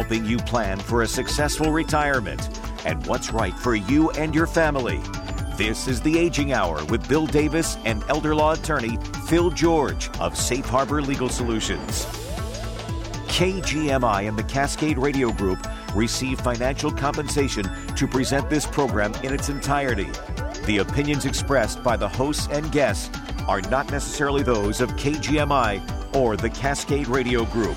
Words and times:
helping 0.00 0.24
you 0.24 0.38
plan 0.38 0.78
for 0.78 1.02
a 1.02 1.06
successful 1.06 1.70
retirement 1.70 2.48
and 2.86 3.06
what's 3.06 3.34
right 3.34 3.52
for 3.52 3.74
you 3.74 4.08
and 4.12 4.34
your 4.34 4.46
family. 4.46 4.98
This 5.58 5.86
is 5.86 6.00
the 6.00 6.18
Aging 6.18 6.54
Hour 6.54 6.82
with 6.86 7.06
Bill 7.06 7.26
Davis 7.26 7.76
and 7.84 8.02
elder 8.08 8.34
law 8.34 8.52
attorney 8.52 8.96
Phil 9.26 9.50
George 9.50 10.08
of 10.18 10.38
Safe 10.38 10.64
Harbor 10.64 11.02
Legal 11.02 11.28
Solutions. 11.28 12.06
KGMI 13.26 14.26
and 14.26 14.38
the 14.38 14.42
Cascade 14.42 14.96
Radio 14.96 15.32
Group 15.32 15.66
receive 15.94 16.40
financial 16.40 16.90
compensation 16.90 17.70
to 17.94 18.08
present 18.08 18.48
this 18.48 18.64
program 18.64 19.12
in 19.22 19.34
its 19.34 19.50
entirety. 19.50 20.08
The 20.64 20.78
opinions 20.78 21.26
expressed 21.26 21.82
by 21.82 21.98
the 21.98 22.08
hosts 22.08 22.48
and 22.50 22.72
guests 22.72 23.14
are 23.46 23.60
not 23.60 23.90
necessarily 23.90 24.42
those 24.42 24.80
of 24.80 24.88
KGMI 24.92 26.16
or 26.16 26.38
the 26.38 26.48
Cascade 26.48 27.06
Radio 27.06 27.44
Group. 27.44 27.76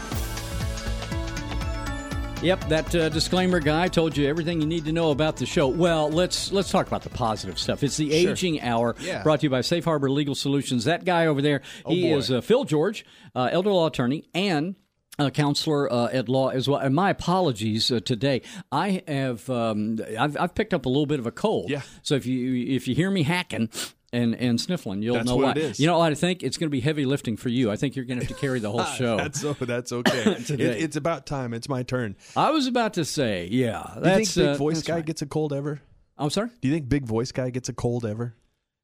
Yep, 2.44 2.68
that 2.68 2.94
uh, 2.96 3.08
disclaimer 3.08 3.62
guy 3.62 3.88
told 3.88 4.18
you 4.18 4.28
everything 4.28 4.60
you 4.60 4.68
need 4.68 4.84
to 4.84 4.92
know 4.92 5.12
about 5.12 5.38
the 5.38 5.46
show. 5.46 5.70
Well, 5.70 6.10
let's 6.10 6.52
let's 6.52 6.70
talk 6.70 6.88
about 6.88 7.04
the 7.04 7.10
positive 7.10 7.58
stuff. 7.58 7.84
It's 7.84 7.96
the 7.96 8.10
Sure. 8.22 8.32
Aging 8.32 8.60
Hour, 8.62 8.98
Yeah. 9.00 9.24
brought 9.24 9.40
to 9.40 9.46
you 9.46 9.50
by 9.50 9.62
Safe 9.62 9.86
Harbor 9.86 10.12
Legal 10.12 10.36
Solutions. 10.36 10.84
That 10.84 11.06
guy 11.06 11.26
over 11.26 11.42
there, 11.42 11.62
he 11.88 12.10
boy. 12.12 12.18
is 12.18 12.30
uh, 12.30 12.42
Phil 12.42 12.66
George, 12.66 13.06
uh, 13.34 13.48
elder 13.50 13.72
law 13.72 13.88
attorney, 13.88 14.26
and 14.34 14.76
a 15.18 15.32
counselor 15.32 15.92
uh, 15.92 16.10
at 16.12 16.28
law 16.28 16.50
as 16.50 16.68
well. 16.68 16.80
And 16.82 16.94
my 16.94 17.12
apologies 17.12 17.90
uh, 17.90 18.02
today. 18.02 18.42
I 18.74 19.04
have 19.08 19.50
um, 19.50 20.00
I've, 20.20 20.36
I've 20.38 20.54
picked 20.54 20.74
up 20.74 20.86
a 20.86 20.90
little 20.90 21.06
bit 21.06 21.20
of 21.20 21.26
a 21.26 21.32
cold. 21.32 21.70
Yeah. 21.70 21.84
So 22.02 22.16
if 22.16 22.26
you 22.26 22.76
if 22.76 22.90
you 22.90 22.96
hear 22.96 23.10
me 23.10 23.24
hacking. 23.24 23.70
And, 24.14 24.36
and 24.36 24.62
sniffling, 24.62 25.02
you'll 25.02 25.16
That's 25.16 25.28
know 25.28 25.36
what 25.36 25.44
why. 25.46 25.52
it 25.52 25.58
is. 25.58 25.80
You 25.80 25.88
know 25.88 25.98
what 25.98 26.12
I 26.12 26.16
think? 26.16 26.44
It's 26.44 26.58
going 26.58 26.68
to 26.68 26.72
be 26.72 26.82
heavy 26.82 27.04
lifting 27.06 27.36
for 27.36 27.50
you. 27.50 27.72
I 27.72 27.76
think 27.78 27.96
you're 27.96 28.06
going 28.06 28.20
to 28.20 28.26
have 28.26 28.34
to 28.36 28.40
carry 28.40 28.60
the 28.60 28.70
whole 28.70 28.84
show. 28.98 29.18
That's 29.18 29.42
that's 29.42 29.92
okay. 29.92 30.32
It- 30.34 30.60
it's 30.60 30.96
about 30.96 31.26
time. 31.26 31.54
It's 31.54 31.68
my 31.68 31.82
turn. 31.82 32.16
I 32.38 32.52
was 32.52 32.68
about 32.68 32.94
to 32.94 33.06
say, 33.06 33.48
yeah. 33.52 33.82
Do 33.96 34.00
you 34.00 34.02
That's, 34.06 34.34
think 34.36 34.46
big 34.48 34.56
uh, 34.56 34.58
voice 34.58 34.84
guy 34.84 34.96
right. 34.96 35.06
gets 35.06 35.22
a 35.24 35.26
cold 35.26 35.52
ever? 35.52 35.82
I'm 36.18 36.30
sorry. 36.30 36.50
Do 36.62 36.68
you 36.68 36.74
think 36.76 36.88
big 36.90 37.06
voice 37.06 37.32
guy 37.32 37.50
gets 37.50 37.70
a 37.70 37.74
cold 37.74 38.06
ever? 38.06 38.36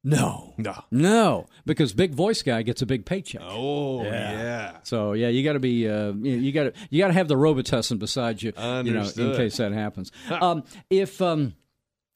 No, 0.02 0.54
No. 0.56 0.82
no, 0.90 1.46
because 1.66 1.92
big 1.92 2.14
voice 2.14 2.42
guy 2.42 2.62
gets 2.62 2.80
a 2.80 2.86
big 2.86 3.04
paycheck. 3.04 3.42
Oh 3.44 4.02
yeah. 4.02 4.32
yeah. 4.32 4.76
So 4.82 5.12
yeah, 5.12 5.28
you 5.28 5.44
got 5.44 5.52
to 5.52 5.60
be 5.60 5.86
uh, 5.86 6.12
you, 6.12 6.36
you 6.36 6.52
got 6.52 6.62
to 6.64 6.72
you 6.88 6.98
got 7.02 7.08
to 7.08 7.12
have 7.12 7.28
the 7.28 7.34
Robitussin 7.34 7.98
beside 7.98 8.42
you, 8.42 8.52
you 8.56 8.92
know, 8.94 9.02
in 9.16 9.36
case 9.36 9.58
that 9.58 9.72
happens. 9.72 10.10
um, 10.30 10.64
if 10.88 11.20
um, 11.20 11.54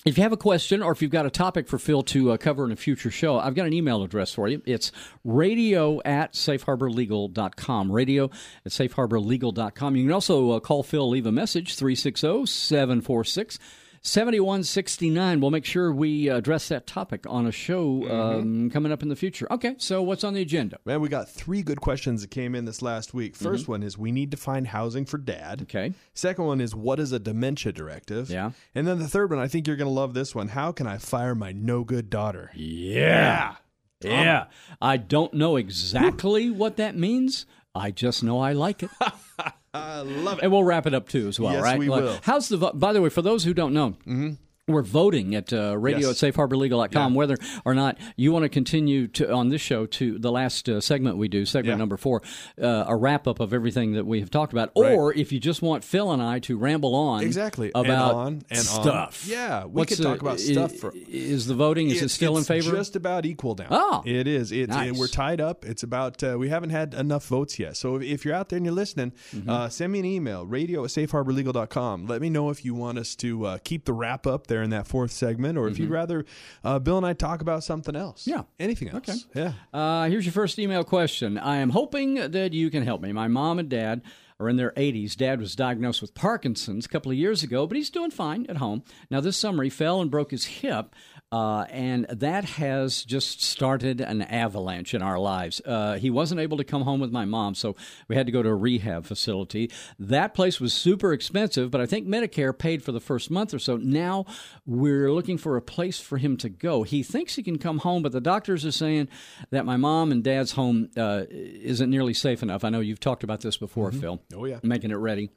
if 0.05 0.19
you 0.19 0.23
have 0.23 0.33
a 0.33 0.37
question 0.37 0.83
or 0.83 0.93
if 0.93 1.01
you've 1.01 1.11
got 1.11 1.25
a 1.25 1.31
topic 1.31 1.67
for 1.67 1.79
Phil 1.79 2.03
to 2.03 2.33
uh, 2.33 2.37
cover 2.37 2.65
in 2.65 2.73
a 2.73 2.77
future 2.77 3.11
show, 3.11 3.39
I've 3.39 3.55
got 3.55 3.67
an 3.67 3.73
email 3.73 4.03
address 4.03 4.35
for 4.35 4.49
you. 4.49 4.61
It's 4.67 4.93
radio 5.25 6.03
at 6.05 6.35
safeharborlegal.com. 6.35 7.91
Radio 7.91 8.25
at 8.67 8.73
safeharborlegal.com. 8.73 9.97
You 9.97 10.05
can 10.05 10.13
also 10.13 10.51
uh, 10.53 10.61
call 10.61 10.83
Phil, 10.83 11.09
leave 11.09 11.27
a 11.27 11.33
message, 11.33 11.73
oh, 11.73 11.79
360 11.79 12.47
746 12.47 13.59
7169. 14.07 15.41
We'll 15.41 15.51
make 15.51 15.65
sure 15.65 15.91
we 15.91 16.29
address 16.29 16.69
that 16.69 16.87
topic 16.87 17.25
on 17.27 17.47
a 17.47 17.53
show 17.53 18.07
um, 18.11 18.69
coming 18.71 18.93
up 18.93 19.03
in 19.03 19.09
the 19.09 19.17
future. 19.17 19.47
Okay, 19.51 19.77
so 19.79 20.03
what's 20.03 20.23
on 20.23 20.35
the 20.35 20.43
agenda? 20.43 20.79
Man, 20.85 21.01
we 21.01 21.09
got 21.09 21.31
three 21.31 21.63
good 21.63 21.81
questions 21.81 22.21
that 22.21 22.31
came 22.31 22.55
in 22.55 22.67
this 22.67 22.83
last 22.83 23.15
week. 23.15 23.37
1st 23.37 23.67
one 23.67 23.83
is 23.83 23.97
we 23.97 24.13
need 24.13 24.31
to 24.31 24.37
find 24.37 24.67
housing 24.67 25.07
for 25.07 25.17
dad. 25.17 25.63
Okay. 25.63 25.95
Second 26.13 26.45
one 26.45 26.61
is 26.61 26.75
what 26.75 27.01
is 27.01 27.13
a 27.13 27.19
dementia 27.19 27.73
directive? 27.73 28.29
Yeah. 28.29 28.51
And 28.75 28.87
then 28.87 28.99
the 28.99 29.09
third 29.09 29.31
one, 29.31 29.39
I 29.39 29.49
think 29.49 29.67
you're 29.67 29.77
going 29.77 29.89
to 29.89 29.93
love 29.93 30.13
this 30.13 30.35
one. 30.35 30.49
How 30.49 30.71
can 30.71 30.87
I 30.87 30.99
fire 30.99 31.35
my 31.35 31.53
no 31.53 31.83
good 31.83 32.11
daughter? 32.11 32.51
Yeah. 32.55 33.57
Yeah. 34.03 34.47
I 34.83 34.99
don't 34.99 35.33
know 35.33 35.57
exactly 35.57 36.51
what 36.51 36.77
that 36.77 36.95
means. 36.95 37.47
I 37.75 37.91
just 37.91 38.23
know 38.23 38.39
I 38.39 38.53
like 38.53 38.83
it. 38.83 38.91
I 39.75 40.01
love 40.01 40.39
it. 40.39 40.45
And 40.45 40.53
we'll 40.53 40.65
wrap 40.65 40.87
it 40.87 40.95
up 40.95 41.09
too 41.09 41.29
as 41.29 41.41
well, 41.41 41.53
Yes, 41.53 41.63
right? 41.63 41.79
we 41.79 41.89
Like, 41.89 42.03
will. 42.03 42.19
How's 42.23 42.49
the 42.49 42.59
by 42.59 42.93
the 42.93 43.03
way, 43.03 43.09
for 43.09 43.23
those 43.23 43.45
who 43.45 43.53
don't 43.55 43.75
know, 43.75 43.91
mm-hmm. 44.07 44.33
We're 44.67 44.83
voting 44.83 45.35
at 45.35 45.53
uh, 45.53 45.77
radio 45.77 46.09
Yes. 46.09 46.23
at 46.23 46.35
safeharborlegal.com 46.35 47.13
Yeah. 47.13 47.17
whether 47.19 47.37
or 47.67 47.75
not 47.75 47.99
you 48.17 48.33
want 48.33 48.45
to 48.45 48.49
continue 48.49 49.07
to 49.09 49.31
on 49.31 49.51
this 49.51 49.61
show 49.61 49.85
to 49.87 50.19
the 50.19 50.33
last 50.33 50.69
uh, 50.71 50.81
segment 50.81 51.19
we 51.19 51.29
do, 51.29 51.45
segment 51.45 51.75
Yeah. 51.75 51.77
number 51.77 51.97
four, 51.99 52.23
uh, 52.61 52.85
a 52.89 52.97
wrap 52.97 53.27
up 53.29 53.41
of 53.41 53.53
everything 53.53 53.93
that 53.93 54.07
we 54.07 54.21
have 54.21 54.31
talked 54.31 54.53
about, 54.55 54.71
Right. 54.77 54.93
or 54.97 55.13
if 55.13 55.33
you 55.33 55.39
just 55.41 55.61
want 55.61 55.85
Phil 55.85 56.11
and 56.11 56.23
I 56.23 56.39
to 56.41 56.57
ramble 56.57 56.95
on 56.95 57.23
Exactly. 57.23 57.71
about 57.75 57.85
and 57.85 57.99
on 58.19 58.43
and 58.51 58.59
stuff. 58.61 59.25
On. 59.27 59.31
Yeah, 59.31 59.65
we 59.67 59.71
What's 59.73 59.91
could 59.91 59.99
the- 59.99 60.05
talk 60.05 60.23
about 60.23 60.41
stuff 60.41 60.73
for 60.73 60.95
Is 60.97 61.47
the 61.47 61.55
voting 61.55 61.91
is 61.91 62.01
it 62.03 62.09
still 62.11 62.39
in 62.39 62.45
favor? 62.45 62.71
Just 62.73 62.97
about 62.97 63.27
equal 63.27 63.55
now. 63.57 63.67
Oh. 63.71 64.03
it 64.07 64.27
is. 64.27 64.51
It's 64.51 64.71
Nice. 64.71 64.99
we're 64.99 65.09
tied 65.09 65.41
up. 65.43 65.67
It's 65.67 65.83
about 65.83 66.23
uh, 66.23 66.37
we 66.39 66.49
haven't 66.49 66.71
had 66.71 66.95
enough 66.95 67.27
votes 67.27 67.59
yet. 67.59 67.77
So 67.77 67.97
if, 67.97 68.03
if 68.03 68.25
you're 68.25 68.35
out 68.35 68.49
there 68.49 68.57
and 68.57 68.65
you're 68.65 68.75
listening, 68.75 69.13
Mm-hmm. 69.35 69.51
uh, 69.51 69.69
send 69.69 69.93
me 69.93 69.99
an 69.99 70.05
email 70.07 70.47
radio 70.47 70.85
at 70.85 70.91
safeharborlegal.com. 70.91 72.07
Let 72.07 72.21
me 72.23 72.31
know 72.31 72.49
if 72.51 72.65
you 72.65 72.75
want 72.75 72.99
us 72.99 73.15
to 73.17 73.45
uh, 73.47 73.59
keep 73.63 73.85
the 73.85 73.93
wrap 73.93 74.27
up 74.27 74.47
there 74.47 74.54
in 74.63 74.71
that 74.71 74.87
fourth 74.87 75.11
segment, 75.11 75.59
or 75.59 75.69
if 75.69 75.79
you'd 75.79 75.91
rather 75.91 76.25
uh, 76.63 76.79
Bill 76.79 76.97
and 76.97 77.07
I 77.07 77.13
talk 77.13 77.41
about 77.41 77.65
something 77.65 77.97
else. 77.97 78.23
Mm-hmm. 78.23 78.31
Yeah. 78.31 78.43
anything 78.59 78.89
else. 78.89 78.97
Okay. 79.09 79.19
Yeah. 79.35 79.53
Uh, 79.73 80.09
here's 80.09 80.25
your 80.25 80.33
first 80.33 80.59
email 80.59 80.85
question. 80.85 81.39
I 81.39 81.57
am 81.57 81.71
hoping 81.71 82.15
that 82.15 82.53
you 82.53 82.71
can 82.71 82.85
help 82.85 83.01
me. 83.01 83.13
My 83.13 83.29
mom 83.29 83.59
and 83.59 83.69
dad 83.69 84.03
are 84.41 84.49
in 84.49 84.57
their 84.57 84.73
80s. 84.73 85.17
Dad 85.17 85.39
was 85.41 85.55
diagnosed 85.55 86.03
with 86.03 86.15
Parkinson's 86.15 86.87
a 86.87 86.89
couple 86.89 87.13
of 87.13 87.17
years 87.17 87.43
ago, 87.43 87.67
but 87.67 87.77
he's 87.77 87.91
doing 87.91 88.11
fine 88.11 88.47
at 88.49 88.57
home. 88.57 88.83
Now, 89.11 89.21
this 89.21 89.37
summer, 89.37 89.63
he 89.63 89.71
fell 89.71 90.01
and 90.01 90.11
broke 90.11 90.33
his 90.33 90.45
hip. 90.47 90.95
Uh, 91.35 91.65
and 91.71 92.07
that 92.11 92.45
has 92.45 93.03
just 93.03 93.43
started 93.43 94.01
an 94.01 94.23
avalanche 94.23 94.95
in 94.95 95.03
our 95.03 95.19
lives. 95.19 95.61
Uh, 95.67 95.95
he 95.95 96.09
wasn't 96.09 96.41
able 96.41 96.57
to 96.57 96.63
come 96.63 96.83
home 96.83 97.01
with 97.01 97.11
my 97.11 97.25
mom, 97.25 97.57
so 97.57 97.75
we 98.07 98.15
had 98.15 98.25
to 98.25 98.31
go 98.31 98.41
to 98.41 98.49
a 98.49 98.55
rehab 98.55 99.05
facility. 99.05 99.69
That 99.99 100.33
place 100.33 100.61
was 100.61 100.73
super 100.73 101.13
expensive, 101.13 101.73
but 101.73 101.81
I 101.81 101.87
think 101.87 102.07
Medicare 102.07 102.57
paid 102.57 102.85
for 102.85 102.93
the 102.93 103.01
first 103.01 103.33
month 103.33 103.53
or 103.53 103.59
so. 103.59 103.77
Now 103.77 104.27
we're 104.65 105.13
looking 105.13 105.37
for 105.37 105.57
a 105.57 105.63
place 105.63 105.99
for 105.99 106.19
him 106.19 106.37
to 106.37 106.49
go. 106.49 106.85
He 106.85 107.03
thinks 107.03 107.35
he 107.35 107.43
can 107.43 107.59
come 107.59 107.79
home, 107.79 108.05
but 108.05 108.13
the 108.13 108.21
doctors 108.21 108.65
are 108.65 108.71
saying 108.71 109.09
that 109.51 109.67
my 109.67 109.77
mom 109.77 110.13
and 110.13 110.23
dad's 110.23 110.53
home 110.53 110.89
uh, 110.97 111.25
isn't 111.31 111.91
nearly 111.91 112.15
safe 112.15 112.45
enough. 112.45 112.63
I 112.63 112.69
know 112.69 112.79
you've 112.79 113.01
talked 113.01 113.25
about 113.25 113.41
this 113.41 113.57
before, 113.57 113.91
Phil. 113.91 114.23
Oh, 114.33 114.45
yeah. 114.45 114.61
Making 114.63 114.93
it 114.93 114.99
ready. 114.99 115.31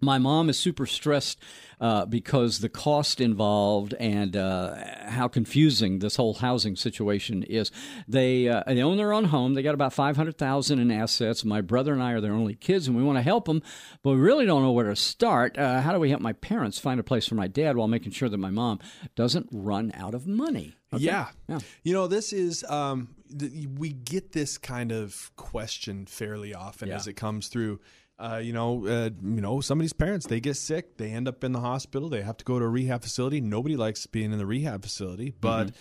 My 0.00 0.18
mom 0.18 0.48
is 0.50 0.58
super 0.58 0.84
stressed 0.86 1.38
uh, 1.80 2.04
because 2.06 2.58
the 2.58 2.68
cost 2.68 3.20
involved 3.20 3.94
and 3.94 4.36
uh, 4.36 4.76
how 5.08 5.28
confusing 5.28 5.98
this 6.00 6.16
whole 6.16 6.34
housing 6.34 6.76
situation 6.76 7.42
is. 7.42 7.70
They 8.06 8.48
uh, 8.48 8.62
they 8.66 8.82
own 8.82 8.96
their 8.98 9.12
own 9.12 9.24
home. 9.24 9.54
They 9.54 9.62
got 9.62 9.74
about 9.74 9.92
five 9.92 10.16
hundred 10.16 10.36
thousand 10.38 10.78
in 10.80 10.90
assets. 10.90 11.44
My 11.44 11.60
brother 11.60 11.92
and 11.92 12.02
I 12.02 12.12
are 12.12 12.20
their 12.20 12.32
only 12.32 12.54
kids, 12.54 12.88
and 12.88 12.96
we 12.96 13.02
want 13.02 13.16
to 13.18 13.22
help 13.22 13.46
them, 13.46 13.62
but 14.02 14.10
we 14.10 14.16
really 14.16 14.46
don't 14.46 14.62
know 14.62 14.72
where 14.72 14.88
to 14.88 14.96
start. 14.96 15.56
Uh, 15.58 15.80
how 15.80 15.92
do 15.92 15.98
we 15.98 16.10
help 16.10 16.20
my 16.22 16.34
parents 16.34 16.78
find 16.78 17.00
a 17.00 17.04
place 17.04 17.26
for 17.26 17.34
my 17.34 17.46
dad 17.48 17.76
while 17.76 17.88
making 17.88 18.12
sure 18.12 18.28
that 18.28 18.38
my 18.38 18.50
mom 18.50 18.78
doesn't 19.14 19.48
run 19.52 19.92
out 19.94 20.14
of 20.14 20.26
money? 20.26 20.76
Okay? 20.92 21.04
Yeah. 21.04 21.28
Yeah. 21.48 21.58
You 21.82 21.92
know, 21.94 22.06
this 22.06 22.32
is 22.32 22.64
um 22.64 23.08
th- 23.38 23.52
we 23.78 23.90
get 23.92 24.32
this 24.32 24.56
kind 24.58 24.92
of 24.92 25.30
question 25.36 26.06
fairly 26.06 26.54
often 26.54 26.88
Yeah. 26.88 26.96
as 26.96 27.06
it 27.06 27.14
comes 27.14 27.48
through. 27.48 27.80
Uh, 28.18 28.40
you 28.42 28.52
know, 28.52 28.86
uh, 28.86 29.10
you 29.22 29.42
know, 29.42 29.60
somebody's 29.60 29.92
parents 29.92 30.26
they 30.26 30.40
get 30.40 30.56
sick, 30.56 30.96
they 30.96 31.10
end 31.10 31.28
up 31.28 31.44
in 31.44 31.52
the 31.52 31.60
hospital, 31.60 32.08
they 32.08 32.22
have 32.22 32.36
to 32.38 32.44
go 32.46 32.58
to 32.58 32.64
a 32.64 32.68
rehab 32.68 33.02
facility. 33.02 33.42
Nobody 33.42 33.76
likes 33.76 34.06
being 34.06 34.32
in 34.32 34.38
the 34.38 34.46
rehab 34.46 34.82
facility, 34.82 35.34
but 35.38 35.72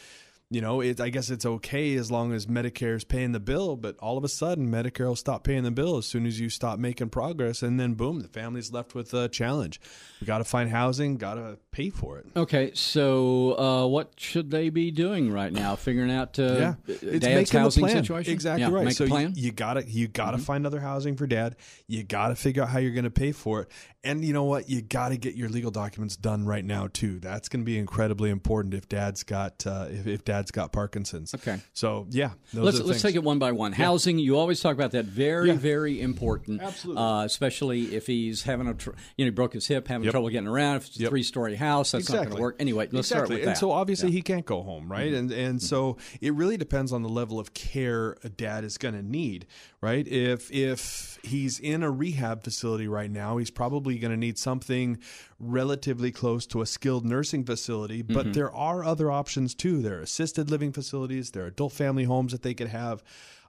you 0.55 0.61
know, 0.61 0.79
it, 0.79 1.01
I 1.01 1.09
guess 1.09 1.29
it's 1.29 1.45
okay 1.45 1.95
as 1.95 2.09
long 2.09 2.31
as 2.31 2.45
Medicare 2.45 2.95
is 2.95 3.03
paying 3.03 3.33
the 3.33 3.41
bill. 3.41 3.75
But 3.75 3.97
all 3.97 4.17
of 4.17 4.23
a 4.23 4.29
sudden, 4.29 4.71
Medicare 4.71 5.07
will 5.07 5.17
stop 5.17 5.43
paying 5.43 5.63
the 5.63 5.71
bill 5.71 5.97
as 5.97 6.05
soon 6.05 6.25
as 6.25 6.39
you 6.39 6.49
stop 6.49 6.79
making 6.79 7.09
progress, 7.09 7.61
and 7.61 7.77
then 7.77 7.95
boom, 7.95 8.21
the 8.21 8.29
family's 8.29 8.71
left 8.71 8.95
with 8.95 9.13
a 9.13 9.27
challenge. 9.27 9.81
We 10.21 10.27
got 10.27 10.38
to 10.38 10.45
find 10.45 10.69
housing, 10.69 11.17
got 11.17 11.33
to 11.33 11.57
pay 11.71 11.89
for 11.89 12.19
it. 12.19 12.27
Okay, 12.38 12.71
so 12.73 13.59
uh, 13.59 13.88
what 13.88 14.13
should 14.15 14.49
they 14.49 14.69
be 14.69 14.91
doing 14.91 15.29
right 15.29 15.51
now? 15.51 15.75
Figuring 15.75 16.09
out 16.09 16.39
uh, 16.39 16.44
yeah, 16.44 16.75
dad's 16.88 17.25
making 17.25 17.59
a 17.59 17.59
housing 17.59 17.83
plan. 17.83 17.97
situation. 17.97 18.31
Exactly 18.31 18.61
Yeah, 18.61 18.71
right. 18.71 18.85
Make 18.85 18.95
so. 18.95 19.07
Mm-hmm. 19.07 19.33
You, 19.35 19.47
you 19.47 19.51
gotta 19.51 19.85
you 19.85 20.07
gotta 20.07 20.38
find 20.38 20.65
other 20.65 20.79
housing 20.79 21.18
for 21.18 21.27
dad. 21.27 21.57
You 21.88 22.03
gotta 22.03 22.35
figure 22.35 22.63
out 22.63 22.69
how 22.69 22.80
you're 22.80 22.95
gonna 22.95 23.09
pay 23.09 23.33
for 23.33 23.63
it, 23.63 23.71
and 24.06 24.24
you 24.24 24.31
know 24.34 24.44
what? 24.44 24.69
You 24.69 24.81
gotta 24.81 25.18
get 25.18 25.36
your 25.36 25.50
legal 25.50 25.72
documents 25.72 26.16
done 26.16 26.46
right 26.46 26.63
now 26.63 26.88
too. 26.92 27.19
That's 27.19 27.50
gonna 27.50 27.63
be 27.63 27.78
incredibly 27.78 28.30
important 28.30 28.74
if 28.74 28.88
dad's 28.88 29.24
got 29.24 29.66
uh, 29.68 29.88
if, 29.90 30.07
if 30.07 30.24
dad's 30.24 30.52
got 30.52 30.72
Parkinson's. 30.72 31.34
Okay. 31.34 31.60
So 31.74 32.07
yeah, 32.12 32.31
let's 32.54 32.78
let's 32.78 32.90
things. 32.90 33.02
take 33.02 33.16
it 33.16 33.24
one 33.24 33.40
by 33.40 33.52
one. 33.52 33.74
Housing, 33.74 34.19
you 34.19 34.38
always 34.38 34.62
talk 34.62 34.74
about 34.75 34.92
that. 34.92 35.06
Very, 35.06 35.48
Yeah. 35.50 35.56
very 35.56 36.00
important. 36.02 36.62
Absolutely. 36.62 37.02
Uh, 37.02 37.24
especially 37.25 37.96
if 37.96 38.07
he's 38.07 38.44
having 38.44 38.68
a, 38.68 38.74
tr- 38.74 38.92
you 39.18 39.25
know, 39.25 39.28
he 39.28 39.31
broke 39.31 39.54
his 39.54 39.68
hip, 39.68 39.88
having 39.88 40.06
Yep. 40.06 40.12
trouble 40.12 40.30
getting 40.30 40.48
around. 40.48 40.78
If 40.78 40.88
it's 40.88 40.98
a 40.98 41.02
Yep. 41.02 41.10
three 41.10 41.24
story 41.24 41.56
house, 41.56 41.92
that's 41.92 42.10
not 42.10 42.25
going 42.25 42.36
to 42.36 42.42
work. 42.42 42.56
Anyway, 42.60 42.88
let's 42.92 43.07
start 43.07 43.24
exactly. 43.24 43.36
with 43.38 43.46
that. 43.46 43.50
And 43.52 43.57
so 43.57 43.72
obviously 43.72 44.12
he 44.12 44.22
can't 44.22 44.46
go 44.46 44.62
home, 44.62 44.92
right? 44.92 45.07
Mm-hmm. 45.12 45.16
And 45.16 45.31
and 45.31 45.62
so 45.62 45.98
it 46.22 46.34
really 46.34 46.57
depends 46.57 46.92
on 46.92 47.02
the 47.02 47.10
level 47.10 47.40
of 47.40 47.54
care 47.54 48.18
a 48.24 48.30
dad 48.30 48.63
is 48.63 48.78
going 48.78 48.94
to 48.96 49.02
need, 49.04 49.46
right? 49.89 50.05
If 50.07 50.51
if 50.51 51.17
he's 51.23 51.59
in 51.59 51.79
a 51.83 51.91
rehab 52.03 52.43
facility 52.43 52.87
right 52.99 53.11
now, 53.23 53.37
he's 53.39 53.51
probably 53.51 53.97
going 54.03 54.11
to 54.11 54.17
need 54.27 54.37
something 54.37 54.97
relatively 55.39 56.11
close 56.11 56.45
to 56.47 56.61
a 56.61 56.65
skilled 56.65 57.05
nursing 57.05 57.43
facility, 57.45 58.01
Mm-hmm. 58.03 58.13
but 58.17 58.33
there 58.33 58.51
are 58.69 58.83
other 58.83 59.07
options 59.21 59.55
too. 59.55 59.81
There 59.81 59.97
are 59.99 60.01
assisted 60.01 60.49
living 60.49 60.71
facilities, 60.73 61.31
there 61.31 61.43
are 61.43 61.47
adult 61.55 61.73
family 61.73 62.03
homes 62.05 62.31
that 62.31 62.41
they 62.41 62.53
could 62.53 62.69
have. 62.69 62.97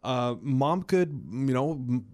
uh, 0.05 0.35
mom 0.41 0.83
could 0.93 1.11
you 1.49 1.55
know 1.57 1.67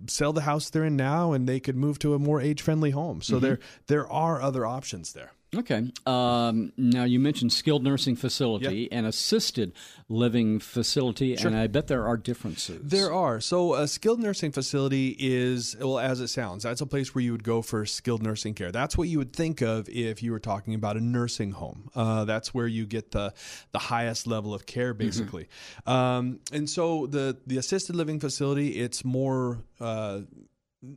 sell 0.06 0.32
the 0.32 0.42
house 0.50 0.70
they're 0.70 0.88
in 0.92 0.96
now 0.96 1.32
and 1.34 1.46
they 1.48 1.60
could 1.60 1.76
move 1.76 1.96
to 1.98 2.14
a 2.14 2.18
more 2.28 2.40
age 2.48 2.60
friendly 2.62 2.90
home. 2.92 3.20
So 3.28 3.34
there 3.44 3.58
there 3.92 4.06
are 4.24 4.36
other 4.48 4.64
options 4.78 5.12
there. 5.12 5.32
Okay. 5.54 5.92
Um, 6.06 6.72
now 6.78 7.04
you 7.04 7.20
mentioned 7.20 7.52
skilled 7.52 7.84
nursing 7.84 8.16
facility 8.16 8.90
and 8.90 9.04
assisted 9.06 9.74
living 10.08 10.60
facility, 10.60 11.34
and 11.36 11.54
I 11.54 11.66
bet 11.66 11.88
there 11.88 12.06
are 12.06 12.16
differences. 12.16 12.80
There 12.82 13.12
are. 13.12 13.38
So 13.38 13.74
a 13.74 13.86
skilled 13.86 14.20
nursing 14.20 14.52
facility 14.52 15.14
is 15.18 15.76
well 15.78 15.98
as 15.98 16.20
it 16.20 16.28
sounds. 16.28 16.62
That's 16.62 16.80
a 16.80 16.86
place 16.86 17.14
where 17.14 17.22
you 17.22 17.32
would 17.32 17.44
go 17.44 17.60
for 17.60 17.84
skilled 17.84 18.22
nursing 18.22 18.54
care. 18.54 18.72
That's 18.72 18.96
what 18.96 19.08
you 19.08 19.18
would 19.18 19.34
think 19.34 19.60
of 19.60 19.90
if 19.90 20.22
you 20.22 20.32
were 20.32 20.40
talking 20.40 20.74
about 20.74 20.96
a 20.96 21.00
nursing 21.00 21.50
home. 21.50 21.90
Uh, 21.94 22.24
that's 22.24 22.54
where 22.54 22.66
you 22.66 22.86
get 22.86 23.10
the 23.10 23.34
the 23.72 23.78
highest 23.78 24.26
level 24.26 24.54
of 24.54 24.64
care, 24.64 24.94
basically. 24.94 25.48
Um, 25.86 26.40
and 26.50 26.68
so 26.68 27.06
the 27.06 27.36
the 27.46 27.58
assisted 27.58 27.94
living 27.94 28.20
facility, 28.20 28.80
it's 28.80 29.04
more. 29.04 29.58
Uh, 29.78 30.20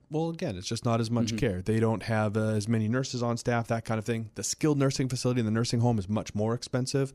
well, 0.09 0.29
again, 0.29 0.57
it's 0.57 0.67
just 0.67 0.83
not 0.85 0.99
as 0.99 1.11
much 1.11 1.37
care. 1.37 1.61
They 1.61 1.79
don't 1.79 2.03
have 2.03 2.35
uh, 2.37 2.47
as 2.49 2.67
many 2.67 2.87
nurses 2.87 3.21
on 3.21 3.37
staff, 3.37 3.67
that 3.67 3.85
kind 3.85 3.99
of 3.99 4.05
thing. 4.05 4.31
The 4.35 4.43
skilled 4.43 4.79
nursing 4.79 5.09
facility 5.09 5.39
in 5.41 5.45
the 5.45 5.51
nursing 5.51 5.79
home 5.79 5.99
is 5.99 6.09
much 6.09 6.33
more 6.33 6.53
expensive. 6.55 7.13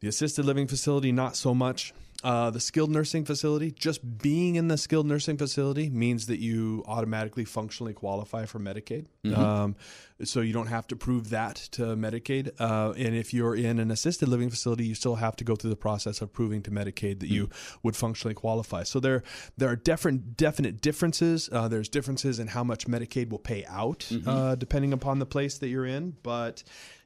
The 0.00 0.08
assisted 0.08 0.44
living 0.44 0.66
facility, 0.68 1.12
not 1.12 1.36
so 1.36 1.54
much. 1.54 1.92
Uh, 2.22 2.50
the 2.50 2.60
skilled 2.60 2.90
nursing 2.90 3.24
facility, 3.24 3.70
just 3.72 4.18
being 4.18 4.54
in 4.54 4.68
the 4.68 4.78
skilled 4.78 5.06
nursing 5.06 5.36
facility 5.36 5.90
means 5.90 6.26
that 6.26 6.38
you 6.38 6.84
automatically 6.86 7.44
functionally 7.44 7.92
qualify 7.92 8.46
for 8.46 8.60
Medicaid. 8.60 9.06
Um, 9.34 9.76
so 10.22 10.40
you 10.40 10.52
don't 10.52 10.68
have 10.68 10.86
to 10.88 10.96
prove 10.96 11.30
that 11.30 11.56
to 11.72 11.82
Medicaid. 11.96 12.50
Uh, 12.60 12.92
and 12.92 13.16
if 13.16 13.34
you're 13.34 13.56
in 13.56 13.80
an 13.80 13.90
assisted 13.90 14.28
living 14.28 14.50
facility, 14.50 14.84
you 14.84 14.94
still 14.94 15.16
have 15.16 15.34
to 15.36 15.44
go 15.44 15.56
through 15.56 15.70
the 15.70 15.76
process 15.76 16.20
of 16.20 16.32
proving 16.32 16.62
to 16.62 16.70
Medicaid 16.70 17.18
that 17.20 17.28
you 17.28 17.50
would 17.82 17.96
functionally 17.96 18.34
qualify. 18.34 18.84
So 18.84 19.00
there, 19.00 19.24
there 19.56 19.68
are 19.68 19.76
different, 19.76 20.36
definite 20.36 20.80
differences. 20.80 21.48
Uh, 21.50 21.66
there's 21.66 21.88
differences 21.88 22.38
in 22.38 22.46
how 22.48 22.62
much 22.62 22.86
Medicaid 22.86 23.30
will 23.30 23.40
pay 23.40 23.64
out 23.66 24.08
uh, 24.26 24.54
depending 24.54 24.92
upon 24.92 25.18
the 25.18 25.26
place 25.26 25.58
that 25.58 25.68
you're 25.68 25.86
in. 25.86 26.14
But 26.22 26.62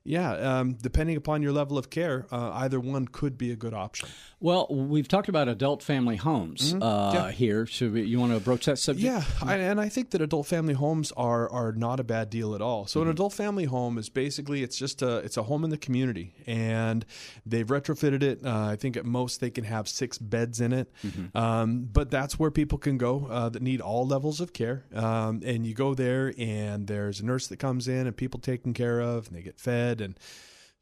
yeah, 0.06 0.32
um, 0.60 0.74
depending 0.74 1.16
upon 1.16 1.42
your 1.42 1.52
level 1.52 1.76
of 1.78 1.90
care, 1.90 2.26
uh, 2.30 2.50
either 2.54 2.78
one 2.80 3.06
could 3.08 3.36
be 3.36 3.50
a 3.50 3.56
good 3.56 3.74
option. 3.74 4.08
well, 4.40 4.66
we've 4.70 5.08
talked 5.08 5.28
about 5.28 5.48
adult 5.48 5.82
family 5.82 6.16
homes 6.16 6.72
uh, 6.74 6.76
Mm-hmm. 6.78 7.14
Yeah. 7.16 7.30
here. 7.32 7.66
Should 7.66 7.92
we, 7.92 8.02
you 8.02 8.20
want 8.20 8.32
to 8.32 8.40
broach 8.40 8.66
that 8.66 8.78
subject? 8.78 9.04
Yeah, 9.04 9.24
I, 9.42 9.56
and 9.56 9.80
I 9.80 9.88
think 9.88 10.10
that 10.10 10.20
adult 10.22 10.46
family 10.46 10.74
homes 10.74 11.12
are 11.16 11.48
are 11.50 11.72
not 11.72 12.00
a 12.00 12.04
bad 12.04 12.30
deal 12.30 12.54
at 12.54 12.60
all. 12.60 12.86
So 12.86 13.02
an 13.02 13.08
adult 13.08 13.32
family 13.32 13.64
home 13.64 13.98
is 13.98 14.08
basically 14.08 14.62
it's 14.62 14.76
just 14.76 15.02
a 15.02 15.16
it's 15.18 15.36
a 15.36 15.42
home 15.42 15.64
in 15.64 15.70
the 15.70 15.78
community, 15.78 16.34
and 16.46 17.04
they've 17.44 17.66
retrofitted 17.66 18.22
it. 18.22 18.44
Uh, 18.44 18.66
I 18.72 18.76
think 18.76 18.96
at 18.96 19.04
most 19.04 19.40
they 19.40 19.50
can 19.50 19.64
have 19.64 19.88
six 19.88 20.18
beds 20.18 20.60
in 20.60 20.72
it, 20.72 20.92
um, 21.34 21.88
but 21.92 22.10
that's 22.10 22.38
where 22.38 22.50
people 22.50 22.78
can 22.78 22.98
go 22.98 23.26
uh, 23.30 23.48
that 23.48 23.62
need 23.62 23.80
all 23.80 24.06
levels 24.06 24.40
of 24.40 24.52
care. 24.52 24.84
Um, 24.94 25.40
and 25.44 25.66
you 25.66 25.74
go 25.74 25.94
there, 25.94 26.32
and 26.38 26.86
there's 26.86 27.20
a 27.20 27.24
nurse 27.24 27.46
that 27.48 27.58
comes 27.58 27.88
in, 27.88 28.06
and 28.06 28.16
people 28.16 28.40
taken 28.40 28.72
care 28.74 29.00
of, 29.00 29.28
and 29.28 29.36
they 29.36 29.42
get 29.42 29.58
fed 29.58 29.95
and 30.00 30.18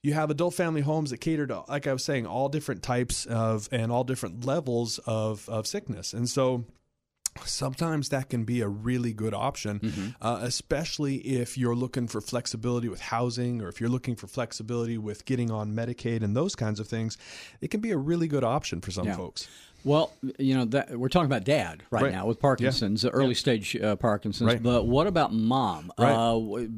you 0.03 0.13
have 0.13 0.31
adult 0.31 0.55
family 0.55 0.83
homes 0.83 1.11
that 1.11 1.19
cater 1.19 1.47
to, 1.47 1.63
like 1.69 1.87
I 1.87 1.93
was 1.93 2.05
saying, 2.05 2.27
all 2.27 2.49
different 2.49 2.83
types 2.83 3.25
of 3.27 3.69
and 3.73 3.91
all 3.91 4.05
different 4.05 4.45
levels 4.45 4.99
of, 5.07 5.49
of 5.49 5.67
sickness. 5.67 6.13
And 6.13 6.29
so 6.29 6.67
sometimes 7.45 8.11
that 8.11 8.29
can 8.29 8.45
be 8.45 8.61
a 8.61 8.69
really 8.69 9.13
good 9.13 9.35
option, 9.35 10.15
uh, 10.21 10.39
especially 10.43 11.17
if 11.17 11.59
you're 11.59 11.75
looking 11.75 12.07
for 12.07 12.21
flexibility 12.21 12.89
with 12.89 13.01
housing 13.01 13.61
or 13.61 13.69
if 13.69 13.81
you're 13.81 13.91
looking 13.91 14.15
for 14.15 14.27
flexibility 14.27 14.99
with 14.99 15.25
getting 15.25 15.51
on 15.51 15.73
Medicaid 15.73 16.23
and 16.23 16.37
those 16.37 16.55
kinds 16.55 16.79
of 16.81 16.87
things. 16.87 17.19
It 17.61 17.71
can 17.71 17.81
be 17.81 17.91
a 17.91 17.97
really 17.99 18.29
good 18.29 18.45
option 18.45 18.81
for 18.81 18.91
some 18.93 19.07
Yeah. 19.07 19.17
folks. 19.17 19.49
Well, 19.85 20.13
you 20.39 20.55
know 20.55 20.65
that 20.67 20.99
we're 20.99 21.09
talking 21.11 21.27
about 21.27 21.45
dad 21.45 21.83
right, 21.91 22.05
Right. 22.05 22.13
now 22.13 22.27
with 22.27 22.41
Parkinson's, 22.41 23.05
early 23.05 23.35
stage 23.35 23.77
uh, 23.77 23.97
Parkinson's. 23.97 24.49
Right. 24.49 24.63
But 24.63 24.87
what 24.87 25.07
about 25.07 25.33
mom? 25.35 25.93
Right. 25.99 26.11
Uh, 26.13 26.33
w- 26.33 26.71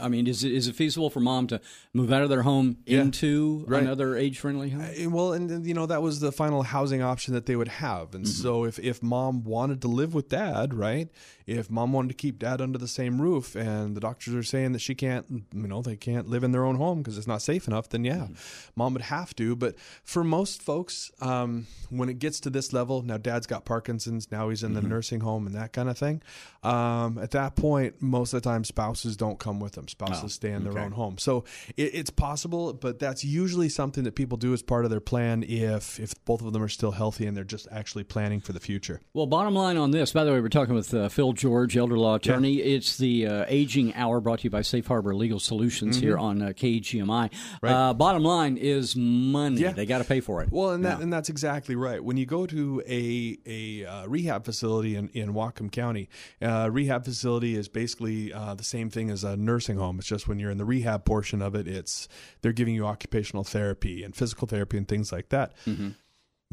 I 0.00 0.08
mean, 0.08 0.26
is 0.26 0.44
it, 0.44 0.52
is 0.52 0.66
it 0.68 0.74
feasible 0.74 1.10
for 1.10 1.20
mom 1.20 1.46
to 1.48 1.60
move 1.92 2.10
out 2.12 2.22
of 2.22 2.30
their 2.30 2.42
home 2.42 2.78
Yeah. 2.86 3.02
into 3.02 3.64
Right. 3.68 3.82
another 3.82 4.16
age 4.16 4.38
friendly 4.38 4.70
home? 4.70 4.82
Uh, 4.82 5.10
Well, 5.10 5.32
and 5.34 5.50
and, 5.50 5.66
you 5.66 5.74
know 5.74 5.84
that 5.86 6.00
was 6.02 6.20
the 6.20 6.32
final 6.32 6.62
housing 6.62 7.02
option 7.02 7.34
that 7.34 7.44
they 7.46 7.54
would 7.56 7.68
have, 7.68 8.14
and 8.14 8.26
so 8.26 8.64
if 8.64 8.78
if 8.78 9.02
mom 9.02 9.44
wanted 9.44 9.82
to 9.82 9.88
live 9.88 10.14
with 10.14 10.28
dad, 10.30 10.72
right? 10.72 11.08
If 11.46 11.70
mom 11.70 11.92
wanted 11.92 12.08
to 12.08 12.14
keep 12.14 12.38
dad 12.38 12.60
under 12.60 12.78
the 12.78 12.88
same 12.88 13.20
roof, 13.20 13.54
and 13.54 13.96
the 13.96 14.00
doctors 14.00 14.34
are 14.34 14.42
saying 14.42 14.72
that 14.72 14.80
she 14.80 14.94
can't, 14.94 15.26
you 15.30 15.68
know, 15.68 15.82
they 15.82 15.96
can't 15.96 16.28
live 16.28 16.44
in 16.44 16.52
their 16.52 16.64
own 16.64 16.76
home 16.76 16.98
because 16.98 17.18
it's 17.18 17.26
not 17.26 17.42
safe 17.42 17.66
enough, 17.68 17.88
then 17.88 18.04
yeah, 18.04 18.28
mom 18.76 18.94
would 18.94 19.02
have 19.02 19.34
to. 19.36 19.54
But 19.56 19.76
for 20.04 20.24
most 20.24 20.62
folks, 20.62 21.10
um, 21.20 21.66
when 21.90 22.08
it 22.08 22.18
gets 22.18 22.40
to 22.40 22.50
this 22.50 22.72
level, 22.72 23.02
now 23.02 23.18
dad's 23.18 23.46
got 23.46 23.64
Parkinson's, 23.64 24.30
now 24.30 24.48
he's 24.48 24.62
in 24.62 24.74
the 24.74 24.82
nursing 24.82 25.20
home 25.20 25.46
and 25.46 25.54
that 25.54 25.72
kind 25.72 25.88
of 25.88 25.98
thing. 25.98 26.22
Um, 26.62 27.18
at 27.18 27.32
that 27.32 27.56
point, 27.56 28.00
most 28.00 28.32
of 28.32 28.42
the 28.42 28.48
time, 28.48 28.64
spouses 28.64 29.16
don't 29.16 29.38
come 29.38 29.60
with 29.60 29.72
them. 29.72 29.88
Spouses 29.88 30.34
stay 30.34 30.50
in 30.52 30.64
their 30.64 30.78
own 30.78 30.92
home. 30.92 31.18
So 31.18 31.44
it, 31.76 31.94
it's 31.94 32.10
possible, 32.10 32.72
but 32.72 32.98
that's 32.98 33.24
usually 33.24 33.68
something 33.68 34.04
that 34.04 34.14
people 34.14 34.38
do 34.38 34.52
as 34.52 34.62
part 34.62 34.84
of 34.84 34.90
their 34.90 35.00
plan 35.00 35.42
if 35.42 36.00
if 36.00 36.14
both 36.24 36.42
of 36.42 36.52
them 36.52 36.62
are 36.62 36.68
still 36.68 36.92
healthy 36.92 37.26
and 37.26 37.36
they're 37.36 37.44
just 37.44 37.68
actually 37.70 38.04
planning 38.04 38.40
for 38.40 38.52
the 38.52 38.60
future. 38.60 39.00
Well, 39.12 39.26
bottom 39.26 39.54
line 39.54 39.76
on 39.76 39.90
this, 39.90 40.12
by 40.12 40.24
the 40.24 40.32
way, 40.32 40.40
we're 40.40 40.48
talking 40.48 40.74
with 40.74 40.94
uh, 40.94 41.08
Phil 41.08 41.33
George, 41.34 41.76
elder 41.76 41.98
law 41.98 42.14
attorney. 42.14 42.56
It's 42.56 42.96
the 42.96 43.26
uh, 43.26 43.44
Aging 43.48 43.94
Hour 43.94 44.20
brought 44.20 44.40
to 44.40 44.44
you 44.44 44.50
by 44.50 44.62
Safe 44.62 44.86
Harbor 44.86 45.14
Legal 45.14 45.38
Solutions 45.40 45.96
Mm-hmm. 45.96 46.06
here 46.06 46.16
on 46.18 46.40
uh, 46.42 46.46
KGMI. 46.48 47.30
Uh, 47.62 47.92
bottom 47.94 48.22
line 48.22 48.56
is 48.56 48.96
money. 48.96 49.60
Yeah. 49.60 49.72
They 49.72 49.86
got 49.86 49.98
to 49.98 50.04
pay 50.04 50.20
for 50.20 50.42
it. 50.42 50.50
Well, 50.52 50.70
and 50.70 50.84
that 50.84 51.00
and 51.00 51.12
that's 51.12 51.28
exactly 51.28 51.76
right. 51.76 52.02
When 52.02 52.16
you 52.16 52.26
go 52.26 52.46
to 52.46 52.82
a 52.88 53.38
a 53.46 53.84
uh, 53.86 54.06
rehab 54.06 54.44
facility 54.44 54.96
in 54.96 55.08
in 55.10 55.34
Whatcom 55.34 55.70
County, 55.70 56.08
uh, 56.40 56.68
rehab 56.72 57.04
facility 57.04 57.54
is 57.56 57.68
basically 57.68 58.32
uh, 58.32 58.54
the 58.54 58.64
same 58.64 58.88
thing 58.90 59.10
as 59.10 59.24
a 59.24 59.36
nursing 59.36 59.76
home. 59.76 59.98
It's 59.98 60.08
just 60.08 60.28
when 60.28 60.38
you're 60.38 60.50
in 60.50 60.58
the 60.58 60.64
rehab 60.64 61.04
portion 61.04 61.42
of 61.42 61.54
it, 61.54 61.66
it's 61.68 62.08
they're 62.42 62.52
giving 62.52 62.74
you 62.74 62.86
occupational 62.86 63.44
therapy 63.44 64.02
and 64.04 64.14
physical 64.14 64.46
therapy 64.46 64.76
and 64.78 64.86
things 64.88 65.12
like 65.12 65.28
that. 65.30 65.52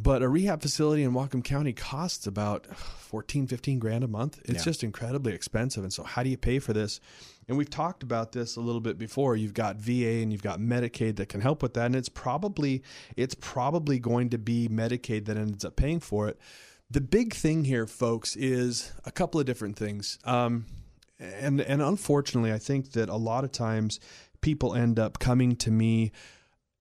But 0.02 0.24
a 0.24 0.30
rehab 0.30 0.62
facility 0.62 1.04
in 1.04 1.12
Whatcom 1.12 1.44
County 1.44 1.74
costs 1.74 2.26
about 2.26 2.66
14, 2.76 3.46
15 3.46 3.78
grand 3.78 4.04
a 4.04 4.08
month. 4.08 4.40
It's 4.46 4.54
Yeah. 4.54 4.64
just 4.64 4.84
incredibly 4.84 5.34
expensive. 5.34 5.84
And 5.84 5.94
so, 5.94 6.04
how 6.04 6.24
do 6.24 6.30
you 6.30 6.38
pay 6.38 6.58
for 6.60 6.74
this? 6.74 7.00
And 7.48 7.58
we've 7.58 7.70
talked 7.70 8.02
about 8.02 8.32
this 8.32 8.56
a 8.56 8.62
little 8.62 8.82
bit 8.82 8.98
before. 8.98 9.36
You've 9.36 9.54
got 9.54 9.76
VA 9.78 10.22
and 10.24 10.32
you've 10.32 10.42
got 10.42 10.60
Medicaid 10.60 11.18
that 11.18 11.30
can 11.30 11.42
help 11.42 11.62
with 11.62 11.74
that. 11.76 11.86
And 11.88 11.96
it's 11.96 12.10
probably 12.10 12.82
it's 13.16 13.36
probably 13.36 14.00
going 14.00 14.30
to 14.30 14.38
be 14.40 14.68
Medicaid 14.68 15.26
that 15.26 15.38
ends 15.38 15.64
up 15.66 15.76
paying 15.76 16.00
for 16.00 16.28
it. 16.30 16.40
The 16.90 17.02
big 17.02 17.34
thing 17.34 17.66
here, 17.66 17.86
folks, 17.86 18.36
is 18.36 18.94
a 19.06 19.12
couple 19.12 19.40
of 19.40 19.46
different 19.46 19.76
things. 19.78 20.18
Um, 20.24 20.66
and 21.20 21.62
and 21.62 21.82
unfortunately, 21.82 22.52
I 22.52 22.58
think 22.58 22.94
that 22.94 23.08
a 23.10 23.18
lot 23.18 23.44
of 23.44 23.52
times 23.52 24.00
people 24.42 24.74
end 24.74 24.98
up 24.98 25.20
coming 25.20 25.56
to 25.58 25.70
me 25.70 26.12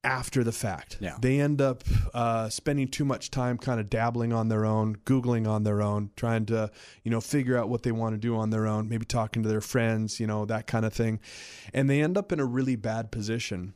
after 0.02 0.42
the 0.42 0.52
fact. 0.52 0.96
Yeah. 1.00 1.16
They 1.20 1.40
end 1.40 1.60
up 1.60 1.84
uh, 2.14 2.48
spending 2.48 2.88
too 2.88 3.04
much 3.04 3.30
time 3.30 3.58
kind 3.58 3.80
of 3.80 3.90
dabbling 3.90 4.32
on 4.32 4.48
their 4.48 4.64
own, 4.64 4.96
Googling 5.04 5.48
on 5.48 5.64
their 5.64 5.82
own, 5.82 6.10
trying 6.16 6.46
to, 6.46 6.70
you 7.04 7.10
know, 7.10 7.20
figure 7.20 7.58
out 7.58 7.68
what 7.68 7.82
they 7.82 7.92
want 7.92 8.14
to 8.14 8.18
do 8.18 8.36
on 8.36 8.50
their 8.50 8.66
own, 8.66 8.88
maybe 8.88 9.04
talking 9.04 9.42
to 9.42 9.48
their 9.48 9.60
friends, 9.60 10.18
you 10.18 10.26
know, 10.26 10.46
that 10.46 10.66
kind 10.66 10.84
of 10.84 10.92
thing. 10.92 11.20
And 11.74 11.88
they 11.88 12.00
end 12.00 12.16
up 12.16 12.32
in 12.32 12.40
a 12.40 12.46
really 12.46 12.76
bad 12.76 13.10
position 13.10 13.74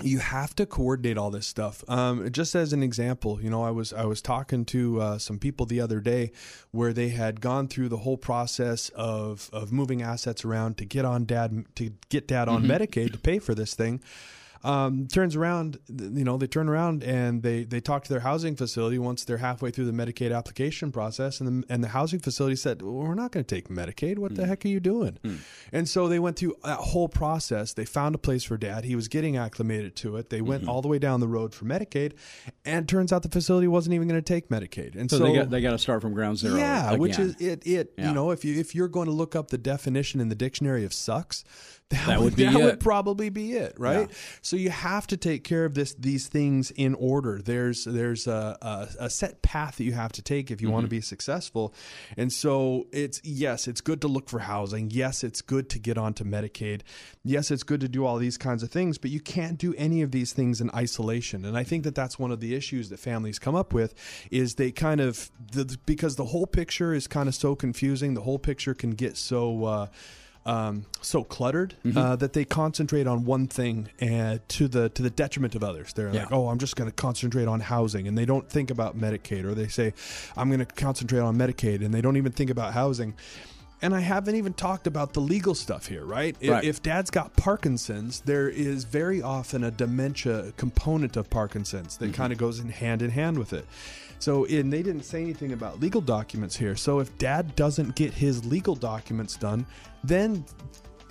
you 0.00 0.18
have 0.18 0.54
to 0.56 0.66
coordinate 0.66 1.18
all 1.18 1.30
this 1.30 1.46
stuff. 1.46 1.82
Um, 1.88 2.30
just 2.30 2.54
as 2.54 2.72
an 2.72 2.82
example, 2.82 3.42
you 3.42 3.50
know, 3.50 3.62
I 3.64 3.70
was 3.70 3.92
I 3.92 4.04
was 4.04 4.22
talking 4.22 4.64
to 4.66 5.00
uh, 5.00 5.18
some 5.18 5.38
people 5.38 5.66
the 5.66 5.80
other 5.80 6.00
day 6.00 6.30
where 6.70 6.92
they 6.92 7.08
had 7.08 7.40
gone 7.40 7.68
through 7.68 7.88
the 7.88 7.98
whole 7.98 8.16
process 8.16 8.90
of 8.90 9.50
of 9.52 9.72
moving 9.72 10.02
assets 10.02 10.44
around 10.44 10.78
to 10.78 10.84
get 10.84 11.04
on 11.04 11.24
dad 11.24 11.64
to 11.76 11.90
get 12.10 12.28
dad 12.28 12.48
on 12.48 12.64
Medicaid 12.64 13.12
to 13.12 13.18
pay 13.18 13.38
for 13.38 13.54
this 13.54 13.74
thing. 13.74 14.00
Um, 14.64 15.06
turns 15.06 15.36
around, 15.36 15.78
you 15.88 16.24
know, 16.24 16.36
they 16.36 16.46
turn 16.46 16.68
around 16.68 17.04
and 17.04 17.42
they 17.42 17.64
they 17.64 17.80
talk 17.80 18.04
to 18.04 18.08
their 18.08 18.20
housing 18.20 18.56
facility 18.56 18.98
once 18.98 19.24
they're 19.24 19.38
halfway 19.38 19.70
through 19.70 19.84
the 19.86 19.92
Medicaid 19.92 20.36
application 20.36 20.90
process, 20.90 21.40
and 21.40 21.62
the, 21.62 21.72
and 21.72 21.84
the 21.84 21.88
housing 21.88 22.18
facility 22.18 22.56
said, 22.56 22.82
well, 22.82 22.94
"We're 22.94 23.14
not 23.14 23.32
going 23.32 23.44
to 23.44 23.54
take 23.54 23.68
Medicaid. 23.68 24.18
What 24.18 24.34
the 24.34 24.42
hmm. 24.42 24.48
heck 24.48 24.64
are 24.64 24.68
you 24.68 24.80
doing?" 24.80 25.18
Hmm. 25.22 25.36
And 25.72 25.88
so 25.88 26.08
they 26.08 26.18
went 26.18 26.36
through 26.36 26.56
that 26.64 26.78
whole 26.78 27.08
process. 27.08 27.72
They 27.72 27.84
found 27.84 28.14
a 28.14 28.18
place 28.18 28.44
for 28.44 28.56
dad. 28.56 28.84
He 28.84 28.96
was 28.96 29.08
getting 29.08 29.36
acclimated 29.36 29.94
to 29.96 30.16
it. 30.16 30.30
They 30.30 30.40
went 30.40 30.62
mm-hmm. 30.62 30.70
all 30.70 30.82
the 30.82 30.88
way 30.88 30.98
down 30.98 31.20
the 31.20 31.28
road 31.28 31.54
for 31.54 31.64
Medicaid, 31.64 32.14
and 32.64 32.84
it 32.84 32.88
turns 32.88 33.12
out 33.12 33.22
the 33.22 33.28
facility 33.28 33.68
wasn't 33.68 33.94
even 33.94 34.08
going 34.08 34.20
to 34.20 34.34
take 34.34 34.48
Medicaid. 34.48 34.96
And 34.96 35.10
so, 35.10 35.18
so, 35.18 35.24
they 35.24 35.34
got 35.34 35.50
they 35.50 35.60
got 35.60 35.72
to 35.72 35.78
start 35.78 36.02
from 36.02 36.14
ground 36.14 36.38
zero. 36.38 36.56
yeah, 36.56 36.94
which 36.94 37.18
is 37.18 37.36
it. 37.40 37.66
It 37.66 37.94
Yeah. 37.96 38.08
you 38.08 38.14
know 38.14 38.30
if 38.30 38.44
you 38.44 38.58
if 38.58 38.74
you're 38.74 38.88
going 38.88 39.06
to 39.06 39.12
look 39.12 39.36
up 39.36 39.48
the 39.48 39.58
definition 39.58 40.20
in 40.20 40.28
the 40.28 40.34
dictionary 40.34 40.84
of 40.84 40.92
sucks, 40.92 41.44
that, 41.90 42.06
That 42.06 42.18
would, 42.18 42.24
would 42.24 42.36
be 42.36 42.44
that 42.44 42.54
it. 42.54 42.64
would 42.64 42.80
probably 42.80 43.30
be 43.30 43.52
it, 43.54 43.74
right? 43.78 44.08
Yeah. 44.10 44.16
So 44.42 44.56
you 44.56 44.68
have 44.68 45.06
to 45.06 45.16
take 45.16 45.42
care 45.42 45.64
of 45.64 45.72
this 45.72 45.94
these 45.94 46.28
things 46.28 46.70
in 46.70 46.94
order. 46.94 47.40
There's 47.40 47.84
there's 47.84 48.26
a, 48.26 48.58
a, 48.60 49.04
a 49.06 49.10
set 49.10 49.40
path 49.40 49.76
that 49.76 49.84
you 49.84 49.92
have 49.92 50.12
to 50.12 50.22
take 50.22 50.50
if 50.50 50.60
you 50.60 50.70
want 50.70 50.84
to 50.84 50.90
be 50.90 51.00
successful, 51.00 51.72
and 52.18 52.30
so 52.30 52.86
it's 52.92 53.22
yes, 53.24 53.66
it's 53.66 53.80
good 53.80 54.02
to 54.02 54.08
look 54.08 54.28
for 54.28 54.40
housing. 54.40 54.90
Yes, 54.90 55.24
it's 55.24 55.40
good 55.40 55.70
to 55.70 55.78
get 55.78 55.96
onto 55.96 56.24
Medicaid. 56.24 56.82
Yes, 57.24 57.50
it's 57.50 57.62
good 57.62 57.80
to 57.80 57.88
do 57.88 58.04
all 58.04 58.18
these 58.18 58.36
kinds 58.36 58.62
of 58.62 58.70
things, 58.70 58.98
but 58.98 59.10
you 59.10 59.20
can't 59.20 59.56
do 59.56 59.74
any 59.78 60.02
of 60.02 60.10
these 60.10 60.34
things 60.34 60.60
in 60.60 60.70
isolation. 60.74 61.46
And 61.46 61.56
I 61.56 61.64
think 61.64 61.84
that 61.84 61.94
that's 61.94 62.18
one 62.18 62.30
of 62.30 62.40
the 62.40 62.54
issues 62.54 62.90
that 62.90 62.98
families 62.98 63.38
come 63.38 63.54
up 63.54 63.72
with 63.72 63.94
is 64.30 64.56
they 64.56 64.72
kind 64.72 65.00
of 65.00 65.30
the, 65.52 65.78
because 65.86 66.16
the 66.16 66.26
whole 66.26 66.46
picture 66.46 66.92
is 66.92 67.06
kind 67.06 67.28
of 67.30 67.34
so 67.34 67.54
confusing. 67.54 68.12
The 68.12 68.20
whole 68.22 68.38
picture 68.38 68.74
can 68.74 68.90
get 68.90 69.16
so. 69.16 69.64
Uh, 69.64 69.86
um, 70.46 70.86
so 71.02 71.24
cluttered 71.24 71.74
Mm-hmm. 71.84 71.98
uh, 71.98 72.16
that 72.16 72.32
they 72.32 72.44
concentrate 72.44 73.06
on 73.06 73.24
one 73.24 73.46
thing 73.48 73.88
and, 74.00 74.40
to 74.50 74.68
the 74.68 74.88
to 74.90 75.02
the 75.02 75.10
detriment 75.10 75.54
of 75.54 75.62
others. 75.62 75.92
They're 75.92 76.12
Yeah. 76.12 76.22
like, 76.22 76.32
"Oh, 76.32 76.48
I'm 76.48 76.58
just 76.58 76.76
going 76.76 76.88
to 76.90 76.94
concentrate 76.94 77.46
on 77.48 77.60
housing," 77.60 78.08
and 78.08 78.16
they 78.16 78.24
don't 78.24 78.48
think 78.48 78.70
about 78.70 78.98
Medicaid, 78.98 79.44
or 79.44 79.54
they 79.54 79.68
say, 79.68 79.92
"I'm 80.36 80.48
going 80.48 80.60
to 80.60 80.66
concentrate 80.66 81.20
on 81.20 81.36
Medicaid," 81.36 81.84
and 81.84 81.92
they 81.92 82.00
don't 82.00 82.16
even 82.16 82.32
think 82.32 82.50
about 82.50 82.72
housing. 82.74 83.14
And 83.80 83.94
I 83.94 84.00
haven't 84.00 84.34
even 84.34 84.54
talked 84.54 84.88
about 84.88 85.12
the 85.12 85.20
legal 85.20 85.54
stuff 85.54 85.86
here, 85.86 86.04
right? 86.04 86.36
Right. 86.42 86.64
If 86.64 86.82
dad's 86.82 87.10
got 87.10 87.36
Parkinson's, 87.36 88.20
there 88.22 88.48
is 88.48 88.82
very 88.82 89.22
often 89.22 89.62
a 89.62 89.70
dementia 89.70 90.52
component 90.56 91.16
of 91.16 91.30
Parkinson's 91.30 91.96
that 91.98 92.12
kind 92.12 92.32
of 92.32 92.38
goes 92.40 92.58
in 92.58 92.70
hand 92.70 93.02
in 93.02 93.10
hand 93.10 93.38
with 93.38 93.52
it. 93.52 93.66
So, 94.18 94.44
and 94.46 94.72
they 94.72 94.82
didn't 94.82 95.04
say 95.04 95.22
anything 95.22 95.52
about 95.52 95.80
legal 95.80 96.00
documents 96.00 96.56
here. 96.56 96.74
So, 96.76 96.98
if 96.98 97.16
dad 97.18 97.54
doesn't 97.56 97.94
get 97.94 98.12
his 98.12 98.44
legal 98.44 98.74
documents 98.74 99.36
done, 99.36 99.64
then 100.02 100.44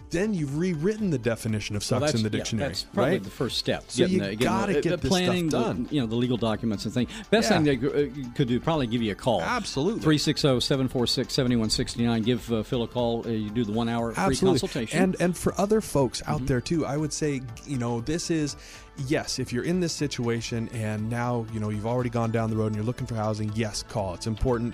then 0.10 0.34
you've 0.34 0.58
rewritten 0.58 1.10
the 1.10 1.18
definition 1.18 1.76
of 1.76 1.82
Well, 1.90 2.00
sucks 2.02 2.14
in 2.14 2.24
the 2.24 2.30
yeah, 2.30 2.38
dictionary, 2.44 2.70
that's 2.70 2.84
probably 2.84 3.12
right? 3.14 3.24
the 3.24 3.30
first 3.30 3.58
step. 3.58 3.86
So 3.90 4.06
you 4.06 4.20
the- 4.22 4.36
gotta 4.36 4.74
the- 4.74 4.82
get 4.82 4.90
the 4.92 4.98
this 4.98 5.12
stuff 5.12 5.26
planning, 5.26 5.50
the- 5.50 5.60
done. 5.60 5.88
you 5.92 6.00
know, 6.02 6.08
the 6.08 6.16
legal 6.16 6.38
documents 6.38 6.86
and 6.86 6.94
things. 6.94 7.10
Best 7.30 7.50
Yeah. 7.52 7.62
thing 7.62 7.80
they 7.82 7.88
uh, 7.88 8.08
could 8.36 8.48
do 8.48 8.60
probably 8.60 8.88
give 8.88 9.02
you 9.02 9.12
a 9.12 9.16
call. 9.16 9.42
Absolutely. 9.42 10.02
360-746-7169. 10.98 12.24
Give 12.24 12.52
uh, 12.52 12.64
Phil 12.64 12.84
a 12.84 12.88
call. 12.88 13.26
Uh, 13.26 13.30
you 13.32 13.50
do 13.50 13.64
the 13.64 13.72
one 13.72 13.90
hour 13.90 14.14
free 14.14 14.36
consultation. 14.36 15.02
And 15.02 15.16
and 15.20 15.38
for 15.38 15.54
other 15.60 15.82
folks 15.82 16.22
out 16.26 16.46
there 16.46 16.62
too, 16.62 16.86
I 16.86 16.98
would 16.98 17.14
say, 17.14 17.42
you 17.66 17.78
know, 17.78 18.02
this 18.02 18.30
is 18.30 18.56
yes, 19.08 19.40
if 19.40 19.52
you're 19.54 19.64
in 19.64 19.80
this 19.80 19.94
situation 19.94 20.70
and 20.74 21.10
now, 21.10 21.46
you 21.54 21.60
know, 21.60 21.70
you've 21.70 21.86
already 21.86 22.10
gone 22.10 22.32
down 22.32 22.50
the 22.50 22.56
road 22.56 22.68
and 22.68 22.76
you're 22.76 22.86
looking 22.86 23.06
for 23.08 23.16
housing, 23.16 23.52
yes, 23.56 23.84
call. 23.84 24.14
It's 24.14 24.28
important. 24.28 24.74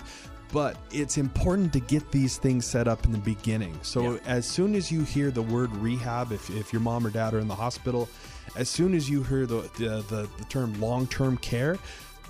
But 0.54 0.78
it's 0.92 1.18
important 1.18 1.74
to 1.74 1.80
get 1.82 2.10
these 2.12 2.38
things 2.38 2.66
set 2.66 2.88
up 2.88 3.04
in 3.06 3.12
the 3.12 3.18
beginning. 3.18 3.78
So 3.82 4.14
Yeah. 4.14 4.20
as 4.26 4.46
soon 4.46 4.76
as 4.76 4.92
you 4.92 5.02
hear 5.02 5.32
the 5.32 5.42
word 5.42 5.76
rehab, 5.78 6.32
if, 6.32 6.50
if 6.52 6.72
your 6.72 6.82
mom 6.82 7.06
or 7.06 7.10
dad 7.10 7.34
are 7.34 7.40
in 7.40 7.48
the 7.50 7.56
hospital, 7.56 8.08
as 8.56 8.70
soon 8.70 8.94
as 8.94 9.10
you 9.10 9.24
hear 9.24 9.46
the 9.48 9.62
the, 9.80 10.06
the, 10.10 10.30
the 10.38 10.46
term 10.50 10.80
long 10.80 11.08
term 11.08 11.38
care, 11.38 11.78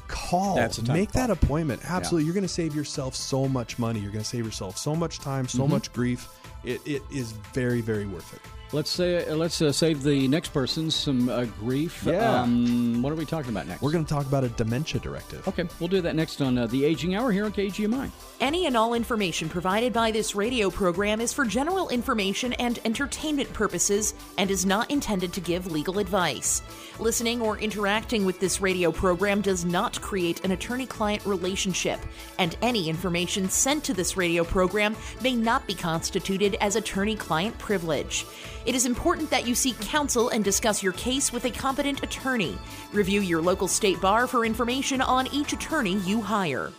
call. 0.08 0.56
Make 0.56 1.12
call. 1.12 1.22
that 1.22 1.30
appointment. 1.32 1.82
Absolutely. 1.84 2.25
You're 2.25 2.34
going 2.34 2.44
to 2.46 2.48
save 2.48 2.74
yourself 2.74 3.13
so 3.15 3.48
much 3.48 3.77
money. 3.77 4.00
You're 4.00 4.12
going 4.12 4.24
to 4.24 4.30
save 4.30 4.46
yourself 4.46 4.77
so 4.77 4.96
much 4.96 5.20
time, 5.20 5.46
Mm-hmm. 5.46 5.58
so 5.58 5.68
much 5.68 5.92
grief. 5.92 6.30
It, 6.63 6.80
it 6.86 7.01
is 7.13 7.34
very, 7.53 7.82
very 7.82 8.06
worth 8.06 8.34
it. 8.34 8.39
Let's 8.74 8.89
say 8.89 9.25
uh, 9.27 9.36
let's 9.36 9.62
uh, 9.62 9.72
save 9.72 10.03
the 10.03 10.27
next 10.27 10.50
person 10.50 10.89
some 10.89 11.30
uh, 11.30 11.46
grief. 11.60 12.03
Yeah. 12.06 12.42
Um, 12.42 13.01
what 13.01 13.13
are 13.13 13.15
we 13.15 13.25
talking 13.25 13.51
about 13.51 13.68
next? 13.68 13.82
We're 13.82 13.92
going 13.92 14.06
to 14.06 14.13
talk 14.13 14.25
about 14.25 14.44
a 14.44 14.50
dementia 14.50 15.00
directive. 15.00 15.48
Okay, 15.48 15.65
we'll 15.80 15.89
do 15.89 16.01
that 16.01 16.15
next 16.15 16.42
on 16.42 16.58
uh, 16.58 16.68
the 16.68 16.84
Aging 16.84 17.15
Hour 17.15 17.32
here 17.32 17.46
on 17.46 17.53
KGMI. 17.53 18.10
Any 18.42 18.65
and 18.65 18.75
all 18.75 18.94
information 18.94 19.48
provided 19.48 19.94
by 19.94 20.12
this 20.12 20.36
radio 20.36 20.70
program 20.70 21.22
is 21.22 21.32
for 21.32 21.46
general 21.46 21.89
information 21.89 22.53
and 22.53 22.80
entertainment 22.84 23.51
purposes 23.53 24.15
and 24.38 24.51
is 24.51 24.65
not 24.65 24.89
intended 24.92 25.32
to 25.34 25.42
give 25.42 25.72
legal 25.72 26.00
advice. 26.00 26.62
Listening 27.00 27.42
or 27.42 27.58
interacting 27.58 28.25
with 28.25 28.39
this 28.39 28.60
radio 28.60 28.92
program 28.92 29.42
does 29.42 29.63
not 29.63 30.01
create 30.01 30.44
an 30.44 30.51
attorney 30.51 30.86
client 30.86 31.25
relationship, 31.25 32.00
and 32.39 32.58
any 32.62 32.89
information 32.89 33.50
sent 33.50 33.84
to 33.84 33.94
this 33.94 34.18
radio 34.18 34.44
program 34.44 34.96
may 35.22 35.36
not 35.36 35.65
be 35.68 35.74
constituted 35.74 36.56
as 36.60 36.75
attorney 36.75 37.15
client 37.15 37.58
privilege. 37.58 38.25
It 38.65 38.75
is 38.75 38.86
important 38.86 39.29
that 39.29 39.46
you 39.46 39.55
seek 39.55 39.79
counsel 39.82 40.29
and 40.29 40.43
discuss 40.43 40.82
your 40.82 40.93
case 40.93 41.34
with 41.34 41.43
a 41.46 41.51
competent 41.51 42.01
attorney. 42.01 42.58
Review 42.93 43.20
your 43.20 43.41
local 43.41 43.67
state 43.67 44.00
bar 44.00 44.25
for 44.25 44.46
information 44.46 45.01
on 45.01 45.27
each 45.34 45.51
attorney 45.51 45.98
you 46.00 46.22
hire. 46.22 46.72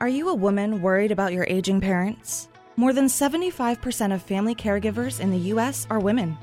Are 0.00 0.08
you 0.08 0.28
a 0.28 0.34
woman 0.34 0.82
worried 0.82 1.10
about 1.10 1.32
your 1.32 1.44
aging 1.48 1.80
parents? 1.80 2.48
More 2.76 2.92
than 2.92 3.06
75% 3.06 4.14
of 4.14 4.22
family 4.22 4.54
caregivers 4.54 5.20
in 5.20 5.30
the 5.30 5.50
U.S. 5.52 5.86
are 5.90 5.98
women. 5.98 6.36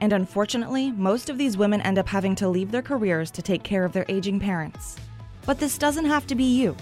And 0.00 0.12
unfortunately, 0.12 0.92
most 0.92 1.28
of 1.28 1.36
these 1.36 1.56
women 1.56 1.80
end 1.82 1.98
up 1.98 2.08
having 2.08 2.34
to 2.36 2.48
leave 2.48 2.70
their 2.70 2.82
careers 2.82 3.30
to 3.32 3.42
take 3.42 3.62
care 3.62 3.84
of 3.84 3.92
their 3.92 4.06
aging 4.08 4.40
parents. 4.40 4.96
But 5.46 5.58
this 5.58 5.78
doesn't 5.78 6.04
have 6.04 6.26
to 6.28 6.34
be 6.34 6.44
you. 6.44 6.76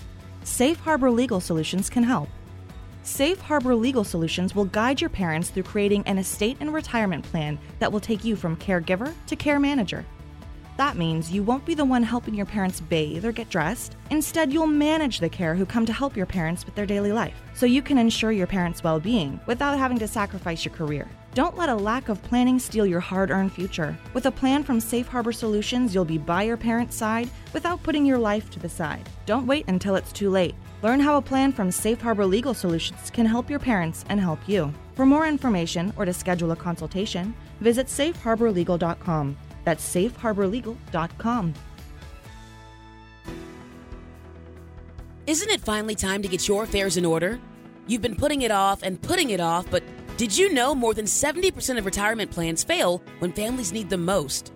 Safe 0.44 0.78
Harbor 0.80 1.10
Legal 1.10 1.40
Solutions 1.40 1.90
can 1.90 2.02
help. 2.02 2.28
Safe 3.02 3.40
Harbor 3.40 3.75
Legal 3.75 4.05
Solutions 4.05 4.55
will 4.55 4.67
guide 4.67 5.00
your 5.00 5.11
parents 5.11 5.50
through 5.50 5.62
creating 5.62 6.02
an 6.07 6.19
estate 6.19 6.57
and 6.61 6.75
retirement 6.75 7.25
plan 7.25 7.59
that 7.78 7.90
will 7.90 8.00
take 8.00 8.25
you 8.25 8.37
from 8.37 8.57
caregiver 8.57 9.14
to 9.26 9.37
care 9.37 9.59
manager. 9.59 10.05
That 10.76 10.97
means 10.97 11.33
you 11.33 11.43
won't 11.43 11.64
be 11.64 11.75
the 11.75 11.85
one 11.85 12.05
helping 12.05 12.35
your 12.35 12.47
parents 12.47 12.81
bathe 12.81 13.25
or 13.25 13.33
get 13.33 13.50
dressed. 13.50 13.97
Instead, 14.11 14.52
you'll 14.52 14.69
manage 14.69 15.19
the 15.19 15.28
care 15.28 15.57
who 15.57 15.67
come 15.67 15.85
to 15.87 15.93
help 15.93 16.17
your 16.17 16.26
parents 16.26 16.64
with 16.64 16.76
their 16.76 16.87
daily 16.87 17.11
life, 17.11 17.35
so 17.52 17.67
you 17.67 17.83
can 17.83 17.99
ensure 17.99 18.31
your 18.31 18.47
parents' 18.47 18.85
well 18.85 19.00
being 19.00 19.40
without 19.47 19.76
having 19.76 19.99
to 19.99 20.07
sacrifice 20.07 20.64
your 20.64 20.73
career. 20.75 21.09
Don't 21.35 21.57
let 21.57 21.69
a 21.69 21.75
lack 21.75 22.09
of 22.09 22.23
planning 22.23 22.61
steal 22.61 22.87
your 22.87 23.00
hard 23.00 23.31
earned 23.31 23.52
future. 23.52 23.99
With 24.14 24.26
a 24.26 24.31
plan 24.31 24.62
from 24.62 24.78
Safe 24.78 25.09
Harbor 25.09 25.33
Solutions, 25.33 25.95
you'll 25.95 26.05
be 26.05 26.19
by 26.19 26.45
your 26.45 26.57
parents' 26.57 26.97
side 26.97 27.28
without 27.52 27.83
putting 27.83 28.07
your 28.07 28.19
life 28.19 28.49
to 28.50 28.61
the 28.61 28.69
side. 28.69 29.09
Don't 29.26 29.47
wait 29.47 29.67
until 29.67 29.97
it's 29.97 30.12
too 30.12 30.31
late. 30.31 30.55
Learn 30.82 31.00
how 31.00 31.16
a 31.16 31.23
plan 31.23 31.52
from 31.52 31.70
Safe 31.70 32.00
Harbor 32.00 32.25
Legal 32.25 32.54
Solutions 32.54 33.11
can 33.11 33.26
help 33.26 33.50
your 33.50 33.58
parents 33.58 34.04
and 34.08 34.20
help 34.20 34.38
you. 34.47 34.73
For 34.94 35.04
more 35.04 35.26
information 35.26 35.92
or 35.97 36.04
to 36.04 36.12
schedule 36.12 36.52
a 36.52 36.56
consultation, 36.56 37.35
visit 37.61 37.88
safeharborlegal.com. 37.88 39.37
That's 39.64 39.94
safeharborlegal.com. 39.94 41.54
Isn't 45.26 45.50
it 45.50 45.61
finally 45.61 45.94
time 45.94 46.23
to 46.23 46.28
get 46.28 46.49
your 46.49 46.62
affairs 46.62 46.97
in 46.97 47.04
order? 47.04 47.38
You've 47.87 48.02
been 48.02 48.16
putting 48.16 48.42
it 48.42 48.50
off 48.50 48.82
and 48.82 49.02
putting 49.02 49.30
it 49.30 49.40
off, 49.40 49.70
but 49.70 49.82
did 50.16 50.37
you 50.37 50.52
know 50.52 50.75
more 50.75 50.94
than 50.94 51.04
70% 51.06 51.76
of 51.76 51.85
retirement 51.87 52.30
plans 52.30 52.64
fail 52.64 53.02
when 53.18 53.32
families 53.32 53.73
need 53.73 53.90
them 53.90 54.04
most? 54.04 54.52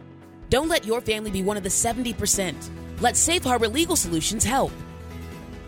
Don't 0.50 0.68
let 0.68 0.86
your 0.86 1.00
family 1.00 1.30
be 1.30 1.42
one 1.42 1.56
of 1.56 1.62
the 1.62 1.68
70%. 1.68 2.54
Let 3.00 3.16
Safe 3.16 3.42
Harbor 3.42 3.68
Legal 3.68 3.96
Solutions 3.96 4.44
help. 4.44 4.72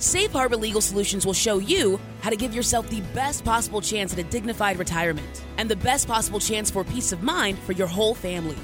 Safe 0.04 0.32
Harbor 0.32 0.58
Legal 0.58 0.82
Solutions 0.82 1.24
will 1.24 1.32
show 1.32 1.56
you 1.56 1.98
how 2.20 2.28
to 2.28 2.36
give 2.36 2.54
yourself 2.54 2.86
the 2.90 3.00
best 3.14 3.42
possible 3.42 3.80
chance 3.80 4.12
at 4.12 4.18
a 4.18 4.24
dignified 4.24 4.78
retirement 4.78 5.42
and 5.56 5.66
the 5.66 5.76
best 5.76 6.06
possible 6.06 6.38
chance 6.38 6.70
for 6.70 6.84
peace 6.84 7.10
of 7.10 7.22
mind 7.22 7.58
for 7.60 7.72
your 7.72 7.86
whole 7.86 8.14
family. 8.14 8.58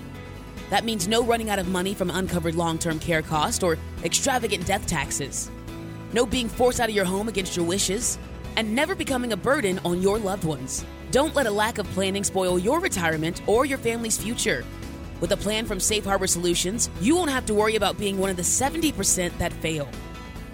That 0.68 0.85
means 0.85 1.09
no 1.09 1.25
running 1.25 1.49
out 1.49 1.59
of 1.59 1.66
money 1.66 1.94
from 1.94 2.11
uncovered 2.11 2.56
long 2.56 2.76
term 2.78 2.99
care 2.99 3.23
costs 3.23 3.62
or 3.62 3.78
extravagant 4.04 4.66
death 4.66 4.87
taxes, 4.87 5.50
no 6.12 6.26
being 6.26 6.47
forced 6.47 6.78
out 6.78 6.90
of 6.90 6.94
your 6.94 7.06
home 7.06 7.26
against 7.26 7.56
your 7.56 7.64
wishes, 7.64 8.18
and 8.56 8.75
never 8.75 8.94
becoming 8.94 9.32
a 9.32 9.37
burden 9.38 9.80
on 9.82 10.02
your 10.02 10.18
loved 10.18 10.44
ones. 10.44 10.85
Don't 11.11 11.35
let 11.35 11.47
a 11.47 11.50
lack 11.50 11.78
of 11.78 11.87
planning 11.92 12.23
spoil 12.23 12.59
your 12.59 12.80
retirement 12.80 13.40
or 13.47 13.64
your 13.64 13.78
family's 13.78 14.18
future. 14.18 14.62
With 15.23 15.32
a 15.32 15.38
plan 15.38 15.64
from 15.64 15.80
Safe 15.80 16.04
Harbor 16.04 16.26
Solutions, 16.26 16.90
you 17.00 17.16
won't 17.16 17.30
have 17.30 17.47
to 17.47 17.54
worry 17.54 17.76
about 17.76 17.97
being 17.97 18.18
one 18.18 18.28
of 18.28 18.37
the 18.37 18.42
70% 18.42 19.38
that 19.38 19.54
fail. 19.54 19.88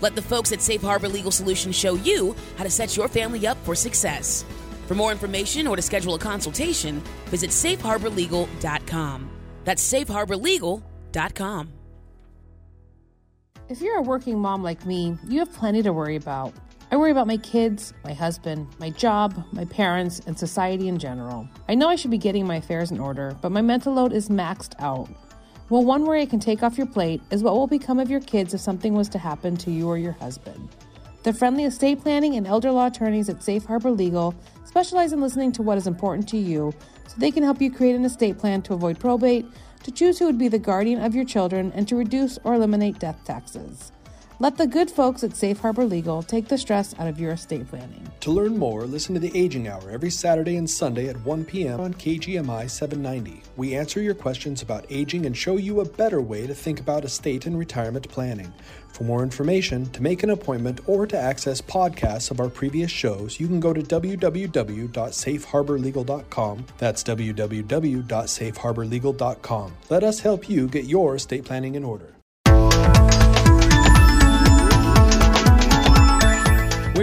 Let 0.01 0.15
the 0.15 0.23
folks 0.23 0.53
at 0.53 0.61
Safe 0.63 0.83
Harbor 0.83 1.09
Legal 1.09 1.31
Solutions 1.31 1.75
show 1.75 1.95
you 1.95 2.35
how 2.57 2.65
to 2.65 2.71
set 2.71 2.97
your 2.97 3.09
family 3.09 3.47
up 3.47 3.57
for 3.65 3.75
success. 3.75 4.45
For 4.87 4.95
more 4.95 5.11
information 5.11 5.67
or 5.67 5.77
to 5.77 5.83
schedule 5.83 6.15
a 6.15 6.19
consultation, 6.19 7.01
visit 7.27 7.51
safeharborlegal.com. 7.51 9.31
That's 9.65 9.93
safeharborlegal.com. 9.93 11.73
If 13.69 13.81
you're 13.81 13.99
a 13.99 14.03
working 14.03 14.39
mom 14.39 14.63
like 14.63 14.87
me, 14.87 15.19
you 15.27 15.41
have 15.41 15.53
plenty 15.53 15.83
to 15.83 15.93
worry 15.93 16.15
about. 16.15 16.55
I 16.93 16.97
worry 16.97 17.11
about 17.11 17.27
my 17.27 17.39
kids, 17.39 17.93
my 18.05 18.13
husband, 18.13 18.69
my 18.79 18.91
job, 18.91 19.45
my 19.51 19.65
parents, 19.65 20.21
and 20.25 20.39
society 20.39 20.87
in 20.87 21.01
general. 21.01 21.49
I 21.69 21.75
know 21.75 21.89
I 21.89 21.97
should 21.97 22.13
be 22.13 22.19
getting 22.19 22.47
my 22.47 22.57
affairs 22.57 22.93
in 22.93 23.01
order, 23.01 23.37
but 23.43 23.51
my 23.51 23.63
mental 23.63 23.93
load 23.93 24.13
is 24.13 24.29
maxed 24.29 24.75
out. 24.79 25.09
Well, 25.69 25.85
one 25.85 26.05
worry 26.05 26.23
I 26.23 26.27
can 26.27 26.39
take 26.39 26.63
off 26.63 26.79
your 26.79 26.87
plate 26.87 27.21
is 27.33 27.43
what 27.43 27.55
will 27.55 27.67
become 27.67 27.99
of 27.99 28.09
your 28.09 28.21
kids 28.21 28.55
if 28.55 28.61
something 28.61 28.95
was 28.95 29.09
to 29.09 29.19
happen 29.19 29.57
to 29.57 29.71
you 29.73 29.89
or 29.89 29.99
your 29.99 30.13
husband. 30.13 30.69
The 31.25 31.33
friendly 31.33 31.65
estate 31.65 32.03
planning 32.03 32.37
and 32.37 32.47
elder 32.47 32.71
law 32.71 32.87
attorneys 32.87 33.29
at 33.29 33.43
Safe 33.43 33.65
Harbor 33.65 33.91
Legal 33.91 34.33
specialize 34.65 35.13
in 35.13 35.21
listening 35.21 35.51
to 35.53 35.63
what 35.63 35.77
is 35.77 35.89
important 35.89 36.29
to 36.29 36.37
you 36.37 36.73
so 37.09 37.15
they 37.19 37.33
can 37.33 37.43
help 37.43 37.61
you 37.61 37.73
create 37.73 37.97
an 37.97 38.05
estate 38.05 38.39
plan 38.39 38.63
to 38.63 38.75
avoid 38.75 39.01
probate, 39.01 39.45
to 39.83 39.91
choose 39.91 40.21
who 40.21 40.27
would 40.27 40.39
be 40.39 40.47
the 40.47 40.59
guardian 40.59 41.03
of 41.03 41.17
your 41.17 41.25
children, 41.25 41.73
and 41.75 41.89
to 41.89 41.97
reduce 41.97 42.39
or 42.45 42.55
eliminate 42.55 43.01
death 43.01 43.19
taxes. 43.25 43.91
Let 44.39 44.59
the 44.59 44.67
good 44.67 44.91
folks 44.91 45.25
at 45.25 45.35
Safe 45.35 45.61
Harbor 45.61 45.87
Legal 45.87 46.23
take 46.23 46.49
the 46.49 46.59
stress 46.59 46.95
out 46.99 47.09
of 47.09 47.19
your 47.19 47.33
estate 47.33 47.67
planning. 47.71 48.07
To 48.21 48.31
learn 48.31 48.59
more, 48.59 48.85
listen 48.85 49.15
to 49.15 49.21
the 49.21 49.35
Aging 49.35 49.67
Hour 49.67 49.91
every 49.91 50.11
Saturday 50.11 50.57
and 50.57 50.69
Sunday 50.69 51.09
at 51.09 51.19
1 51.25 51.47
p.m. 51.47 51.81
on 51.81 51.95
KGMI 51.95 52.69
790. 52.69 53.41
We 53.57 53.75
answer 53.75 54.03
your 54.03 54.13
questions 54.13 54.61
about 54.61 54.85
aging 54.91 55.25
and 55.25 55.35
show 55.35 55.57
you 55.57 55.81
a 55.81 55.87
better 55.87 56.21
way 56.21 56.47
to 56.47 56.55
think 56.55 56.81
about 56.81 57.07
estate 57.07 57.47
and 57.47 57.59
retirement 57.59 58.11
planning. 58.11 58.53
For 58.89 59.05
more 59.05 59.23
information, 59.23 59.87
to 59.93 60.03
make 60.03 60.23
an 60.23 60.29
appointment, 60.29 60.81
or 60.87 61.07
to 61.07 61.17
access 61.17 61.63
podcasts 61.63 62.31
of 62.31 62.39
our 62.39 62.51
previous 62.51 62.91
shows, 62.91 63.41
you 63.41 63.47
can 63.47 63.59
go 63.59 63.73
to 63.73 63.81
www.safeharborlegal.com. 63.81 66.67
That's 66.77 67.03
www.safeharborlegal.com. 67.03 69.77
Let 69.89 70.05
us 70.05 70.21
help 70.21 70.51
you 70.51 70.69
get 70.69 70.85
your 70.85 71.15
estate 71.15 71.47
planning 71.47 71.75
in 71.75 71.85
order. 71.85 72.16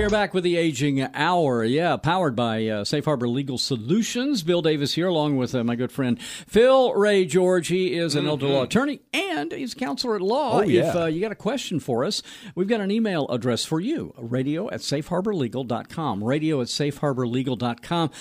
We 0.03 0.07
are 0.07 0.09
back 0.09 0.33
with 0.33 0.43
the 0.43 0.57
Aging 0.57 1.01
Hour. 1.13 1.63
Yeah, 1.63 1.95
powered 1.95 2.35
by 2.35 2.67
uh, 2.67 2.83
Safe 2.83 3.05
Harbor 3.05 3.29
Legal 3.29 3.57
Solutions. 3.57 4.43
Bill 4.43 4.61
Davis 4.61 4.95
here, 4.95 5.07
along 5.07 5.37
with 5.37 5.55
uh, 5.55 5.63
my 5.63 5.77
good 5.77 5.93
friend 5.93 6.21
Phil 6.21 6.93
Ray 6.93 7.23
George. 7.23 7.69
He 7.69 7.95
is 7.95 8.13
an 8.13 8.23
mm-hmm. 8.23 8.29
elder 8.31 8.47
law 8.47 8.63
attorney 8.63 8.99
and 9.13 9.53
he's 9.53 9.71
a 9.71 9.75
counselor 9.77 10.17
at 10.17 10.21
law. 10.21 10.57
Oh, 10.57 10.61
yeah. 10.63 10.89
If 10.89 10.95
uh, 10.97 11.05
you 11.05 11.21
got 11.21 11.31
a 11.31 11.35
question 11.35 11.79
for 11.79 12.03
us, 12.03 12.21
we've 12.53 12.67
got 12.67 12.81
an 12.81 12.91
email 12.91 13.29
address 13.29 13.63
for 13.63 13.79
you 13.79 14.13
radio 14.17 14.69
at 14.71 14.81
safeharborlegal.com. 14.81 16.21
Radio 16.21 16.59
at 16.59 16.67
safeharborlegal.com. 16.67 18.11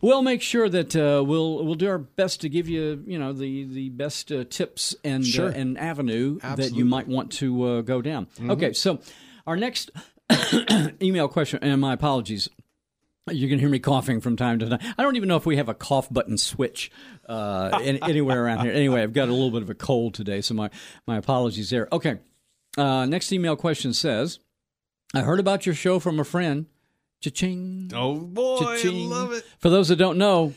We'll 0.00 0.22
make 0.22 0.42
sure 0.42 0.68
that 0.68 0.94
uh, 0.94 1.24
we'll 1.24 1.64
we'll 1.64 1.74
do 1.74 1.88
our 1.88 1.98
best 1.98 2.40
to 2.42 2.48
give 2.48 2.68
you 2.68 3.02
you 3.04 3.18
know 3.18 3.32
the 3.32 3.64
the 3.64 3.88
best 3.88 4.30
uh, 4.30 4.44
tips 4.48 4.94
and 5.02 5.24
uh, 5.24 5.26
sure. 5.26 5.48
and 5.48 5.76
avenue 5.76 6.38
Absolutely. 6.40 6.68
that 6.68 6.76
you 6.76 6.84
might 6.84 7.08
want 7.08 7.32
to 7.32 7.82
go 7.82 8.00
down. 8.00 8.26
Mm-hmm. 8.26 8.52
Okay, 8.52 8.72
so 8.72 9.00
our 9.44 9.56
next 9.56 9.90
email 11.02 11.28
question, 11.28 11.60
and 11.62 11.80
my 11.80 11.92
apologies. 11.92 12.48
You 13.30 13.48
can 13.48 13.60
hear 13.60 13.68
me 13.68 13.78
coughing 13.78 14.20
from 14.20 14.36
time 14.36 14.58
to 14.58 14.68
time. 14.68 14.80
I 14.98 15.02
don't 15.02 15.14
even 15.14 15.28
know 15.28 15.36
if 15.36 15.46
we 15.46 15.56
have 15.56 15.68
a 15.68 15.74
cough 15.74 16.12
button 16.12 16.36
switch 16.36 16.90
uh, 17.28 17.78
in, 17.82 18.02
anywhere 18.02 18.44
around 18.44 18.64
here. 18.64 18.72
Anyway, 18.72 19.00
I've 19.00 19.12
got 19.12 19.28
a 19.28 19.32
little 19.32 19.52
bit 19.52 19.62
of 19.62 19.70
a 19.70 19.74
cold 19.76 20.14
today, 20.14 20.40
so 20.40 20.54
my, 20.54 20.70
my 21.06 21.18
apologies 21.18 21.70
there. 21.70 21.86
Okay. 21.92 22.18
Uh, 22.76 23.06
next 23.06 23.32
email 23.32 23.54
question 23.54 23.92
says 23.92 24.40
I 25.14 25.20
heard 25.20 25.38
about 25.38 25.66
your 25.66 25.74
show 25.74 26.00
from 26.00 26.18
a 26.18 26.24
friend. 26.24 26.66
Cha-ching. 27.20 27.92
Oh, 27.94 28.16
boy. 28.16 28.58
Cha-ching. 28.58 29.12
I 29.12 29.14
love 29.14 29.32
it. 29.32 29.44
For 29.58 29.70
those 29.70 29.88
that 29.88 29.96
don't 29.96 30.18
know, 30.18 30.54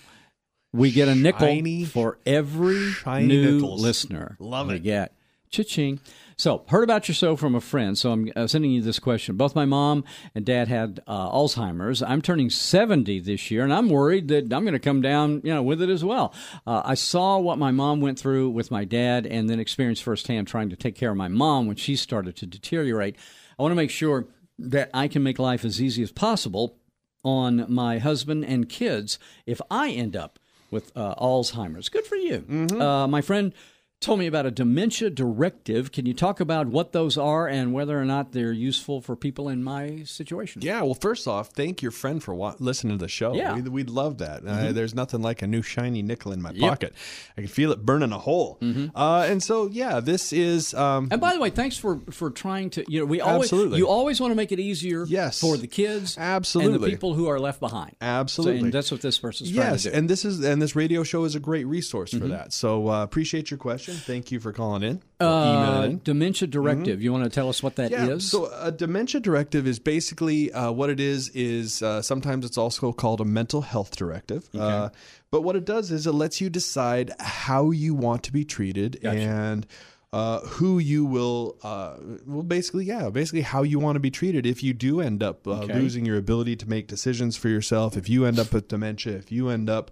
we 0.74 0.91
get 0.91 1.08
a 1.08 1.13
nickel 1.13 1.48
Shiny, 1.48 1.86
for 1.86 2.17
every 2.25 2.94
new 3.05 3.60
nickels. 3.60 3.84
listener. 3.84 4.38
Love 4.39 4.70
we 4.70 4.75
it. 4.75 4.79
get. 4.84 5.13
Cha-ching. 5.51 6.00
So, 6.38 6.65
heard 6.68 6.84
about 6.84 7.08
your 7.08 7.15
show 7.15 7.38
from 7.38 7.56
a 7.56 7.62
friend. 7.62 7.98
So, 7.98 8.12
I'm 8.12 8.32
uh, 8.36 8.48
sending 8.48 8.72
you 8.72 8.82
this 8.82 9.00
question. 9.00 9.38
Both 9.38 9.56
my 9.56 9.63
mom 9.65 10.04
and 10.34 10.46
dad 10.46 10.68
had 10.68 11.00
uh, 11.08 11.32
Alzheimer's. 11.32 12.04
I'm 12.04 12.22
turning 12.22 12.50
70 12.50 13.22
this 13.22 13.50
year, 13.50 13.63
and 13.63 13.74
I'm 13.74 13.89
worried 13.89 14.27
that 14.27 14.44
I'm 14.51 14.63
going 14.63 14.74
to 14.74 14.80
come 14.80 15.01
down, 15.01 15.42
you 15.46 15.54
know, 15.54 15.63
with 15.63 15.82
it 15.82 15.89
as 15.89 16.04
well. 16.04 16.34
Uh, 16.68 16.82
I 16.84 16.96
saw 16.96 17.38
what 17.39 17.58
my 17.58 17.72
mom 17.72 18.01
went 18.01 18.20
through 18.20 18.50
with 18.50 18.70
my 18.70 18.84
dad, 18.84 19.25
and 19.25 19.50
then 19.50 19.60
experienced 19.62 20.04
firsthand 20.04 20.48
trying 20.48 20.70
to 20.70 20.75
take 20.75 20.96
care 20.96 21.12
of 21.12 21.18
my 21.18 21.30
mom 21.30 21.68
when 21.68 21.77
she 21.77 21.96
started 21.96 22.36
to 22.38 22.46
deteriorate. 22.46 23.15
I 23.58 23.63
want 23.63 23.72
to 23.72 23.77
make 23.77 23.92
sure 23.92 24.27
that 24.60 24.89
I 24.94 25.08
can 25.08 25.24
make 25.24 25.39
life 25.39 25.63
as 25.63 25.82
easy 25.82 26.04
as 26.04 26.12
possible 26.12 26.77
on 27.24 27.65
my 27.68 27.98
husband 27.98 28.46
and 28.46 28.68
kids 28.68 29.18
if 29.46 29.62
I 29.72 29.89
end 29.89 30.15
up 30.15 30.38
with 30.70 30.92
uh, 30.96 31.15
Alzheimer's. 31.15 31.89
Good 31.89 32.06
for 32.06 32.15
you. 32.15 32.39
Mm-hmm. 32.39 32.82
Uh, 32.82 33.08
my 33.08 33.22
friend 33.22 33.54
told 34.02 34.20
me 34.20 34.28
about 34.28 34.46
a 34.46 34.52
dementia 34.52 35.10
directive. 35.10 35.92
Can 35.92 36.06
you 36.06 36.14
talk 36.14 36.40
about 36.40 36.68
what 36.68 36.92
those 36.92 37.18
are 37.18 37.48
and 37.48 37.74
whether 37.74 38.00
or 38.00 38.06
not 38.06 38.34
they're 38.34 38.52
useful 38.52 39.02
for 39.02 39.16
people 39.16 39.50
in 39.50 39.64
my 39.64 40.04
situation? 40.06 40.62
Yeah, 40.62 40.82
well, 40.84 40.94
first 40.94 41.28
off, 41.28 41.50
thank 41.50 41.82
your 41.82 41.92
friend 41.92 42.22
for 42.22 42.36
wa- 42.36 42.54
listening 42.60 42.98
to 43.00 43.02
the 43.04 43.08
show. 43.08 43.34
Yeah. 43.34 43.56
we, 43.56 43.62
would 43.62 43.90
love 43.90 44.20
that. 44.20 44.44
Mm-hmm. 44.44 44.68
Uh, 44.68 44.72
there's 44.74 44.94
nothing 44.94 45.22
like 45.22 45.42
a 45.42 45.48
new 45.48 45.62
shiny 45.64 46.02
nickel 46.04 46.34
in 46.34 46.42
my 46.42 46.52
Yep. 46.52 46.70
pocket. 46.70 46.94
I 47.38 47.42
can 47.42 47.48
feel 47.48 47.72
it 47.72 47.84
burning 47.86 48.12
a 48.12 48.20
hole. 48.20 48.60
Uh, 48.94 49.25
and 49.30 49.42
so, 49.42 49.68
yeah, 49.68 50.00
this 50.02 50.32
is. 50.34 50.74
Um, 50.74 51.08
And 51.10 51.20
by 51.22 51.34
the 51.34 51.40
way, 51.40 51.50
thanks 51.50 51.78
for 51.78 52.00
for 52.12 52.30
trying 52.30 52.70
to 52.72 52.86
you 52.88 53.00
know 53.00 53.06
we 53.06 53.22
always 53.22 53.46
Absolutely. 53.52 53.78
you 53.80 53.88
always 53.88 54.20
want 54.20 54.32
to 54.32 54.36
make 54.36 54.52
it 54.52 54.60
easier 54.60 55.06
Yes. 55.08 55.40
for 55.40 55.58
the 55.58 55.68
kids 55.68 56.18
absolutely. 56.18 56.75
and 56.75 56.84
the 56.84 56.90
people 56.90 57.14
who 57.14 57.28
are 57.28 57.40
left 57.40 57.60
behind. 57.60 57.96
Absolutely. 58.02 58.60
So, 58.60 58.66
and 58.66 58.74
that's 58.74 58.92
what 58.92 59.02
this 59.02 59.18
person's 59.18 59.52
trying 59.52 59.72
Yes, 59.72 59.84
to 59.84 59.92
do. 59.92 59.96
and 59.98 60.10
this 60.10 60.25
is 60.25 60.44
and 60.44 60.62
this 60.62 60.75
radio 60.75 61.04
show 61.04 61.24
is 61.24 61.36
a 61.36 61.40
great 61.40 61.66
resource 61.66 62.12
for 62.12 62.28
that. 62.28 62.54
So 62.54 62.90
uh, 62.90 63.04
appreciate 63.04 63.50
your 63.50 63.58
question. 63.58 63.85
Thank 63.94 64.32
you 64.32 64.39
for 64.39 64.51
calling 64.51 64.84
in, 64.84 65.01
uh, 65.20 65.88
in. 65.89 66.01
dementia 66.04 66.48
directive. 66.48 67.01
You 67.01 67.12
want 67.12 67.24
to 67.25 67.30
tell 67.30 67.50
us 67.50 67.62
what 67.62 67.75
that 67.75 67.92
is? 67.92 67.98
Mm-hmm. 68.00 68.10
Yeah. 68.10 68.18
So 68.20 68.51
a 68.60 68.72
dementia 68.72 69.22
directive 69.22 69.68
is 69.68 69.80
basically 69.80 70.51
uh, 70.51 70.72
what 70.72 70.89
it 70.89 71.00
is. 71.00 71.30
Is 71.30 71.82
uh, 71.82 72.01
sometimes 72.01 72.46
it's 72.46 72.58
also 72.58 72.92
called 72.92 73.22
a 73.22 73.25
mental 73.25 73.62
health 73.62 73.96
directive. 73.96 74.48
Uh, 74.56 74.90
but 75.31 75.42
what 75.42 75.55
it 75.55 75.66
does 75.66 75.92
is 75.92 76.07
it 76.07 76.14
lets 76.14 76.40
you 76.42 76.50
decide 76.50 77.12
how 77.20 77.72
you 77.72 77.94
want 77.94 78.24
to 78.24 78.31
be 78.31 78.46
treated 78.46 79.00
and. 79.03 79.66
Uh, 80.14 80.40
who 80.48 80.79
you 80.79 81.03
will, 81.03 81.57
uh, 81.62 81.96
well, 82.25 82.42
basically, 82.42 82.86
yeah, 82.86 83.09
basically 83.09 83.42
how 83.42 83.64
you 83.64 83.79
want 83.79 83.98
to 83.98 84.00
be 84.00 84.09
treated 84.09 84.46
if 84.46 84.64
you 84.64 84.74
do 84.74 85.01
end 85.01 85.22
up 85.22 85.46
uh, 85.46 85.64
Okay. 85.64 85.74
losing 85.74 86.05
your 86.05 86.16
ability 86.16 86.55
to 86.55 86.70
make 86.70 86.88
decisions 86.88 87.36
for 87.36 87.50
yourself, 87.50 87.98
if 87.98 88.07
you 88.07 88.24
end 88.24 88.40
up 88.40 88.53
with 88.53 88.70
dementia, 88.70 89.18
if 89.18 89.29
you 89.29 89.50
end 89.50 89.70
up 89.70 89.92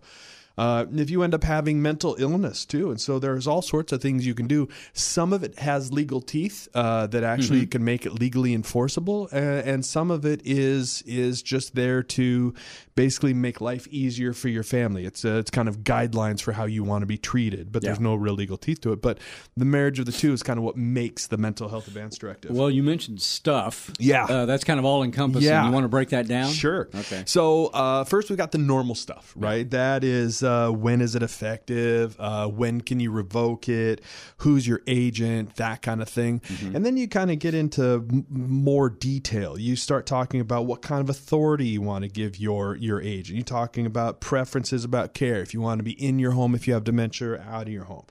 uh, 0.58 0.86
if 0.94 1.10
you 1.10 1.24
end 1.24 1.34
up 1.34 1.44
having 1.44 1.82
mental 1.82 2.16
illness 2.20 2.66
too. 2.66 2.92
And 2.92 3.02
so 3.02 3.20
there's 3.20 3.48
all 3.48 3.62
sorts 3.62 3.92
of 3.92 4.02
things 4.02 4.26
you 4.26 4.34
can 4.36 4.48
do. 4.48 4.68
Some 4.94 5.34
of 5.34 5.44
it 5.44 5.58
has 5.60 5.92
legal 5.92 6.22
teeth 6.22 6.68
uh, 6.74 7.08
that 7.08 7.24
actually 7.24 7.62
Mm-hmm. 7.62 7.70
can 7.70 7.84
make 7.84 8.06
it 8.06 8.14
legally 8.20 8.54
enforceable, 8.54 9.30
uh, 9.34 9.36
and 9.36 9.86
some 9.86 10.12
of 10.12 10.26
it 10.26 10.42
is 10.44 11.04
is 11.06 11.42
just 11.42 11.76
there 11.76 12.04
to 12.04 12.54
basically 12.96 13.34
make 13.34 13.60
life 13.62 13.88
easier 13.88 14.34
for 14.34 14.50
your 14.50 14.64
family. 14.64 15.06
It's 15.06 15.26
uh, 15.26 15.36
it's 15.36 15.50
kind 15.52 15.68
of 15.68 15.80
guidelines 15.80 16.42
for 16.42 16.52
how 16.52 16.66
you 16.66 16.84
want 16.84 17.02
to 17.02 17.06
be 17.06 17.18
treated, 17.18 17.72
but 17.72 17.82
there's 17.82 18.00
no 18.00 18.16
real 18.16 18.34
legal 18.34 18.58
teeth 18.58 18.82
to 18.82 18.92
it. 18.94 19.02
But 19.02 19.20
the 19.58 19.66
marriage 19.66 20.00
of 20.00 20.06
the 20.06 20.12
two 20.12 20.34
is 20.34 20.44
kind 20.44 20.58
of 20.58 20.64
what 20.64 20.78
makes 20.78 21.28
the 21.28 21.38
mental 21.38 21.70
health 21.70 21.88
advance 21.88 22.18
directive. 22.18 22.52
well, 22.52 22.70
you 22.70 22.84
mentioned 22.84 23.22
stuff. 23.22 23.92
Yeah. 24.00 24.26
uh, 24.26 24.46
that's 24.46 24.64
kind 24.64 24.80
of 24.80 24.86
all 24.86 25.04
encompassing. 25.04 25.48
Yeah. 25.50 25.66
You 25.66 25.72
want 25.72 25.84
to 25.86 25.90
break 25.90 26.10
that 26.10 26.28
down? 26.28 26.52
Sure. 26.52 26.90
Okay. 26.94 27.24
So 27.26 27.68
uh, 27.68 28.04
first, 28.04 28.30
we 28.30 28.36
got 28.36 28.52
the 28.52 28.58
normal 28.58 28.96
stuff, 28.96 29.34
right? 29.36 29.70
That 29.70 30.04
is 30.04 30.44
uh, 30.44 30.70
when 30.70 31.02
is 31.02 31.16
it 31.16 31.24
effective? 31.24 32.16
Uh, 32.20 32.48
when 32.48 32.82
can 32.82 33.00
you 33.00 33.12
revoke 33.12 33.68
it? 33.70 34.02
Who's 34.38 34.68
your 34.68 34.82
agent? 34.88 35.56
That 35.56 35.82
kind 35.82 36.02
of 36.02 36.10
thing. 36.10 36.40
Mm-hmm. 36.42 36.76
And 36.76 36.86
then 36.86 36.98
you 36.98 37.08
kind 37.08 37.32
of 37.32 37.40
get 37.40 37.54
into 37.54 38.06
m- 38.10 38.26
more 38.30 38.90
detail. 38.90 39.58
You 39.58 39.76
start 39.76 40.06
talking 40.06 40.40
about 40.40 40.66
what 40.66 40.82
kind 40.82 41.02
of 41.02 41.10
authority 41.10 41.68
you 41.68 41.82
want 41.82 42.04
to 42.04 42.10
give 42.10 42.40
your 42.40 42.76
your 42.84 43.02
age. 43.02 43.30
And 43.30 43.38
You're 43.38 43.46
talking 43.46 43.86
about 43.86 44.20
preferences 44.20 44.84
about 44.84 45.14
care. 45.14 45.42
If 45.42 45.54
you 45.54 45.62
want 45.62 45.80
to 45.80 45.84
be 45.84 45.94
in 45.94 46.20
your 46.20 46.32
home, 46.32 46.54
if 46.54 46.68
you 46.68 46.74
have 46.74 46.84
dementia, 46.84 47.30
or 47.30 47.40
out 47.40 47.64
of 47.64 47.74
your 47.74 47.86
home. 47.86 48.06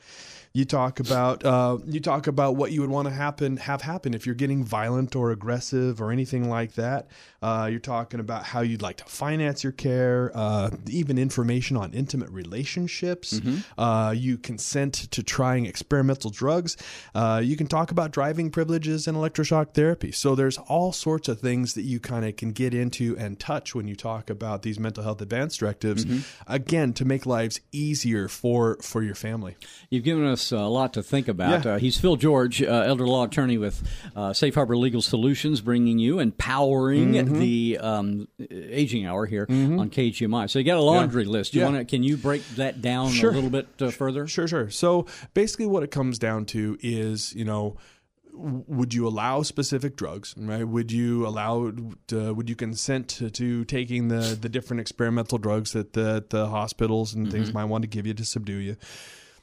You 0.55 0.67
talk 0.67 1.01
about 1.01 1.45
uh, 1.45 1.79
you 1.87 1.99
talk 1.99 2.27
about 2.27 2.57
what 2.57 2.73
you 2.73 2.83
would 2.83 2.91
want 2.91 3.09
to 3.09 3.15
happen 3.15 3.57
have 3.57 3.83
happen 3.83 4.13
if 4.13 4.27
you're 4.27 4.35
getting 4.35 4.65
violent 4.65 5.17
or 5.17 5.31
aggressive 5.31 6.01
or 6.01 6.13
anything 6.13 6.49
like 6.49 6.75
that. 6.75 7.07
Uh, 7.43 7.69
you're 7.71 7.81
talking 7.81 8.21
about 8.21 8.45
how 8.45 8.61
you'd 8.61 8.83
like 8.83 8.97
to 8.99 9.05
finance 9.05 9.65
your 9.65 9.73
care, 9.73 10.31
uh, 10.35 10.71
even 10.89 11.19
information 11.19 11.77
on 11.77 11.93
intimate 11.93 12.31
relationships. 12.31 13.41
Uh, 13.77 14.15
you 14.17 14.39
consent 14.39 14.95
to 15.11 15.23
trying 15.23 15.67
experimental 15.67 16.31
drugs. 16.31 16.77
Uh, 17.15 17.41
you 17.43 17.57
can 17.57 17.67
talk 17.67 17.91
about 17.91 18.11
driving 18.13 18.51
privileges 18.51 19.09
and 19.09 19.17
electroshock 19.17 19.75
therapy. 19.75 20.13
So 20.13 20.35
there's 20.35 20.59
all 20.59 20.93
sorts 20.93 21.29
of 21.29 21.41
things 21.41 21.75
that 21.75 21.83
you 21.83 21.99
kind 22.01 22.25
of 22.25 22.37
can 22.37 22.53
get 22.53 22.75
into 22.75 23.17
and 23.19 23.39
touch 23.39 23.75
when 23.75 23.89
you 23.89 23.97
talk 23.97 24.31
about 24.31 24.63
these 24.63 24.79
mental 24.79 25.03
health 25.03 25.21
advance 25.21 25.57
directives. 25.57 26.05
Again, 26.47 26.93
to 26.95 27.05
make 27.05 27.27
lives 27.27 27.61
easier 27.73 28.29
for 28.29 28.77
for 28.83 29.03
your 29.03 29.15
family. 29.15 29.57
You've 29.91 30.05
given 30.05 30.25
us 30.27 30.53
a 30.53 30.61
lot 30.61 30.93
to 30.95 31.03
think 31.03 31.29
about. 31.29 31.65
Yeah. 31.65 31.73
Uh, 31.73 31.79
he's 31.79 31.99
Phil 31.99 32.17
George, 32.17 32.63
uh, 32.63 32.67
elder 32.87 33.07
law 33.07 33.25
attorney 33.25 33.59
with 33.59 33.83
uh, 34.15 34.33
Safe 34.33 34.55
Harbor 34.55 34.77
Legal 34.77 35.03
Solutions, 35.03 35.61
bringing 35.61 35.99
you 35.99 36.19
empowering 36.19 37.13
Mm-hmm. 37.13 37.32
The 37.39 37.79
um, 37.81 38.29
aging 38.51 39.07
hour 39.07 39.27
here 39.27 39.47
on 39.49 39.91
KGMI. 39.91 40.49
So 40.51 40.59
you 40.59 40.65
got 40.65 40.79
a 40.79 40.83
laundry 40.83 41.25
list. 41.25 41.55
You 41.55 41.61
Yeah. 41.63 41.69
want 41.71 41.79
to? 41.79 41.85
Can 41.85 42.03
you 42.03 42.17
break 42.17 42.47
that 42.57 42.81
down 42.83 43.11
Sure. 43.11 43.31
a 43.31 43.35
little 43.35 43.51
bit 43.51 43.69
uh, 43.81 43.91
further? 43.91 44.27
Sure, 44.27 44.47
sure. 44.49 44.71
So 44.71 45.07
basically, 45.35 45.67
what 45.67 45.83
it 45.83 45.91
comes 45.91 46.19
down 46.19 46.45
to 46.47 46.77
is, 46.81 47.35
you 47.35 47.45
know, 47.45 47.77
would 48.35 48.95
you 48.95 49.07
allow 49.07 49.43
specific 49.43 49.95
drugs? 49.95 50.35
Right? 50.39 50.65
Would 50.67 50.91
you 50.91 51.27
allow? 51.27 51.71
Uh, 52.13 52.33
would 52.35 52.49
you 52.49 52.57
consent 52.57 53.09
to, 53.09 53.31
to 53.31 53.65
taking 53.67 54.09
the 54.09 54.37
the 54.41 54.49
different 54.49 54.81
experimental 54.81 55.39
drugs 55.39 55.73
that 55.73 55.93
the 55.93 56.25
the 56.29 56.47
hospitals 56.49 57.15
and 57.15 57.31
things 57.31 57.53
might 57.53 57.67
want 57.67 57.83
to 57.83 57.89
give 57.89 58.07
you 58.07 58.15
to 58.15 58.25
subdue 58.25 58.57
you? 58.57 58.77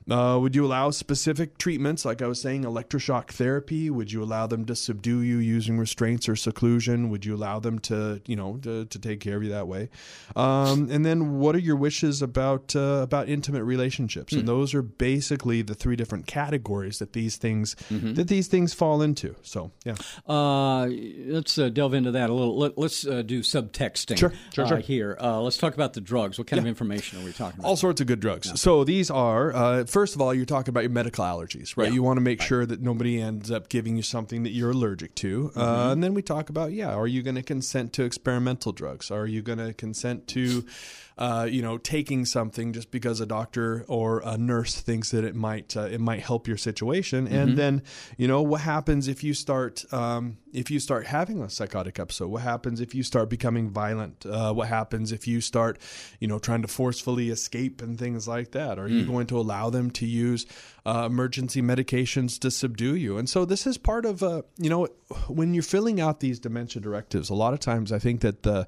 Uh, 0.10 0.40
would 0.40 0.56
you 0.56 0.66
allow 0.66 0.90
specific 0.90 1.58
treatments, 1.58 2.06
like 2.06 2.22
I 2.22 2.28
was 2.28 2.42
saying, 2.42 2.64
electroshock 2.64 3.30
therapy? 3.30 3.90
Would 3.90 4.12
you 4.12 4.24
allow 4.24 4.48
them 4.48 4.66
to 4.66 4.76
subdue 4.76 5.22
you 5.22 5.38
using 5.38 5.78
restraints 5.78 6.28
or 6.28 6.36
seclusion? 6.36 7.10
Would 7.10 7.26
you 7.26 7.36
allow 7.36 7.60
them 7.60 7.80
to, 7.80 8.22
you 8.26 8.36
know, 8.36 8.58
to, 8.64 8.86
to 8.86 9.00
take 9.00 9.20
care 9.20 9.38
of 9.38 9.44
you 9.44 9.50
that 9.50 9.68
way? 9.68 9.90
Um, 10.36 10.90
and 10.90 11.06
then, 11.06 11.40
what 11.40 11.56
are 11.56 11.60
your 11.60 11.76
wishes 11.76 12.22
about 12.22 12.76
uh, 12.76 13.02
about 13.02 13.30
intimate 13.30 13.64
relationships? 13.64 14.34
And 14.34 14.48
those 14.48 14.74
are 14.74 14.82
basically 14.82 15.62
the 15.62 15.76
three 15.76 15.96
different 15.96 16.28
categories 16.28 17.00
that 17.00 17.14
these 17.14 17.38
things 17.38 17.76
that 17.90 18.28
these 18.28 18.48
things 18.48 18.74
fall 18.74 19.02
into. 19.02 19.36
So, 19.42 19.72
yeah. 19.86 19.96
Uh, 20.28 20.88
let's 20.88 21.58
uh, 21.58 21.70
delve 21.70 21.94
into 21.94 22.12
that 22.12 22.30
a 22.30 22.34
little. 22.34 22.58
Let, 22.58 22.78
us 22.78 23.06
uh, 23.06 23.22
do 23.22 23.42
subtexting 23.42 24.18
Sure, 24.18 24.34
sure, 24.54 24.66
uh, 24.66 24.68
sure. 24.68 24.78
here. 24.78 25.18
Uh, 25.20 25.42
let's 25.42 25.58
talk 25.58 25.74
about 25.74 25.94
the 25.94 26.02
drugs. 26.02 26.38
What 26.38 26.48
kind 26.48 26.60
of 26.60 26.68
information 26.68 27.20
are 27.22 27.26
we 27.26 27.32
talking 27.32 27.60
about? 27.60 27.68
all 27.68 27.76
sorts 27.76 28.02
of 28.02 28.08
good 28.08 28.20
drugs. 28.20 28.60
So 28.60 28.84
these 28.84 29.12
are, 29.12 29.54
uh, 29.54 29.84
first 30.00 30.16
of 30.16 30.22
all, 30.22 30.34
you're 30.34 30.46
talking 30.46 30.70
about 30.70 30.84
your 30.84 30.92
medical 30.92 31.26
allergies, 31.26 31.76
right? 31.76 31.90
Yeah. 31.90 31.96
You 31.96 32.04
want 32.04 32.16
to 32.16 32.22
make 32.22 32.42
sure 32.42 32.66
that 32.66 32.80
nobody 32.80 33.22
ends 33.22 33.52
up 33.52 33.68
giving 33.68 33.98
you 33.98 34.02
something 34.02 34.44
that 34.44 34.52
you're 34.52 34.72
allergic 34.72 35.14
to. 35.16 35.50
Mm-hmm. 35.50 35.60
Uh, 35.60 35.92
and 35.92 36.02
then 36.02 36.14
we 36.14 36.22
talk 36.22 36.50
about, 36.50 36.72
yeah, 36.72 36.94
are 36.94 37.06
you 37.06 37.22
going 37.22 37.36
to 37.36 37.44
consent 37.44 37.92
to 37.94 38.06
experimental 38.06 38.72
drugs? 38.72 39.12
Are 39.12 39.28
you 39.28 39.42
going 39.42 39.60
to 39.60 39.74
consent 39.74 40.26
to, 40.30 40.66
uh, 41.20 41.46
you 41.52 41.62
know, 41.62 41.78
taking 41.78 42.24
something 42.24 42.72
just 42.72 42.92
because 42.92 43.20
a 43.20 43.26
doctor 43.26 43.84
or 43.90 44.22
a 44.26 44.38
nurse 44.38 44.80
thinks 44.80 45.12
that 45.12 45.26
it 45.26 45.36
might 45.36 45.76
uh, 45.76 45.82
it 45.82 46.00
might 46.00 46.22
help 46.22 46.48
your 46.48 46.56
situation? 46.56 47.26
Mm-hmm. 47.26 47.36
And 47.36 47.58
then, 47.58 47.84
you 48.18 48.26
know, 48.26 48.42
what 48.42 48.62
happens 48.62 49.10
if 49.10 49.22
you 49.22 49.34
start 49.34 49.84
um, 49.94 50.38
if 50.54 50.72
you 50.72 50.80
start 50.80 51.08
having 51.08 51.42
a 51.42 51.50
psychotic 51.50 52.00
episode? 52.00 52.30
What 52.30 52.44
happens 52.44 52.80
if 52.80 52.96
you 52.96 53.04
start 53.04 53.30
becoming 53.30 53.70
violent? 53.70 54.26
Uh, 54.26 54.54
what 54.54 54.70
happens 54.70 55.12
if 55.12 55.28
you 55.28 55.42
start, 55.42 55.78
you 56.22 56.28
know, 56.30 56.40
trying 56.40 56.62
to 56.62 56.70
forcefully 56.70 57.30
escape 57.30 57.82
and 57.82 58.00
things 58.00 58.26
like 58.26 58.52
that? 58.52 58.80
Are 58.80 58.88
you 58.88 59.04
going 59.04 59.28
to 59.28 59.38
allow 59.38 59.70
them 59.70 59.92
to 59.92 60.06
use 60.06 60.46
uh, 60.90 61.06
emergency 61.06 61.62
medications 61.62 62.40
to 62.40 62.50
subdue 62.50 62.96
you? 62.96 63.18
And 63.20 63.30
so 63.30 63.46
this 63.46 63.68
is 63.68 63.78
part 63.78 64.06
of, 64.06 64.24
uh, 64.24 64.42
you 64.58 64.70
know, 64.70 64.88
when 65.28 65.54
you're 65.54 65.64
filling 65.64 66.02
out 66.02 66.20
these 66.20 66.40
dementia 66.40 66.82
directives, 66.82 67.30
a 67.30 67.36
lot 67.36 67.54
of 67.54 67.60
times 67.60 67.92
I 67.92 68.00
think 68.00 68.22
that 68.22 68.44
the 68.44 68.66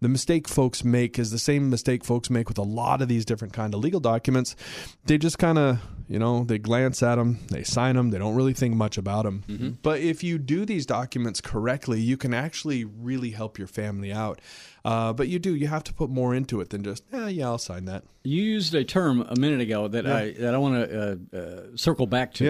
the 0.00 0.08
mistake 0.08 0.48
folks 0.48 0.84
make 0.84 1.18
is 1.18 1.30
the 1.30 1.38
same 1.38 1.70
mistake 1.70 2.04
folks 2.04 2.30
make 2.30 2.48
with 2.48 2.58
a 2.58 2.68
lot 2.82 3.02
of 3.02 3.08
these 3.08 3.24
different 3.24 3.54
kind 3.54 3.74
of 3.74 3.80
legal 3.80 4.00
documents. 4.00 4.56
They 5.06 5.18
just 5.18 5.38
kind 5.38 5.58
of, 5.58 5.78
you 6.08 6.18
know, 6.18 6.44
they 6.44 6.58
glance 6.58 7.02
at 7.02 7.16
them, 7.16 7.38
they 7.50 7.62
sign 7.62 7.96
them, 7.96 8.10
they 8.10 8.18
don't 8.18 8.34
really 8.34 8.52
think 8.52 8.74
much 8.74 8.98
about 8.98 9.24
them. 9.24 9.76
But 9.82 10.00
if 10.00 10.22
you 10.22 10.38
do 10.38 10.64
these 10.64 10.86
documents 10.86 11.40
correctly, 11.40 12.00
you 12.00 12.16
can 12.16 12.34
actually 12.34 12.84
really 12.84 13.30
help 13.30 13.58
your 13.58 13.68
family 13.68 14.12
out. 14.12 14.40
Uh, 14.84 15.14
but 15.14 15.28
you 15.28 15.38
do, 15.38 15.54
you 15.54 15.66
have 15.66 15.82
to 15.84 15.94
put 15.94 16.10
more 16.10 16.34
into 16.34 16.60
it 16.60 16.68
than 16.68 16.84
just, 16.84 17.04
yeah, 17.10 17.26
yeah, 17.28 17.46
I'll 17.46 17.56
sign 17.58 17.86
that. 17.86 18.04
You 18.22 18.42
used 18.42 18.74
a 18.74 18.84
term 18.84 19.22
a 19.22 19.36
minute 19.36 19.60
ago 19.60 19.88
that 19.88 20.06
I 20.06 20.32
that 20.32 20.54
I 20.54 20.58
want 20.58 20.90
to 20.90 21.00
uh, 21.34 21.36
uh, 21.36 21.60
circle 21.76 22.06
back 22.06 22.34
to. 22.34 22.44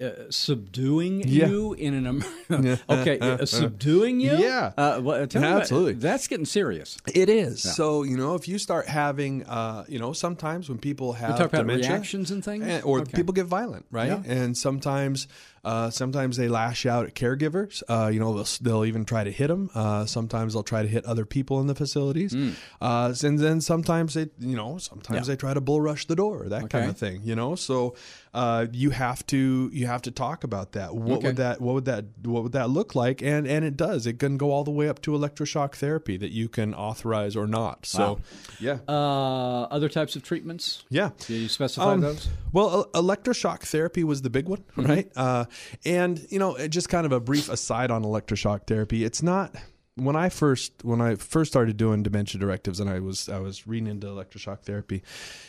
Uh, 0.00 0.10
subduing 0.30 1.22
Yeah. 1.28 1.46
you 1.48 1.74
in 1.74 1.94
an 1.94 2.24
okay, 2.90 3.18
uh, 3.20 3.44
subduing 3.46 4.18
you. 4.18 4.36
Yeah. 4.36 4.72
uh, 4.76 5.00
well, 5.02 5.26
tell 5.26 5.40
me 5.42 5.48
about- 5.48 5.60
Absolutely. 5.62 5.92
that's 5.94 6.26
getting 6.26 6.46
serious. 6.46 6.96
It 7.14 7.28
is. 7.28 7.62
So, 7.62 8.02
you 8.02 8.16
know, 8.16 8.34
if 8.34 8.48
you 8.48 8.58
start 8.58 8.86
having, 8.86 9.44
uh, 9.44 9.84
you 9.86 9.98
know, 9.98 10.12
sometimes 10.12 10.68
when 10.68 10.78
people 10.78 11.12
have 11.12 11.50
dementia, 11.50 11.90
reactions 11.90 12.30
and 12.30 12.42
things? 12.44 12.64
eh, 12.66 12.80
or 12.82 13.00
Okay. 13.00 13.12
people 13.14 13.34
get 13.34 13.46
violent, 13.46 13.84
right? 13.90 14.08
Yeah. 14.08 14.22
And 14.26 14.56
sometimes, 14.56 15.28
uh, 15.64 15.90
sometimes 15.90 16.36
they 16.36 16.48
lash 16.48 16.86
out 16.86 17.06
at 17.06 17.14
caregivers. 17.14 17.82
Uh, 17.88 18.08
you 18.12 18.20
know, 18.20 18.34
they'll, 18.34 18.46
they'll 18.60 18.84
even 18.84 19.04
try 19.04 19.24
to 19.24 19.30
hit 19.30 19.48
them. 19.48 19.70
Uh, 19.74 20.04
sometimes 20.06 20.52
they'll 20.52 20.62
try 20.62 20.82
to 20.82 20.88
hit 20.88 21.04
other 21.04 21.24
people 21.24 21.60
in 21.60 21.66
the 21.66 21.74
facilities. 21.74 22.34
Uh, 22.80 23.14
and 23.22 23.38
then 23.38 23.60
sometimes 23.60 24.14
they, 24.14 24.28
you 24.38 24.56
know, 24.56 24.78
sometimes. 24.78 25.28
Yeah. 25.28 25.34
they 25.34 25.36
try 25.36 25.54
to 25.54 25.60
bull 25.60 25.80
rush 25.80 26.06
the 26.06 26.16
door, 26.16 26.48
that 26.48 26.70
kind 26.70 26.90
of 26.90 26.96
thing. 26.98 27.22
You 27.24 27.34
know, 27.36 27.54
so 27.54 27.94
uh, 28.34 28.66
you 28.72 28.90
have 28.90 29.24
to 29.28 29.70
you 29.72 29.86
have 29.86 30.02
to 30.02 30.10
talk 30.10 30.44
about 30.44 30.72
that. 30.72 30.94
What 30.94 31.18
Okay. 31.18 31.28
would 31.28 31.36
that 31.36 31.60
what 31.60 31.74
would 31.74 31.84
that 31.86 32.04
what 32.24 32.42
would 32.42 32.52
that 32.52 32.68
look 32.70 32.94
like? 32.94 33.22
And 33.22 33.46
and 33.46 33.64
it 33.64 33.76
does. 33.76 34.06
It 34.06 34.18
can 34.18 34.36
go 34.36 34.50
all 34.50 34.64
the 34.64 34.70
way 34.70 34.88
up 34.88 35.00
to 35.02 35.12
electroshock 35.12 35.74
therapy 35.76 36.16
that 36.16 36.30
you 36.32 36.48
can 36.48 36.74
authorize 36.74 37.36
or 37.36 37.46
not. 37.46 37.86
So, 37.86 37.98
Wow. 38.14 38.18
yeah. 38.60 38.78
Uh, 38.88 39.62
other 39.70 39.88
types 39.88 40.16
of 40.16 40.22
treatments. 40.22 40.84
Yeah. 40.90 41.10
Do 41.26 41.34
you 41.34 41.48
specify 41.48 41.92
Um, 41.92 42.00
those? 42.00 42.28
Well, 42.52 42.86
electroshock 42.94 43.60
therapy 43.62 44.04
was 44.04 44.22
the 44.22 44.30
big 44.30 44.48
one, 44.48 44.64
right? 44.76 45.10
Uh, 45.16 45.44
and 45.84 46.26
you 46.30 46.38
know, 46.38 46.56
just 46.68 46.88
kind 46.88 47.06
of 47.06 47.12
a 47.12 47.20
brief 47.20 47.48
aside 47.48 47.90
on 47.90 48.02
electroshock 48.02 48.66
therapy. 48.66 49.04
It's 49.04 49.22
not 49.22 49.54
when 49.96 50.16
I 50.16 50.28
first 50.28 50.72
when 50.82 51.00
I 51.00 51.14
first 51.14 51.52
started 51.52 51.76
doing 51.76 52.02
dementia 52.02 52.40
directives, 52.40 52.80
and 52.80 52.90
I 52.90 53.00
was 53.00 53.28
I 53.28 53.38
was 53.38 53.66
reading 53.66 53.88
into 53.88 54.06
electroshock 54.06 54.62
therapy. 54.62 55.02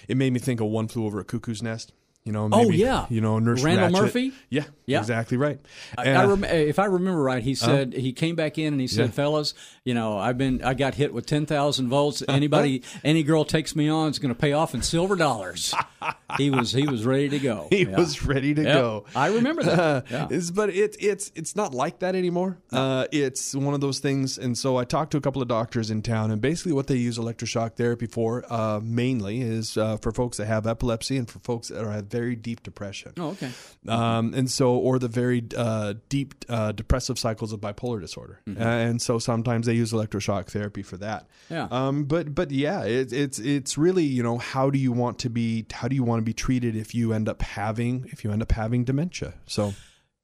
It 0.08 0.18
made 0.18 0.34
me 0.34 0.40
think 0.40 0.62
of 0.62 0.68
One 0.68 0.88
Flew 0.88 1.06
Over 1.06 1.20
a 1.20 1.24
Cuckoo's 1.24 1.62
Nest. 1.62 1.94
You 2.26 2.32
know, 2.32 2.50
Oh, 2.52 2.72
yeah. 2.72 3.06
you 3.10 3.22
know, 3.22 3.38
Nurse 3.38 3.62
Randle 3.62 3.90
Ratched. 3.90 4.02
Murphy? 4.02 4.32
Yeah, 4.50 4.64
Yeah. 4.88 4.98
exactly 5.00 5.38
right. 5.38 5.60
And- 5.96 6.18
I 6.18 6.26
rem- 6.26 6.44
if 6.44 6.80
I 6.80 6.86
remember 6.86 7.22
right, 7.22 7.44
he 7.44 7.54
said 7.54 7.94
he 7.94 8.14
came 8.14 8.36
back 8.36 8.58
in 8.58 8.74
and 8.74 8.82
he 8.82 8.88
said, 8.88 9.06
Yeah. 9.10 9.12
"Fellas, 9.12 9.54
you 9.84 9.94
know, 9.94 10.18
I've 10.18 10.36
been 10.36 10.64
I 10.64 10.74
got 10.74 10.96
hit 10.96 11.14
with 11.14 11.28
ten 11.28 11.46
thousand 11.46 11.88
volts. 11.90 12.24
Anybody, 12.28 12.82
any 13.04 13.22
girl 13.22 13.46
takes 13.46 13.76
me 13.76 13.90
on 13.90 14.10
is 14.10 14.18
going 14.18 14.34
to 14.34 14.40
pay 14.40 14.54
off 14.54 14.74
in 14.74 14.82
silver 14.82 15.16
dollars." 15.16 15.76
he 16.38 16.50
was 16.50 16.72
he 16.72 16.88
was 16.88 17.06
ready 17.06 17.30
to 17.30 17.38
go. 17.38 17.68
he 17.70 17.84
Yeah. 17.84 17.96
was 17.96 18.26
ready 18.26 18.56
to 18.56 18.64
Yep. 18.64 18.74
go. 18.74 19.06
I 19.16 19.28
remember 19.28 19.62
that. 19.62 20.06
Yeah. 20.10 20.26
It's- 20.26 20.50
but 20.50 20.72
it, 20.72 20.96
it's 21.00 21.32
it's 21.36 21.56
not 21.56 21.76
like 21.76 22.00
that 22.00 22.16
anymore. 22.16 22.58
Uh, 22.72 23.06
it's 23.12 23.54
one 23.54 23.76
of 23.76 23.82
those 23.82 24.00
things. 24.00 24.40
And 24.40 24.58
so 24.58 24.78
I 24.78 24.84
talked 24.86 25.12
to 25.12 25.18
a 25.18 25.22
couple 25.22 25.44
of 25.44 25.48
doctors 25.48 25.92
in 25.92 26.02
town, 26.02 26.32
and 26.32 26.42
basically 26.42 26.74
what 26.74 26.88
they 26.88 26.96
use 26.96 27.20
electroshock 27.20 27.76
therapy 27.76 28.08
for 28.08 28.44
uh, 28.52 28.80
mainly 28.84 29.42
is 29.42 29.78
uh, 29.78 29.98
for 29.98 30.12
folks 30.12 30.38
that 30.38 30.48
have 30.48 30.66
epilepsy 30.66 31.18
and 31.18 31.30
for 31.30 31.38
folks 31.40 31.68
that 31.68 31.84
are, 31.84 31.92
have 31.92 32.15
very 32.16 32.36
deep 32.36 32.64
depression. 32.64 33.14
Oh, 33.18 33.30
okay. 33.30 33.52
Um, 33.88 34.34
and 34.34 34.50
so, 34.50 34.76
or 34.76 35.00
the 35.00 35.08
very 35.08 35.44
uh, 35.56 35.96
deep 36.10 36.34
uh, 36.50 36.72
depressive 36.72 37.20
cycles 37.20 37.52
of 37.52 37.60
bipolar 37.60 38.00
disorder, 38.00 38.40
uh, 38.48 38.62
and 38.62 39.02
so 39.02 39.20
sometimes 39.20 39.66
they 39.66 39.74
use 39.74 39.92
electroshock 39.92 40.48
therapy 40.48 40.82
for 40.82 40.98
that. 40.98 41.28
Yeah. 41.50 41.68
Um, 41.72 42.06
but 42.06 42.34
but 42.34 42.52
yeah, 42.52 42.84
it, 42.84 43.12
it's 43.12 43.40
it's 43.40 43.78
really 43.78 44.04
you 44.04 44.24
know 44.24 44.38
how 44.38 44.70
do 44.70 44.80
you 44.80 44.92
want 44.92 45.20
to 45.20 45.30
be 45.30 45.66
how 45.72 45.88
do 45.88 45.96
you 45.96 46.04
want 46.04 46.22
to 46.22 46.26
be 46.26 46.34
treated 46.34 46.76
if 46.76 46.96
you 46.96 47.14
end 47.14 47.28
up 47.28 47.42
having 47.42 48.08
if 48.12 48.24
you 48.24 48.32
end 48.32 48.42
up 48.42 48.52
having 48.52 48.86
dementia? 48.86 49.34
So 49.46 49.74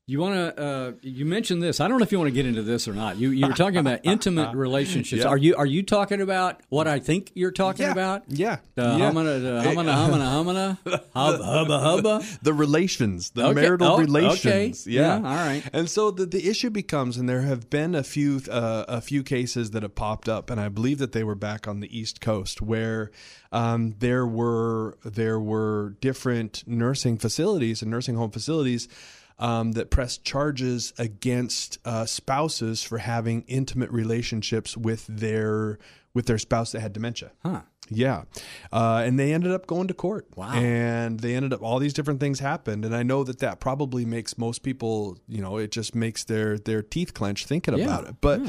You 0.07 0.19
want 0.19 0.33
to? 0.57 0.61
Uh, 0.61 0.91
you 1.03 1.25
mentioned 1.25 1.61
this. 1.61 1.79
I 1.79 1.87
don't 1.87 1.99
know 1.99 2.03
if 2.03 2.11
you 2.11 2.17
want 2.17 2.27
to 2.29 2.33
get 2.33 2.45
into 2.47 2.63
this 2.63 2.87
or 2.87 2.93
not. 2.93 3.17
You 3.17 3.29
you 3.29 3.47
were 3.47 3.53
talking 3.53 3.77
about 3.77 3.99
intimate 4.03 4.55
relationships. 4.55 5.21
Yeah. 5.21 5.29
Are 5.29 5.37
you 5.37 5.55
are 5.55 5.65
you 5.65 5.83
talking 5.83 6.21
about 6.21 6.59
what 6.69 6.87
I 6.87 6.99
think 6.99 7.31
you're 7.35 7.51
talking 7.51 7.85
yeah, 7.85 7.91
about? 7.91 8.23
yeah, 8.27 8.57
The 8.75 8.81
yeah. 8.81 8.97
humana, 8.97 9.39
the 9.39 9.61
humana, 9.61 10.03
humana, 10.05 10.31
humana, 10.31 10.79
hubba, 11.13 11.43
hubba, 11.43 11.79
hubba. 11.79 12.23
the 12.41 12.51
relations, 12.53 13.29
the 13.29 13.45
Okay. 13.45 13.61
marital 13.61 13.87
Oh, 13.93 13.97
relations. 13.99 14.45
okay. 14.45 14.91
Yeah. 14.91 15.19
Yeah, 15.19 15.29
all 15.29 15.35
right. 15.35 15.63
And 15.71 15.87
so 15.89 16.09
the, 16.11 16.25
the 16.25 16.49
issue 16.49 16.71
becomes, 16.71 17.17
and 17.17 17.29
there 17.29 17.43
have 17.43 17.69
been 17.69 17.93
a 17.93 18.03
few 18.03 18.41
uh, 18.49 18.85
a 18.87 19.01
few 19.01 19.21
cases 19.21 19.69
that 19.71 19.83
have 19.83 19.95
popped 19.95 20.27
up, 20.27 20.49
and 20.49 20.59
I 20.59 20.67
believe 20.69 20.97
that 20.97 21.11
they 21.11 21.23
were 21.23 21.35
back 21.35 21.67
on 21.67 21.79
the 21.79 21.95
East 21.97 22.19
Coast 22.21 22.59
where 22.61 23.11
um, 23.51 23.95
there 23.99 24.25
were 24.25 24.97
there 25.05 25.39
were 25.39 25.95
different 26.01 26.63
nursing 26.65 27.17
facilities 27.19 27.83
and 27.83 27.91
nursing 27.91 28.15
home 28.15 28.31
facilities. 28.31 28.89
Um, 29.41 29.71
that 29.71 29.89
pressed 29.89 30.23
charges 30.23 30.93
against 30.99 31.79
uh, 31.83 32.05
spouses 32.05 32.83
for 32.83 32.99
having 32.99 33.43
intimate 33.47 33.89
relationships 33.89 34.77
with 34.77 35.07
their 35.07 35.79
with 36.13 36.27
their 36.27 36.37
spouse 36.37 36.71
that 36.73 36.81
had 36.81 36.93
dementia. 36.93 37.31
Huh. 37.43 37.61
Yeah. 37.89 38.23
Uh, 38.71 39.01
and 39.05 39.17
they 39.19 39.33
ended 39.33 39.51
up 39.51 39.65
going 39.65 39.87
to 39.87 39.93
court. 39.93 40.27
Wow. 40.35 40.51
And 40.53 41.19
they 41.21 41.35
ended 41.35 41.53
up, 41.53 41.61
all 41.63 41.79
these 41.79 41.93
different 41.93 42.19
things 42.19 42.39
happened. 42.39 42.85
And 42.85 42.95
I 42.95 43.03
know 43.03 43.23
that 43.23 43.39
that 43.39 43.59
probably 43.59 44.05
makes 44.05 44.37
most 44.37 44.59
people, 44.61 45.17
you 45.27 45.41
know, 45.41 45.57
it 45.57 45.71
just 45.71 45.95
makes 45.95 46.23
their, 46.23 46.57
their 46.59 46.81
teeth 46.83 47.13
clench 47.13 47.45
thinking 47.45 47.75
Yeah. 47.77 47.85
about 47.85 48.07
it. 48.07 48.15
But, 48.21 48.41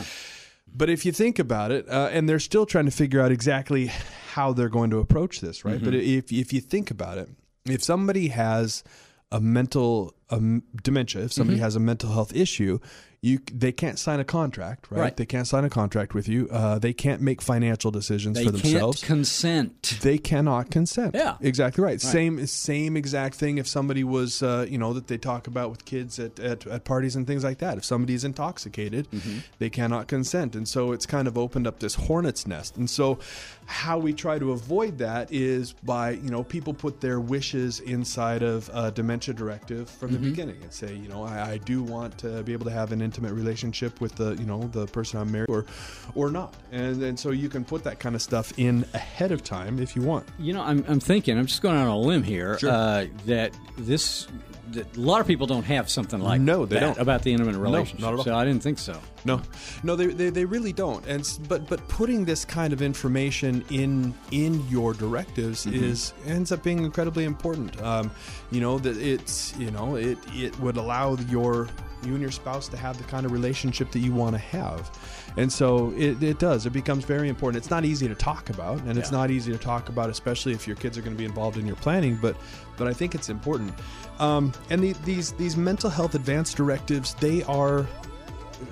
but 0.72 0.90
if 0.90 1.04
you 1.06 1.10
think 1.12 1.38
about 1.38 1.70
it, 1.72 1.88
uh, 1.88 2.10
and 2.12 2.28
they're 2.28 2.38
still 2.38 2.66
trying 2.66 2.84
to 2.84 2.90
figure 2.92 3.20
out 3.20 3.32
exactly 3.32 3.86
how 4.32 4.52
they're 4.52 4.68
going 4.68 4.90
to 4.90 4.98
approach 4.98 5.40
this, 5.40 5.64
right? 5.64 5.82
But 5.82 5.94
Mm-hmm. 5.94 6.18
if, 6.18 6.32
if 6.32 6.52
you 6.52 6.60
think 6.60 6.90
about 6.90 7.18
it, 7.18 7.28
if 7.64 7.82
somebody 7.82 8.28
has 8.28 8.84
a 9.32 9.40
mental 9.40 10.14
um, 10.30 10.62
dementia, 10.82 11.22
if 11.24 11.32
somebody 11.32 11.56
Mm-hmm. 11.56 11.64
has 11.64 11.76
a 11.76 11.80
mental 11.80 12.10
health 12.12 12.32
issue, 12.34 12.78
you 13.24 13.38
they 13.52 13.70
can't 13.70 14.00
sign 14.00 14.18
a 14.18 14.24
contract, 14.24 14.88
right? 14.90 14.98
Right. 15.00 15.16
They 15.16 15.26
can't 15.26 15.46
sign 15.46 15.64
a 15.64 15.70
contract 15.70 16.12
with 16.12 16.26
you. 16.28 16.48
Uh, 16.50 16.80
they 16.80 16.92
can't 16.92 17.20
make 17.22 17.40
financial 17.40 17.92
decisions 17.92 18.36
They 18.36 18.44
for 18.46 18.50
can't 18.50 18.62
themselves 18.64 19.02
consent. 19.04 19.98
they 20.02 20.18
cannot 20.18 20.70
consent. 20.70 21.14
Yeah. 21.14 21.36
exactly 21.40 21.84
right. 21.84 22.00
Same 22.00 22.44
same 22.46 22.96
exact 22.96 23.36
thing. 23.36 23.58
If 23.58 23.68
somebody 23.68 24.02
was, 24.02 24.42
uh, 24.42 24.66
you 24.68 24.76
know, 24.76 24.92
that 24.92 25.06
they 25.06 25.18
talk 25.18 25.46
about 25.46 25.70
with 25.70 25.84
kids 25.84 26.18
at, 26.18 26.40
at, 26.40 26.66
at 26.66 26.84
parties 26.84 27.14
and 27.14 27.24
things 27.26 27.44
like 27.44 27.58
that. 27.58 27.78
If 27.78 27.84
somebody 27.84 28.14
is 28.14 28.24
intoxicated, 28.24 29.08
Mm-hmm. 29.12 29.38
they 29.58 29.70
cannot 29.70 30.08
consent, 30.08 30.56
and 30.56 30.66
so 30.66 30.92
it's 30.92 31.06
kind 31.06 31.28
of 31.28 31.38
opened 31.38 31.66
up 31.66 31.78
this 31.80 31.94
hornet's 31.94 32.46
nest. 32.46 32.76
And 32.76 32.88
so, 32.90 33.18
how 33.66 33.98
we 33.98 34.12
try 34.12 34.38
to 34.38 34.50
avoid 34.52 34.98
that 34.98 35.30
is 35.32 35.72
by, 35.84 36.10
you 36.10 36.30
know, 36.30 36.42
people 36.42 36.74
put 36.74 37.00
their 37.00 37.20
wishes 37.20 37.78
inside 37.80 38.42
of 38.42 38.68
a 38.74 38.90
dementia 38.90 39.34
directive 39.34 39.88
from 39.88 40.10
the 40.12 40.18
the 40.18 40.30
beginning 40.30 40.56
and 40.62 40.72
say, 40.72 40.94
you 40.94 41.08
know, 41.08 41.22
I, 41.24 41.52
I 41.52 41.56
do 41.58 41.82
want 41.82 42.18
to 42.18 42.42
be 42.42 42.52
able 42.52 42.64
to 42.66 42.70
have 42.70 42.90
an 42.92 43.00
intimate 43.12 43.34
relationship 43.34 44.00
with 44.00 44.14
the, 44.14 44.34
you 44.36 44.46
know, 44.46 44.62
the 44.72 44.86
person 44.86 45.20
I'm 45.20 45.30
married 45.30 45.50
or, 45.50 45.66
or 46.14 46.30
not. 46.30 46.54
And 46.72 47.02
and 47.02 47.18
so 47.18 47.30
you 47.30 47.50
can 47.50 47.62
put 47.62 47.84
that 47.84 47.98
kind 47.98 48.14
of 48.14 48.22
stuff 48.22 48.52
in 48.58 48.86
ahead 48.94 49.32
of 49.32 49.44
time 49.44 49.78
if 49.78 49.94
you 49.94 50.00
want. 50.00 50.24
You 50.38 50.54
know, 50.54 50.62
I'm, 50.62 50.82
I'm 50.88 50.98
thinking, 51.00 51.36
I'm 51.38 51.44
just 51.46 51.60
going 51.60 51.76
on 51.76 51.88
a 51.88 51.98
limb 51.98 52.22
here, 52.22 52.58
Sure. 52.58 52.70
uh, 52.70 53.06
that 53.26 53.52
this, 53.76 54.28
that 54.70 54.96
a 54.96 55.00
lot 55.00 55.20
of 55.20 55.26
people 55.26 55.46
don't 55.46 55.64
have 55.64 55.90
something 55.90 56.20
like 56.20 56.40
No, 56.40 56.64
they 56.64 56.76
that 56.76 56.80
don't. 56.80 56.98
about 56.98 57.22
the 57.22 57.32
intimate 57.32 57.56
relationship. 57.56 58.00
not 58.00 58.14
at 58.14 58.18
all. 58.20 58.24
So 58.24 58.34
I 58.34 58.44
didn't 58.46 58.62
think 58.62 58.78
so. 58.78 58.98
No, 59.26 59.42
no, 59.82 59.94
they, 59.94 60.06
they, 60.06 60.30
they 60.30 60.44
really 60.46 60.72
don't. 60.72 61.06
And 61.06 61.22
but 61.48 61.68
but 61.68 61.86
putting 61.88 62.24
this 62.24 62.44
kind 62.46 62.72
of 62.72 62.80
information 62.80 63.62
in 63.70 64.14
in 64.30 64.66
your 64.70 64.94
directives 64.94 65.66
is 65.66 66.14
ends 66.26 66.50
up 66.50 66.62
being 66.62 66.82
incredibly 66.84 67.24
important. 67.24 67.80
Um, 67.82 68.10
you 68.50 68.60
know 68.62 68.78
that 68.78 68.96
it's 68.96 69.54
you 69.58 69.70
know 69.70 69.96
it 69.96 70.16
it 70.32 70.58
would 70.60 70.76
allow 70.78 71.16
your 71.28 71.68
you 72.04 72.12
and 72.12 72.22
your 72.22 72.30
spouse 72.30 72.68
to 72.68 72.76
have 72.76 72.98
the 72.98 73.04
kind 73.04 73.24
of 73.26 73.32
relationship 73.32 73.90
that 73.92 73.98
you 74.00 74.12
want 74.12 74.34
to 74.34 74.38
have, 74.38 74.90
and 75.36 75.52
so 75.52 75.92
it, 75.96 76.22
it 76.22 76.38
does. 76.38 76.66
It 76.66 76.70
becomes 76.72 77.04
very 77.04 77.28
important. 77.28 77.62
It's 77.62 77.70
not 77.70 77.84
easy 77.84 78.08
to 78.08 78.14
talk 78.14 78.50
about, 78.50 78.80
and 78.82 78.98
it's 78.98 79.10
Yeah. 79.10 79.18
not 79.18 79.30
easy 79.30 79.52
to 79.52 79.58
talk 79.58 79.88
about, 79.88 80.10
especially 80.10 80.52
if 80.52 80.66
your 80.66 80.76
kids 80.76 80.96
are 80.98 81.02
going 81.02 81.14
to 81.14 81.18
be 81.18 81.24
involved 81.24 81.56
in 81.58 81.66
your 81.66 81.76
planning. 81.76 82.18
But 82.20 82.36
but 82.76 82.88
I 82.88 82.92
think 82.92 83.14
it's 83.14 83.28
important. 83.28 83.72
Um, 84.18 84.52
and 84.70 84.82
the, 84.82 84.92
these 85.04 85.32
these 85.32 85.56
mental 85.56 85.90
health 85.90 86.14
advance 86.14 86.52
directives 86.54 87.14
they 87.14 87.42
are 87.44 87.86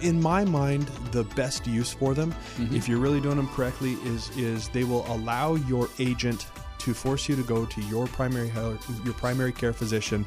in 0.02 0.22
my 0.22 0.44
mind, 0.44 0.86
the 1.10 1.24
best 1.24 1.66
use 1.66 1.92
for 1.92 2.14
them, 2.14 2.32
if 2.72 2.88
you're 2.88 3.00
really 3.00 3.20
doing 3.20 3.36
them 3.36 3.48
correctly, 3.48 3.94
is 4.04 4.30
is 4.36 4.68
they 4.68 4.84
will 4.84 5.04
allow 5.12 5.56
your 5.56 5.88
agent 5.98 6.46
to 6.80 6.94
force 6.94 7.28
you 7.28 7.36
to 7.36 7.42
go 7.42 7.64
to 7.66 7.80
your 7.82 8.06
primary 8.08 8.48
health, 8.48 8.84
your 9.04 9.14
primary 9.14 9.52
care 9.52 9.72
physician 9.72 10.26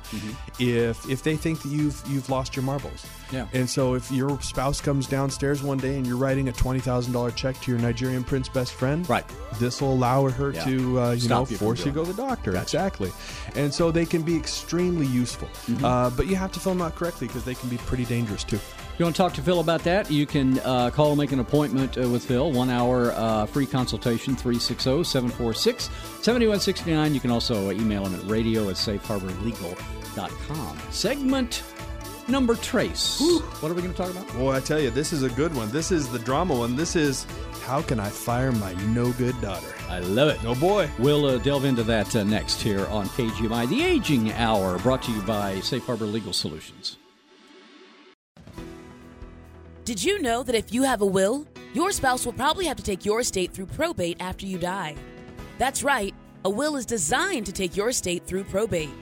if 0.60 1.10
if 1.10 1.24
they 1.24 1.36
think 1.36 1.62
that 1.62 1.70
you've 1.70 2.02
you've 2.08 2.30
lost 2.30 2.56
your 2.56 2.64
marbles. 2.64 3.06
Yeah. 3.32 3.48
And 3.54 3.70
so 3.70 3.96
if 3.96 4.12
your 4.12 4.40
spouse 4.42 4.80
comes 4.80 5.08
downstairs 5.08 5.64
one 5.64 5.78
day 5.80 5.98
and 5.98 6.06
you're 6.06 6.18
writing 6.18 6.48
a 6.50 6.52
twenty 6.52 6.80
thousand 6.80 7.14
dollar 7.14 7.32
check 7.32 7.60
to 7.62 7.72
your 7.72 7.80
Nigerian 7.80 8.24
prince 8.24 8.48
best 8.50 8.74
friend, 8.74 9.08
Right. 9.10 9.26
This 9.60 9.82
will 9.82 9.94
allow 9.94 10.30
her 10.30 10.52
Yeah. 10.52 10.64
to 10.66 11.00
uh, 11.02 11.12
you 11.12 11.20
Stop 11.22 11.48
know 11.48 11.52
you 11.52 11.58
force 11.58 11.80
you 11.80 11.86
to 11.86 11.92
go 11.92 12.06
to 12.06 12.14
the 12.14 12.22
doctor. 12.22 12.56
Exactly. 12.56 13.12
And 13.56 13.74
so 13.74 13.92
they 13.92 14.06
can 14.06 14.22
be 14.22 14.36
extremely 14.36 15.06
useful, 15.08 15.50
uh, 15.84 16.10
but 16.12 16.28
you 16.28 16.36
have 16.36 16.52
to 16.54 16.60
fill 16.60 16.74
them 16.74 16.82
out 16.82 16.96
correctly 16.96 17.28
because 17.28 17.44
they 17.44 17.56
can 17.56 17.70
be 17.70 17.78
pretty 17.78 18.06
dangerous 18.06 18.44
too. 18.44 18.60
If 18.94 19.00
you 19.00 19.06
want 19.08 19.16
to 19.16 19.22
talk 19.24 19.34
to 19.34 19.42
Phil 19.42 19.60
about 19.60 19.84
that, 19.86 20.12
you 20.12 20.28
can 20.28 20.60
uh, 20.60 20.92
call 20.92 21.10
and 21.10 21.18
make 21.18 21.32
an 21.32 21.40
appointment 21.40 21.98
uh, 21.98 22.08
with 22.08 22.24
Phil. 22.24 22.52
One 22.52 22.70
hour 22.70 23.12
uh, 23.14 23.48
free 23.48 23.66
consultation, 23.66 24.36
360 24.36 25.04
746 25.04 25.86
7169. 26.22 27.16
You 27.16 27.20
can 27.20 27.32
also 27.32 27.72
email 27.72 28.06
him 28.06 28.14
at 28.14 28.24
radio 28.30 28.70
at 28.70 28.76
safeharborlegal.com. 28.76 30.80
Segment 30.92 31.64
number 32.28 32.54
trace. 32.54 33.20
What 33.62 33.72
are 33.72 33.74
we 33.74 33.82
going 33.82 33.96
to 33.96 33.98
talk 33.98 34.12
about? 34.12 34.32
Boy, 34.34 34.52
I 34.52 34.60
tell 34.60 34.80
you, 34.80 34.92
this 34.92 35.12
is 35.12 35.24
a 35.24 35.30
good 35.30 35.56
one. 35.56 35.72
This 35.72 35.92
is 35.92 36.08
the 36.10 36.20
drama 36.20 36.54
one. 36.54 36.76
This 36.76 36.96
is 36.96 37.26
how 37.64 37.82
can 37.82 38.00
I 38.00 38.10
fire 38.10 38.52
my 38.52 38.74
no 38.94 39.12
good 39.14 39.42
daughter? 39.42 39.74
I 39.90 40.02
love 40.02 40.30
it. 40.30 40.46
Oh 40.46 40.54
boy. 40.54 40.88
We'll 41.00 41.26
uh, 41.26 41.40
delve 41.40 41.66
into 41.66 41.82
that 41.82 42.16
uh, 42.16 42.24
next 42.24 42.62
here 42.62 42.86
on 42.86 43.08
KGMI, 43.08 43.70
the 43.70 43.84
Aging 43.84 44.34
Hour, 44.34 44.78
brought 44.78 45.02
to 45.02 45.12
you 45.12 45.24
by 45.24 45.62
Safe 45.62 45.84
Harbor 45.84 46.06
Legal 46.06 46.32
Solutions. 46.32 46.98
Did 49.86 50.02
you 50.02 50.22
know 50.22 50.44
that 50.44 50.56
if 50.56 50.74
you 50.74 50.84
have 50.84 51.02
a 51.02 51.06
will, 51.06 51.46
your 51.74 51.92
spouse 51.92 52.26
will 52.26 52.32
probably 52.32 52.66
have 52.68 52.78
to 52.78 52.84
take 52.84 53.04
your 53.04 53.20
estate 53.20 53.52
through 53.52 53.66
probate 53.66 54.16
after 54.22 54.46
you 54.46 54.58
die? 54.58 54.96
That's 55.58 55.84
right, 55.84 56.16
a 56.46 56.50
will 56.50 56.78
is 56.78 56.86
designed 56.86 57.46
to 57.48 57.52
take 57.52 57.76
your 57.76 57.90
estate 57.90 58.26
through 58.26 58.46
probate. 58.46 58.94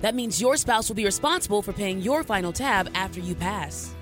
That 0.00 0.14
means 0.14 0.40
your 0.40 0.56
spouse 0.56 0.88
will 0.88 0.96
be 0.96 1.04
responsible 1.04 1.60
for 1.60 1.74
paying 1.74 2.00
your 2.00 2.24
final 2.24 2.54
tab 2.54 2.88
after 2.94 3.20
you 3.20 3.34
pass. 3.34 3.94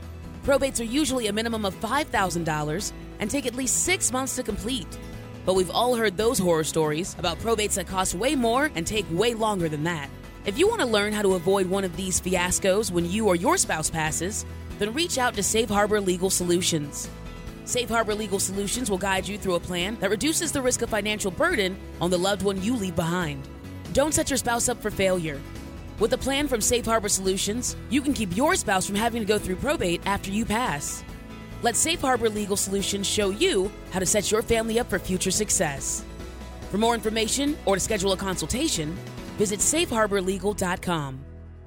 Probates 0.44 0.79
are 0.79 0.85
usually 0.85 1.27
a 1.27 1.33
minimum 1.33 1.64
of 1.64 1.74
$5,000 1.81 2.92
and 3.18 3.29
take 3.29 3.46
at 3.46 3.57
least 3.57 3.83
six 3.83 4.12
months 4.12 4.37
to 4.37 4.44
complete. 4.44 4.96
But 5.44 5.55
we've 5.55 5.72
all 5.72 5.96
heard 5.96 6.16
those 6.16 6.38
horror 6.38 6.62
stories 6.62 7.16
about 7.18 7.40
probates 7.40 7.74
that 7.74 7.88
cost 7.88 8.14
way 8.14 8.37
more 8.37 8.70
and 8.77 8.87
take 8.87 9.07
way 9.11 9.35
longer 9.35 9.68
than 9.68 9.83
that. 9.85 10.09
If 10.46 10.57
you 10.57 10.68
want 10.68 10.83
to 10.83 10.87
learn 10.87 11.12
how 11.12 11.22
to 11.22 11.35
avoid 11.35 11.66
one 11.66 11.83
of 11.83 11.96
these 11.96 12.20
fiascos 12.20 12.92
when 12.92 13.11
you 13.11 13.27
or 13.27 13.35
your 13.35 13.57
spouse 13.57 13.90
passes, 13.90 14.46
then 14.78 14.94
reach 14.94 15.18
out 15.18 15.34
to 15.34 15.42
Safe 15.42 15.68
Harbor 15.68 16.00
Legal 16.00 16.30
Solutions. 16.30 17.08
Safe 17.64 17.88
Harbor 17.88 18.14
Legal 18.14 18.38
Solutions 18.38 18.90
will 18.90 18.98
guide 18.98 19.28
you 19.28 19.36
through 19.36 19.56
a 19.56 19.60
plan 19.60 19.96
that 20.00 20.10
reduces 20.10 20.52
the 20.52 20.62
risk 20.62 20.82
of 20.82 20.90
financial 20.90 21.30
burden 21.30 21.76
on 22.00 22.10
the 22.10 22.18
loved 22.18 22.42
one 22.42 22.62
you 22.62 22.74
leave 22.74 22.96
behind. 22.96 23.46
Don't 23.92 24.14
set 24.14 24.30
your 24.30 24.38
spouse 24.38 24.68
up 24.68 24.80
for 24.80 24.90
failure. 24.90 25.40
With 25.98 26.12
a 26.12 26.18
plan 26.18 26.48
from 26.48 26.60
Safe 26.60 26.84
Harbor 26.84 27.08
Solutions, 27.08 27.76
you 27.90 28.00
can 28.00 28.14
keep 28.14 28.36
your 28.36 28.54
spouse 28.54 28.86
from 28.86 28.94
having 28.94 29.20
to 29.20 29.26
go 29.26 29.38
through 29.38 29.56
probate 29.56 30.00
after 30.06 30.30
you 30.30 30.44
pass. 30.44 31.04
Let 31.62 31.76
Safe 31.76 32.00
Harbor 32.00 32.30
Legal 32.30 32.56
Solutions 32.56 33.06
show 33.06 33.30
you 33.30 33.70
how 33.90 33.98
to 33.98 34.06
set 34.06 34.30
your 34.30 34.42
family 34.42 34.78
up 34.78 34.88
for 34.88 34.98
future 34.98 35.32
success. 35.32 36.04
For 36.70 36.78
more 36.78 36.94
information 36.94 37.58
or 37.66 37.74
to 37.74 37.80
schedule 37.80 38.12
a 38.12 38.16
consultation, 38.16 38.96
visit 39.36 39.60
safeharborlegal.com. 39.60 41.20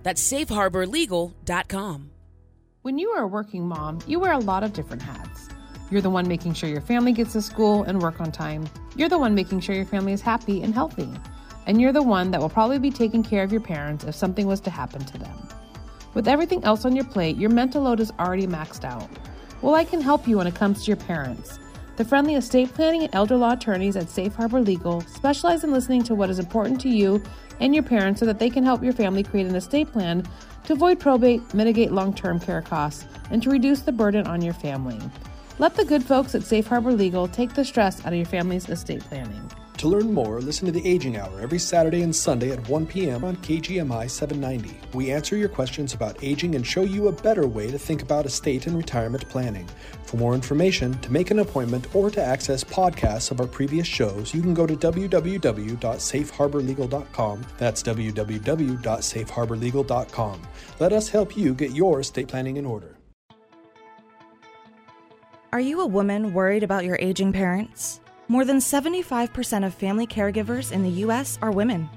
That's 0.04 0.34
safeharborlegal.com. 0.34 2.12
When 2.84 2.98
you 2.98 3.12
are 3.12 3.22
a 3.22 3.28
working 3.28 3.68
mom, 3.68 4.00
you 4.08 4.20
wear 4.20 4.32
a 4.32 4.40
lot 4.40 4.64
of 4.64 4.74
different 4.74 5.04
hats. 5.04 5.50
You're 5.92 6.02
the 6.02 6.10
one 6.10 6.28
making 6.28 6.56
sure 6.56 6.68
your 6.68 6.82
family 6.82 7.12
gets 7.12 7.34
to 7.34 7.42
school 7.44 7.84
and 7.84 8.02
work 8.02 8.20
on 8.20 8.32
time. 8.32 8.68
You're 8.96 9.08
the 9.08 9.20
one 9.20 9.36
making 9.36 9.60
sure 9.60 9.76
your 9.76 9.86
family 9.86 10.14
is 10.14 10.22
happy 10.22 10.64
and 10.64 10.74
healthy. 10.74 11.08
And 11.68 11.80
you're 11.80 11.94
the 11.94 12.02
one 12.02 12.32
that 12.32 12.42
will 12.42 12.50
probably 12.50 12.80
be 12.80 12.90
taking 12.90 13.22
care 13.22 13.44
of 13.44 13.52
your 13.52 13.62
parents 13.62 14.06
if 14.06 14.16
something 14.16 14.48
was 14.48 14.60
to 14.62 14.72
happen 14.72 15.06
to 15.06 15.18
them. 15.20 15.48
With 16.16 16.28
everything 16.28 16.64
else 16.64 16.84
on 16.84 16.96
your 16.96 17.06
plate, 17.06 17.38
your 17.38 17.52
mental 17.52 17.84
load 17.84 18.00
is 18.00 18.12
already 18.18 18.48
maxed 18.48 18.84
out. 18.84 19.08
Well, 19.62 19.76
I 19.76 19.84
can 19.84 20.02
help 20.02 20.28
you 20.28 20.38
when 20.38 20.48
it 20.48 20.56
comes 20.56 20.84
to 20.84 20.88
your 20.88 20.98
parents. 20.98 21.60
The 21.98 22.06
friendly 22.06 22.34
estate 22.34 22.74
planning 22.74 23.04
and 23.04 23.14
elder 23.14 23.38
law 23.38 23.52
attorneys 23.52 23.96
at 23.96 24.10
Safe 24.10 24.34
Harbor 24.34 24.60
Legal 24.60 25.02
specialize 25.02 25.64
in 25.64 25.72
listening 25.72 26.02
to 26.06 26.16
what 26.16 26.32
is 26.32 26.40
important 26.40 26.82
to 26.82 26.90
you 26.90 27.22
and 27.62 27.74
your 27.74 27.84
parents 27.84 28.20
so 28.20 28.26
that 28.26 28.40
they 28.40 28.50
can 28.50 28.66
help 28.66 28.84
your 28.84 28.92
family 28.92 29.24
create 29.24 29.48
an 29.48 29.56
estate 29.56 29.90
plan 29.92 30.28
to 30.66 30.74
avoid 30.74 31.00
probate, 31.00 31.54
mitigate 31.54 31.92
long 31.92 32.14
term 32.14 32.40
care 32.40 32.62
costs, 32.62 33.06
and 33.30 33.42
to 33.44 33.50
reduce 33.50 33.82
the 33.82 33.92
burden 33.92 34.28
on 34.28 34.42
your 34.42 34.54
family. 34.54 35.00
Let 35.60 35.76
the 35.76 35.86
good 35.86 36.04
folks 36.04 36.36
at 36.36 36.44
Safe 36.44 36.68
Harbor 36.68 36.92
Legal 36.92 37.28
take 37.28 37.54
the 37.54 37.64
stress 37.64 38.06
out 38.06 38.14
of 38.14 38.18
your 38.18 38.26
family's 38.26 38.68
estate 38.68 39.02
planning. 39.02 39.50
To 39.82 39.90
learn 39.90 40.14
more, 40.14 40.40
listen 40.42 40.68
to 40.68 40.72
the 40.72 40.88
Aging 40.88 41.18
Hour 41.18 41.42
every 41.42 41.58
Saturday 41.58 42.04
and 42.04 42.16
Sunday 42.16 42.52
at 42.52 42.70
1 42.70 42.86
p.m. 42.86 43.24
on 43.24 43.36
KGMI 43.38 44.08
790. 44.08 44.80
We 44.94 45.10
answer 45.10 45.36
your 45.36 45.50
questions 45.50 45.96
about 45.96 46.24
aging 46.24 46.54
and 46.54 46.64
show 46.64 46.84
you 46.84 47.08
a 47.08 47.12
better 47.12 47.48
way 47.48 47.72
to 47.72 47.80
think 47.80 48.04
about 48.04 48.28
estate 48.28 48.68
and 48.68 48.78
retirement 48.78 49.28
planning. 49.28 49.68
For 50.04 50.18
more 50.18 50.36
information, 50.36 50.94
to 51.00 51.12
make 51.12 51.32
an 51.32 51.40
appointment, 51.40 51.88
or 51.96 52.12
to 52.12 52.22
access 52.22 52.64
podcasts 52.64 53.32
of 53.32 53.40
our 53.40 53.48
previous 53.48 53.88
shows, 53.88 54.36
you 54.36 54.44
can 54.44 54.54
go 54.54 54.68
to 54.68 54.76
www.safeharborlegal.com. 54.76 57.46
That's 57.58 57.82
www.safeharborlegal.com. 57.82 60.42
Let 60.80 60.94
us 60.94 61.10
help 61.10 61.36
you 61.36 61.56
get 61.56 61.72
your 61.72 62.02
estate 62.02 62.28
planning 62.28 62.58
in 62.58 62.68
order. 62.68 62.98
Are 65.52 65.60
you 65.60 65.82
a 65.82 65.88
woman 65.88 66.36
worried 66.36 66.62
about 66.62 66.86
your 66.86 67.00
aging 67.02 67.34
parents? 67.34 68.01
More 68.32 68.46
than 68.46 68.60
75% 68.60 69.66
of 69.66 69.74
family 69.74 70.08
caregivers 70.08 70.72
in 70.72 70.84
the 70.84 71.02
U.S. 71.04 71.38
are 71.42 71.52
women. 71.52 71.90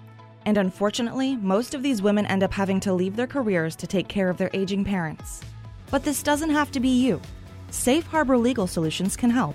And 0.44 0.58
unfortunately, 0.58 1.36
most 1.36 1.74
of 1.74 1.82
these 1.84 2.02
women 2.02 2.26
end 2.26 2.42
up 2.42 2.52
having 2.52 2.80
to 2.80 2.92
leave 2.92 3.14
their 3.14 3.28
careers 3.28 3.76
to 3.76 3.86
take 3.86 4.08
care 4.08 4.28
of 4.28 4.36
their 4.36 4.50
aging 4.52 4.84
parents. 4.84 5.42
But 5.92 6.02
this 6.02 6.24
doesn't 6.24 6.50
have 6.50 6.72
to 6.72 6.80
be 6.80 6.88
you. 6.88 7.22
Safe 7.70 8.04
Harbor 8.08 8.36
Legal 8.36 8.66
Solutions 8.66 9.16
can 9.16 9.30
help. 9.30 9.54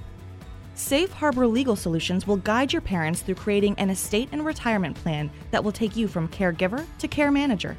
Safe 0.73 1.11
Harbor 1.11 1.47
Legal 1.47 1.75
Solutions 1.75 2.25
will 2.25 2.37
guide 2.37 2.71
your 2.71 2.81
parents 2.81 3.23
through 3.23 3.35
creating 3.35 3.75
an 3.77 3.89
estate 3.89 4.29
and 4.31 4.45
retirement 4.45 4.95
plan 4.95 5.29
that 5.51 5.61
will 5.61 5.73
take 5.73 5.97
you 5.97 6.07
from 6.07 6.29
caregiver 6.29 6.85
to 6.99 7.09
care 7.09 7.29
manager. 7.29 7.75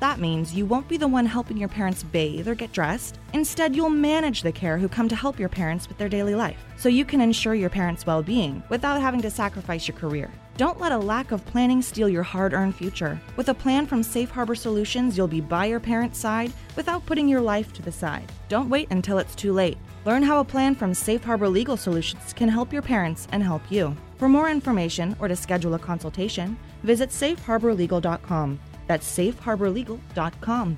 That 0.00 0.18
means 0.18 0.54
you 0.54 0.64
won't 0.64 0.88
be 0.88 0.96
the 0.96 1.06
one 1.06 1.26
helping 1.26 1.58
your 1.58 1.68
parents 1.68 2.02
bathe 2.02 2.48
or 2.48 2.54
get 2.54 2.72
dressed. 2.72 3.18
Instead, 3.34 3.76
you'll 3.76 3.90
manage 3.90 4.42
the 4.42 4.50
care 4.50 4.78
who 4.78 4.88
come 4.88 5.08
to 5.10 5.14
help 5.14 5.38
your 5.38 5.50
parents 5.50 5.88
with 5.88 5.98
their 5.98 6.08
daily 6.08 6.34
life, 6.34 6.58
so 6.76 6.88
you 6.88 7.04
can 7.04 7.20
ensure 7.20 7.54
your 7.54 7.68
parents' 7.70 8.06
well 8.06 8.22
being 8.22 8.62
without 8.70 9.00
having 9.00 9.20
to 9.20 9.30
sacrifice 9.30 9.86
your 9.86 9.96
career. 9.96 10.30
Don't 10.56 10.80
let 10.80 10.92
a 10.92 10.98
lack 10.98 11.32
of 11.32 11.44
planning 11.46 11.80
steal 11.80 12.08
your 12.08 12.22
hard 12.22 12.52
earned 12.54 12.74
future. 12.74 13.20
With 13.36 13.50
a 13.50 13.54
plan 13.54 13.86
from 13.86 14.02
Safe 14.02 14.30
Harbor 14.30 14.54
Solutions, 14.54 15.16
you'll 15.16 15.28
be 15.28 15.40
by 15.40 15.66
your 15.66 15.80
parents' 15.80 16.18
side 16.18 16.52
without 16.76 17.04
putting 17.06 17.28
your 17.28 17.40
life 17.40 17.72
to 17.74 17.82
the 17.82 17.92
side. 17.92 18.30
Don't 18.48 18.70
wait 18.70 18.88
until 18.90 19.18
it's 19.18 19.34
too 19.34 19.52
late. 19.52 19.78
Learn 20.06 20.22
how 20.22 20.40
a 20.40 20.44
plan 20.44 20.74
from 20.74 20.94
Safe 20.94 21.22
Harbor 21.22 21.48
Legal 21.48 21.76
Solutions 21.76 22.32
can 22.32 22.48
help 22.48 22.72
your 22.72 22.82
parents 22.82 23.28
and 23.32 23.42
help 23.42 23.62
you. 23.70 23.94
For 24.16 24.28
more 24.28 24.50
information 24.50 25.14
or 25.18 25.28
to 25.28 25.36
schedule 25.36 25.74
a 25.74 25.78
consultation, 25.78 26.58
visit 26.82 27.10
safeharborlegal.com. 27.10 28.60
That's 28.90 29.06
safeharborlegal.com. 29.18 30.76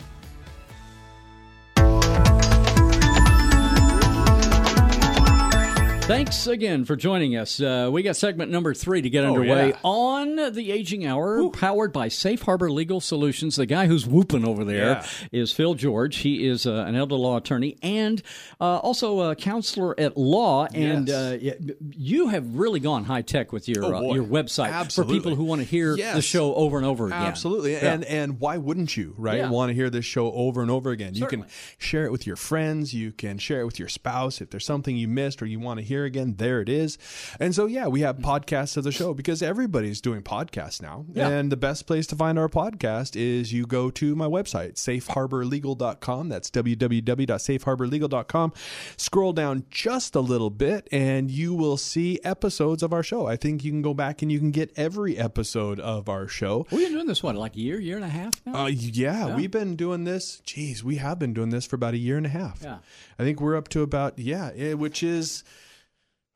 Thanks 6.07 6.47
again 6.49 6.85
for 6.85 6.95
joining 6.97 7.37
us. 7.37 7.59
Uh, 7.61 7.89
we 7.91 8.03
got 8.03 8.17
segment 8.17 8.51
number 8.51 8.75
three 8.75 9.01
to 9.01 9.09
get 9.09 9.25
underway 9.25 9.69
yeah. 9.69 9.77
on 9.85 10.53
the 10.53 10.71
Aging 10.73 11.07
Hour, 11.07 11.49
powered 11.51 11.93
by 11.93 12.09
Safe 12.09 12.43
Harbor 12.43 12.71
Legal 12.71 13.01
Solutions. 13.01 13.57
The 13.57 13.65
guy 13.67 13.87
who's 13.87 14.05
whooping 14.05 14.45
over 14.45 14.65
there 14.65 15.01
is 15.31 15.53
Yeah. 15.53 15.57
Phil 15.57 15.75
George. 15.75 16.17
He 16.19 16.47
is 16.47 16.67
uh, 16.67 16.85
an 16.87 16.97
elder 16.97 17.15
law 17.15 17.37
attorney 17.39 17.79
and 17.83 18.21
uh, 18.61 18.79
also 18.79 19.21
a 19.31 19.37
counselor 19.37 19.99
at 19.99 20.17
law. 20.19 20.67
And 20.75 21.09
uh, 21.09 21.39
Yes. 21.41 21.57
y- 21.61 21.75
you 21.81 22.29
have 22.29 22.57
really 22.57 22.81
gone 22.81 23.05
high 23.05 23.23
tech 23.23 23.53
with 23.53 23.69
your 23.69 23.85
Oh, 23.85 24.11
uh, 24.11 24.15
your 24.15 24.25
website 24.25 24.93
for 24.93 25.05
people 25.05 25.35
who 25.37 25.45
want 25.45 25.61
to 25.63 25.67
hear 25.67 25.97
the 25.97 26.21
show 26.21 26.53
over 26.57 26.77
and 26.77 26.85
over 26.85 27.07
again. 27.07 27.23
Absolutely. 27.23 27.73
Yeah. 27.73 27.93
And 27.95 28.05
and 28.05 28.41
why 28.41 28.59
wouldn't 28.59 28.97
you, 28.97 29.15
right? 29.17 29.49
Want 29.49 29.71
to 29.71 29.75
hear 29.75 29.89
this 29.89 30.05
show 30.05 30.31
over 30.33 30.61
and 30.63 30.71
over 30.71 30.91
again. 30.91 31.15
You 31.15 31.27
can 31.27 31.47
share 31.79 32.05
it 32.05 32.13
with 32.13 32.27
your 32.27 32.37
friends, 32.37 32.93
you 32.93 33.13
can 33.13 33.39
share 33.39 33.61
it 33.61 33.65
with 33.67 33.79
your 33.79 33.89
spouse 33.89 34.41
if 34.43 34.51
there's 34.51 34.67
something 34.67 34.95
you 34.97 35.07
missed 35.09 35.41
or 35.41 35.47
you 35.47 35.61
want 35.61 35.79
to 35.79 35.85
hear 35.87 35.92
again, 36.05 36.35
there 36.39 36.61
it 36.61 36.69
is. 36.69 36.99
And 37.39 37.55
so 37.55 37.67
yeah, 37.67 37.87
we 37.87 38.01
have 38.01 38.19
podcasts 38.19 38.77
of 38.77 38.83
the 38.85 38.93
show 38.93 39.15
because 39.15 39.43
everybody's 39.43 40.01
doing 40.01 40.23
podcasts 40.23 40.83
now. 40.83 41.05
Yeah. 41.13 41.29
And 41.29 41.53
the 41.53 41.57
best 41.57 41.87
place 41.87 42.07
to 42.09 42.17
find 42.17 42.39
our 42.39 42.49
podcast 42.49 43.17
is 43.17 43.53
you 43.53 43.67
go 43.67 43.91
to 43.91 44.17
my 44.17 44.27
website, 44.27 44.75
safeharborlegal.com. 44.75 46.29
That's 46.29 46.51
www.safeharborlegal.com. 46.51 48.53
Scroll 48.97 49.33
down 49.33 49.65
just 49.71 50.15
a 50.15 50.21
little 50.21 50.51
bit 50.51 50.89
and 50.91 51.31
you 51.31 51.55
will 51.55 51.77
see 51.77 52.19
episodes 52.25 52.83
of 52.83 52.93
our 52.93 53.03
show. 53.03 53.27
I 53.27 53.37
think 53.37 53.65
you 53.65 53.71
can 53.71 53.83
go 53.83 53.95
back 53.95 54.23
and 54.23 54.33
you 54.33 54.39
can 54.39 54.51
get 54.51 54.73
every 54.77 55.19
episode 55.19 55.81
of 55.81 56.09
our 56.09 56.29
show. 56.29 56.67
We've 56.71 56.87
been 56.87 56.93
doing 56.93 57.07
this, 57.07 57.23
one 57.23 57.37
like 57.37 57.57
a 57.57 57.61
year, 57.61 57.81
year 57.81 57.97
and 57.97 58.05
a 58.05 58.09
half 58.09 58.41
now? 58.47 58.65
Uh, 58.65 58.69
yeah, 58.69 59.37
we've 59.37 59.51
been 59.51 59.77
doing 59.77 60.05
this. 60.05 60.41
Geez, 60.45 60.85
we 60.85 60.97
have 60.97 61.19
been 61.19 61.35
doing 61.35 61.51
this 61.51 61.67
for 61.67 61.77
about 61.77 61.95
a 61.95 61.99
year 61.99 62.17
and 62.17 62.27
a 62.27 62.31
half. 62.31 62.61
Yeah. 62.63 62.79
I 63.19 63.23
think 63.23 63.41
we're 63.41 63.57
up 63.57 63.69
to 63.69 63.83
about 63.83 64.19
yeah, 64.19 64.75
which 64.75 65.03
is 65.03 65.45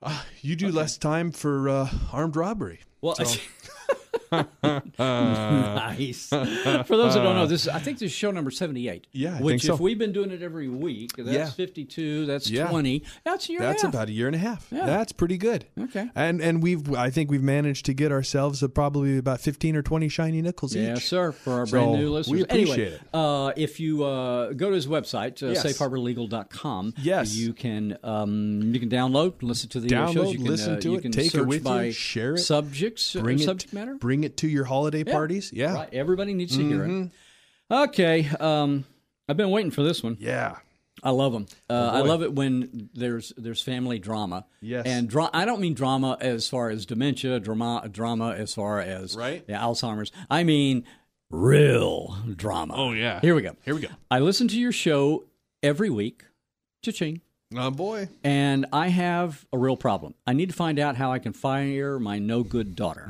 uh, 0.07 0.23
you 0.41 0.57
do 0.57 0.71
less 0.71 0.97
time 0.97 1.33
for 1.33 1.69
uh, 1.69 1.91
armed 2.13 2.37
robbery. 2.37 2.81
Well, 3.01 3.17
nice. 4.99 6.29
For 6.29 6.37
those 6.97 7.15
that 7.15 7.23
don't 7.23 7.37
know, 7.37 7.47
this 7.47 7.69
I 7.69 7.79
think 7.79 7.99
this 7.99 8.11
is 8.11 8.17
show 8.17 8.31
number 8.31 8.51
seventy-eight. 8.51 9.07
Yeah, 9.13 9.37
I 9.39 9.41
which 9.41 9.63
so. 9.63 9.75
if 9.75 9.81
we've 9.81 9.99
been 9.99 10.13
doing 10.13 10.31
it 10.31 10.43
every 10.43 10.69
week, 10.69 11.13
that's 11.17 11.29
Yeah. 11.31 11.47
fifty-two. 11.51 12.27
That's 12.27 12.51
Yeah. 12.51 12.69
twenty. 12.69 13.03
That's 13.25 13.49
a 13.49 13.53
year. 13.53 13.61
That's 13.61 13.83
and 13.83 13.95
a 13.95 13.97
half. 13.97 14.05
about 14.05 14.09
a 14.09 14.13
year 14.13 14.27
and 14.27 14.37
a 14.37 14.39
half. 14.39 14.67
Yeah. 14.71 14.87
That's 14.87 15.13
pretty 15.13 15.39
good. 15.39 15.67
Okay. 15.79 16.09
And 16.15 16.41
and 16.41 16.63
we've 16.63 16.93
I 16.95 17.11
think 17.11 17.31
we've 17.31 17.43
managed 17.43 17.87
to 17.87 17.95
get 17.95 18.13
ourselves 18.13 18.63
a, 18.63 18.69
probably 18.69 19.19
about 19.19 19.41
fifteen 19.41 19.77
or 19.77 19.83
twenty 19.83 20.09
shiny 20.09 20.43
nickels 20.43 20.75
Yes, 20.75 20.83
each. 20.83 20.89
Yes, 21.03 21.05
sir. 21.05 21.33
For 21.33 21.53
our 21.55 21.67
So, 21.67 21.71
brand 21.73 21.93
new 21.93 21.99
we 21.99 22.07
listeners, 22.09 22.43
appreciate 22.43 22.73
anyway, 22.79 22.95
it. 22.95 23.01
Uh, 23.15 23.53
if 23.57 23.81
you 23.81 24.05
uh, 24.05 24.53
go 24.53 24.69
to 24.71 24.75
his 24.75 24.87
website, 24.87 25.43
uh, 25.43 25.49
Yes. 25.53 25.65
safeharborlegal.com, 25.65 26.95
Yes. 27.03 27.35
you 27.37 27.53
can 27.53 27.97
um, 28.03 28.73
you 28.75 28.81
can 28.81 28.89
download, 28.91 29.35
listen 29.43 29.69
to 29.71 29.81
the 29.81 29.95
uh, 29.97 30.13
shows. 30.13 30.33
You 30.33 30.39
can, 30.39 30.47
listen 30.47 30.75
uh, 30.75 30.81
to 30.81 30.91
you 30.91 30.97
it, 30.97 31.03
can 31.03 31.13
take 31.13 31.27
it 31.27 31.33
search 31.33 31.47
with 31.47 31.59
you, 31.59 31.65
by 31.65 31.91
share 31.91 32.35
it, 32.35 32.39
subjects, 32.39 33.15
uh, 33.17 33.21
Bring 33.21 33.41
it, 33.41 33.73
matter. 33.73 33.95
Bring 33.95 34.16
it 34.25 34.37
to 34.39 34.49
your 34.49 34.65
holiday 34.65 35.05
Yeah. 35.07 35.13
parties. 35.13 35.53
Yeah. 35.53 35.75
Right, 35.75 35.89
everybody 35.95 36.35
needs 36.35 36.57
to 36.57 36.63
hear 36.67 36.81
Mm-hmm. 36.85 37.03
it. 37.05 37.77
Okay, 37.89 38.29
um, 38.41 38.85
I've 39.29 39.37
been 39.37 39.51
waiting 39.51 39.71
for 39.71 39.83
this 39.83 40.03
one. 40.03 40.17
Yeah. 40.21 40.57
I 41.03 41.11
love 41.11 41.33
them. 41.35 41.47
Uh, 41.69 41.91
I 41.93 42.01
love 42.01 42.23
it 42.23 42.33
when 42.33 42.89
there's 42.95 43.33
there's 43.37 43.61
family 43.63 43.99
drama. 43.99 44.47
Yes. 44.63 44.87
and 44.87 45.09
dra- 45.09 45.29
I 45.33 45.45
don't 45.45 45.61
mean 45.61 45.75
drama 45.75 46.17
as 46.21 46.49
far 46.49 46.71
as 46.71 46.87
dementia, 46.87 47.39
drama, 47.39 47.87
drama 47.91 48.33
as 48.33 48.55
far 48.55 48.81
as 48.81 49.15
Right. 49.15 49.45
yeah, 49.47 49.61
Alzheimer's. 49.61 50.11
I 50.31 50.43
mean 50.43 50.85
real 51.31 52.17
drama. 52.35 52.75
Oh, 52.77 52.93
yeah. 52.93 53.21
Here 53.21 53.35
we 53.35 53.43
go. 53.43 53.57
Here 53.65 53.75
we 53.75 53.81
go. 53.83 53.89
I 54.11 54.21
listen 54.21 54.49
to 54.49 54.59
your 54.59 54.73
show 54.73 55.25
every 55.63 55.91
week. 55.91 56.23
Cha-ching. 56.83 57.21
Oh 57.55 57.71
boy. 57.71 58.09
And 58.25 58.67
I 58.73 58.89
have 58.89 59.45
a 59.53 59.59
real 59.59 59.77
problem. 59.77 60.15
I 60.27 60.33
need 60.33 60.49
to 60.49 60.55
find 60.55 60.79
out 60.79 60.97
how 60.97 61.13
I 61.13 61.19
can 61.19 61.33
fire 61.33 61.99
my 61.99 62.19
no 62.19 62.43
good 62.43 62.75
daughter. 62.75 63.07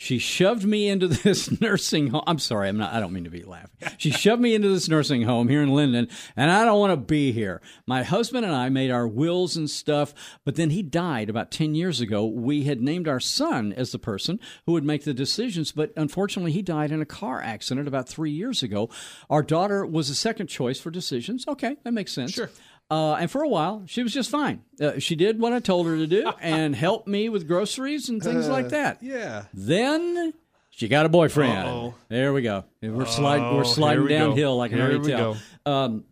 She 0.00 0.20
shoved 0.20 0.64
me 0.64 0.88
into 0.88 1.08
this 1.08 1.60
nursing 1.60 2.06
home. 2.06 2.22
I'm 2.24 2.38
sorry, 2.38 2.68
I'm 2.68 2.76
not. 2.78 2.94
I 2.94 3.00
don't 3.00 3.12
mean 3.12 3.24
to 3.24 3.30
be 3.30 3.42
laughing. 3.42 3.90
She 3.98 4.12
shoved 4.12 4.40
me 4.40 4.54
into 4.54 4.68
this 4.68 4.88
nursing 4.88 5.22
home 5.22 5.48
here 5.48 5.60
in 5.60 5.70
Lynden, 5.70 6.08
and 6.36 6.52
I 6.52 6.64
don't 6.64 6.78
want 6.78 6.92
to 6.92 6.96
be 6.96 7.32
here. 7.32 7.60
My 7.84 8.04
husband 8.04 8.46
and 8.46 8.54
I 8.54 8.68
made 8.68 8.92
our 8.92 9.08
wills 9.08 9.56
and 9.56 9.68
stuff, 9.68 10.14
but 10.44 10.54
then 10.54 10.70
he 10.70 10.84
died 10.84 11.28
about 11.28 11.50
ten 11.50 11.74
years 11.74 12.00
ago. 12.00 12.24
We 12.24 12.62
had 12.62 12.80
named 12.80 13.08
our 13.08 13.18
son 13.18 13.72
as 13.72 13.90
the 13.90 13.98
person 13.98 14.38
who 14.66 14.72
would 14.72 14.84
make 14.84 15.02
the 15.02 15.12
decisions, 15.12 15.72
but 15.72 15.92
unfortunately, 15.96 16.52
he 16.52 16.62
died 16.62 16.92
in 16.92 17.02
a 17.02 17.04
car 17.06 17.42
accident 17.42 17.88
about 17.88 18.08
three 18.08 18.30
years 18.30 18.62
ago. 18.62 18.88
Our 19.28 19.42
daughter 19.42 19.84
was 19.84 20.10
a 20.10 20.14
second 20.14 20.46
choice 20.46 20.78
for 20.78 20.92
decisions. 20.92 21.44
Okay, 21.48 21.76
that 21.82 21.92
makes 21.92 22.12
sense. 22.12 22.34
Sure. 22.34 22.50
Uh, 22.90 23.14
and 23.14 23.30
for 23.30 23.42
a 23.42 23.48
while, 23.48 23.82
she 23.86 24.02
was 24.02 24.14
just 24.14 24.30
fine. 24.30 24.62
Uh, 24.80 24.98
she 24.98 25.14
did 25.14 25.38
what 25.38 25.52
I 25.52 25.60
told 25.60 25.86
her 25.86 25.96
to 25.96 26.06
do 26.06 26.30
and 26.40 26.74
helped 26.74 27.06
me 27.06 27.28
with 27.28 27.46
groceries 27.46 28.08
and 28.08 28.22
things 28.22 28.48
like 28.48 28.70
that. 28.70 29.02
Yeah. 29.02 29.44
Then 29.52 30.32
she 30.70 30.88
got 30.88 31.04
a 31.04 31.08
boyfriend. 31.10 31.68
Uh-oh. 31.68 31.94
There 32.08 32.32
we 32.32 32.40
go. 32.42 32.64
We're 32.80 33.04
sliding. 33.04 33.54
We're 33.54 33.60
Oh, 33.60 33.64
sliding 33.64 34.04
we 34.04 34.08
go. 34.08 34.18
downhill. 34.18 34.60
I 34.60 34.68
can 34.68 34.78
Here 34.78 34.86
already 34.86 35.08
tell. 35.12 35.36
Um, 35.66 36.04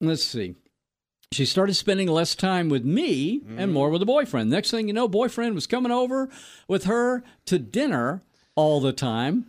let's 0.00 0.24
see. 0.24 0.56
She 1.30 1.44
started 1.44 1.74
spending 1.74 2.08
less 2.08 2.34
time 2.34 2.68
with 2.68 2.84
me 2.84 3.40
Mm-hmm. 3.40 3.58
and 3.60 3.72
more 3.72 3.90
with 3.90 4.00
the 4.00 4.06
boyfriend. 4.06 4.50
Next 4.50 4.70
thing 4.70 4.88
you 4.88 4.94
know, 4.94 5.06
boyfriend 5.08 5.54
was 5.54 5.66
coming 5.68 5.92
over 5.92 6.28
with 6.66 6.84
her 6.84 7.22
to 7.46 7.58
dinner 7.58 8.22
all 8.56 8.80
the 8.80 8.92
time. 8.92 9.46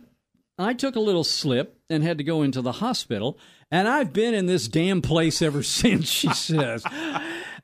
I 0.58 0.74
took 0.74 0.94
a 0.94 1.00
little 1.00 1.24
slip 1.24 1.80
and 1.88 2.04
had 2.04 2.18
to 2.18 2.24
go 2.24 2.42
into 2.42 2.60
the 2.60 2.72
hospital. 2.72 3.38
And 3.70 3.86
I've 3.88 4.12
been 4.12 4.34
in 4.34 4.46
this 4.46 4.68
damn 4.68 5.00
place 5.02 5.42
ever 5.42 5.62
since, 5.62 6.08
she 6.08 6.32
says. 6.34 6.84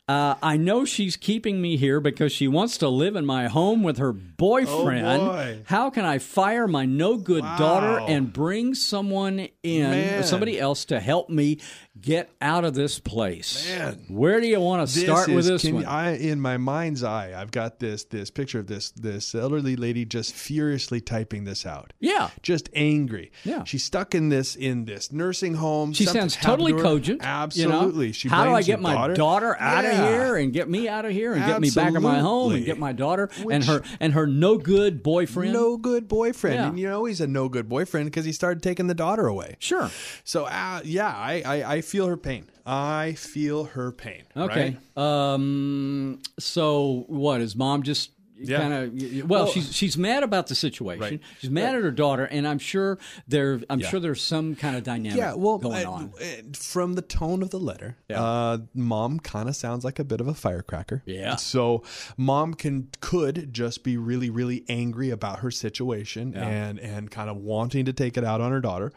Uh, 0.08 0.36
I 0.40 0.56
know 0.56 0.84
she's 0.84 1.16
keeping 1.16 1.60
me 1.60 1.76
here 1.76 1.98
because 1.98 2.30
she 2.30 2.46
wants 2.46 2.78
to 2.78 2.88
live 2.88 3.16
in 3.16 3.26
my 3.26 3.48
home 3.48 3.82
with 3.82 3.98
her 3.98 4.12
boyfriend. 4.12 5.20
Oh, 5.20 5.26
boy. 5.26 5.62
How 5.64 5.90
can 5.90 6.04
I 6.04 6.18
fire 6.18 6.68
my 6.68 6.84
no 6.84 7.16
good 7.16 7.42
daughter 7.42 7.98
and 8.06 8.32
bring 8.32 8.76
someone 8.76 9.48
in, 9.64 9.90
Man. 9.90 10.22
somebody 10.22 10.60
else 10.60 10.84
to 10.86 11.00
help 11.00 11.28
me 11.28 11.58
get 12.00 12.30
out 12.40 12.64
of 12.64 12.74
this 12.74 12.98
place? 12.98 13.68
Man. 13.68 14.04
Where 14.08 14.40
do 14.40 14.46
you 14.46 14.60
want 14.60 14.88
to 14.88 14.98
start 15.00 15.28
with 15.28 15.38
is- 15.38 15.46
this 15.46 15.62
can 15.62 15.74
one? 15.74 15.82
you- 15.84 15.88
I, 15.88 16.10
in 16.12 16.40
my 16.40 16.56
mind's 16.56 17.02
eye, 17.02 17.32
I've 17.40 17.50
got 17.50 17.78
this 17.78 18.04
this 18.04 18.30
picture 18.30 18.58
of 18.58 18.66
this 18.66 18.90
this 18.90 19.34
elderly 19.34 19.76
lady 19.76 20.04
just 20.04 20.34
furiously 20.34 21.00
typing 21.00 21.44
this 21.44 21.64
out. 21.64 21.92
yeah. 22.00 22.30
Just 22.42 22.68
angry. 22.74 23.32
Yeah. 23.44 23.64
She's 23.64 23.82
stuck 23.84 24.14
in 24.14 24.28
this 24.28 24.56
in 24.56 24.84
this 24.84 25.10
nursing 25.12 25.54
home. 25.54 25.92
She 25.92 26.04
sounds 26.04 26.36
totally 26.36 26.72
to 26.72 26.82
cogent. 26.82 27.20
you 27.22 27.26
know? 27.26 27.32
Absolutely. 27.32 28.12
She 28.12 28.28
How 28.28 28.44
do 28.44 28.50
I 28.52 28.62
get 28.62 28.80
my 28.80 28.94
daughter, 28.94 29.14
daughter, 29.14 29.56
out 29.58 29.84
of 29.84 29.92
here 29.96 30.36
and 30.36 30.52
get 30.52 30.68
me 30.68 30.88
out 30.88 31.04
of 31.04 31.12
here 31.12 31.32
and 31.32 31.44
get 31.46 31.60
me 31.60 31.70
back 31.70 31.94
in 31.94 32.02
my 32.02 32.18
home 32.18 32.52
and 32.52 32.64
get 32.64 32.78
my 32.78 32.92
daughter 32.92 33.30
and 33.50 33.64
her 33.64 33.82
and 34.00 34.12
her 34.12 34.26
no 34.26 34.58
good 34.58 35.02
boyfriend? 35.02 35.52
No 35.52 35.76
good 35.76 36.08
boyfriend, 36.08 36.56
Yeah. 36.56 36.68
and 36.68 36.78
you 36.78 36.88
know 36.88 37.04
he's 37.06 37.20
a 37.20 37.26
no 37.26 37.48
good 37.48 37.68
boyfriend 37.68 38.06
because 38.06 38.24
he 38.24 38.32
started 38.32 38.62
taking 38.62 38.86
the 38.86 38.94
daughter 38.94 39.26
away. 39.26 39.56
Sure. 39.58 39.90
So 40.24 40.44
uh, 40.44 40.80
yeah, 40.84 41.08
I, 41.08 41.42
I 41.46 41.72
I 41.76 41.80
feel 41.80 41.95
her 42.04 42.18
pain. 42.18 42.50
I 42.66 43.14
feel 43.14 43.64
her 43.64 43.90
pain. 43.92 44.24
Okay. 44.36 44.76
right? 44.96 45.32
Um. 45.32 46.18
So 46.38 47.04
what 47.08 47.40
is 47.40 47.56
mom 47.56 47.82
just? 47.82 48.10
Yeah. 48.38 48.58
Kind 48.58 48.74
of 49.22 49.30
well, 49.30 49.44
Well- 49.44 49.52
she's 49.52 49.74
she's 49.74 49.96
mad 49.96 50.22
about 50.22 50.48
the 50.48 50.54
situation. 50.54 51.00
Right. 51.00 51.20
She's 51.40 51.48
mad 51.48 51.74
at 51.74 51.80
her 51.80 51.90
daughter, 51.90 52.24
and 52.26 52.46
I'm 52.46 52.58
sure 52.58 52.98
there. 53.26 53.62
I'm 53.70 53.80
Yeah. 53.80 53.88
sure 53.88 53.98
there's 53.98 54.20
some 54.20 54.54
kind 54.56 54.76
of 54.76 54.82
dynamic 54.84 55.16
Yeah, 55.16 55.32
well, 55.32 55.56
going 55.56 55.86
on. 55.86 56.12
from 56.52 56.96
the 56.96 57.00
tone 57.00 57.42
of 57.42 57.48
the 57.48 57.58
letter, 57.58 57.96
Yeah. 58.10 58.22
uh, 58.22 58.58
mom 58.74 59.20
kind 59.20 59.48
of 59.48 59.56
sounds 59.56 59.84
like 59.86 59.98
a 59.98 60.04
bit 60.04 60.20
of 60.20 60.28
a 60.28 60.34
firecracker. 60.34 61.02
Yeah. 61.06 61.36
So 61.36 61.82
mom 62.18 62.52
can 62.52 62.88
could 63.00 63.54
just 63.54 63.82
be 63.82 63.96
really, 63.96 64.28
really 64.28 64.66
angry 64.68 65.08
about 65.08 65.38
her 65.38 65.50
situation 65.50 66.34
and 66.34 66.78
and 66.78 67.10
kind 67.10 67.30
of 67.30 67.38
wanting 67.38 67.86
to 67.86 67.94
take 67.94 68.18
it 68.18 68.24
out 68.24 68.42
on 68.42 68.52
her 68.52 68.60
daughter, 68.60 68.92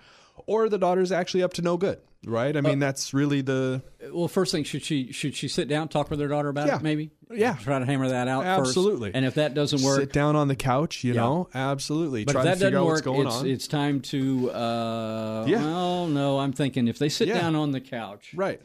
or 0.49 0.67
the 0.69 0.77
daughter's 0.77 1.11
actually 1.11 1.43
up 1.43 1.53
to 1.53 1.61
no 1.61 1.77
good. 1.77 1.99
Right? 2.25 2.57
I 2.57 2.59
mean, 2.59 2.79
that's 2.79 3.13
really 3.13 3.39
the 3.39 3.81
Well, 4.11 4.27
first 4.27 4.51
thing, 4.51 4.65
should 4.65 4.83
she 4.83 5.13
should 5.13 5.33
she 5.35 5.47
sit 5.47 5.69
down, 5.69 5.87
talk 5.87 6.09
with 6.09 6.19
her 6.19 6.27
daughter 6.27 6.49
about 6.49 6.67
Yeah. 6.67 6.75
it, 6.75 6.81
maybe? 6.81 7.11
Yeah. 7.33 7.55
Try 7.61 7.79
to 7.79 7.85
hammer 7.85 8.09
that 8.09 8.27
out 8.27 8.43
first. 8.43 8.69
Absolutely. 8.71 9.11
And 9.13 9.23
if 9.25 9.35
that 9.35 9.53
doesn't 9.53 9.81
work, 9.81 10.01
sit 10.01 10.11
down 10.11 10.35
on 10.35 10.49
the 10.49 10.55
couch. 10.57 11.05
You 11.05 11.13
Yeah. 11.13 11.21
know, 11.21 11.49
absolutely. 11.53 12.25
But 12.25 12.33
Try 12.33 12.41
if 12.41 12.59
that 12.59 12.71
doesn't 12.71 12.85
work, 12.85 13.03
it's, 13.07 13.41
it's 13.43 13.67
time 13.69 14.01
to. 14.01 14.51
Uh, 14.51 15.45
Yeah. 15.47 15.63
Well, 15.63 16.07
no, 16.07 16.39
I'm 16.39 16.51
thinking 16.51 16.89
if 16.89 16.99
they 16.99 17.07
sit 17.07 17.29
Yeah. 17.29 17.39
down 17.39 17.55
on 17.55 17.71
the 17.71 17.79
couch, 17.79 18.33
right. 18.35 18.59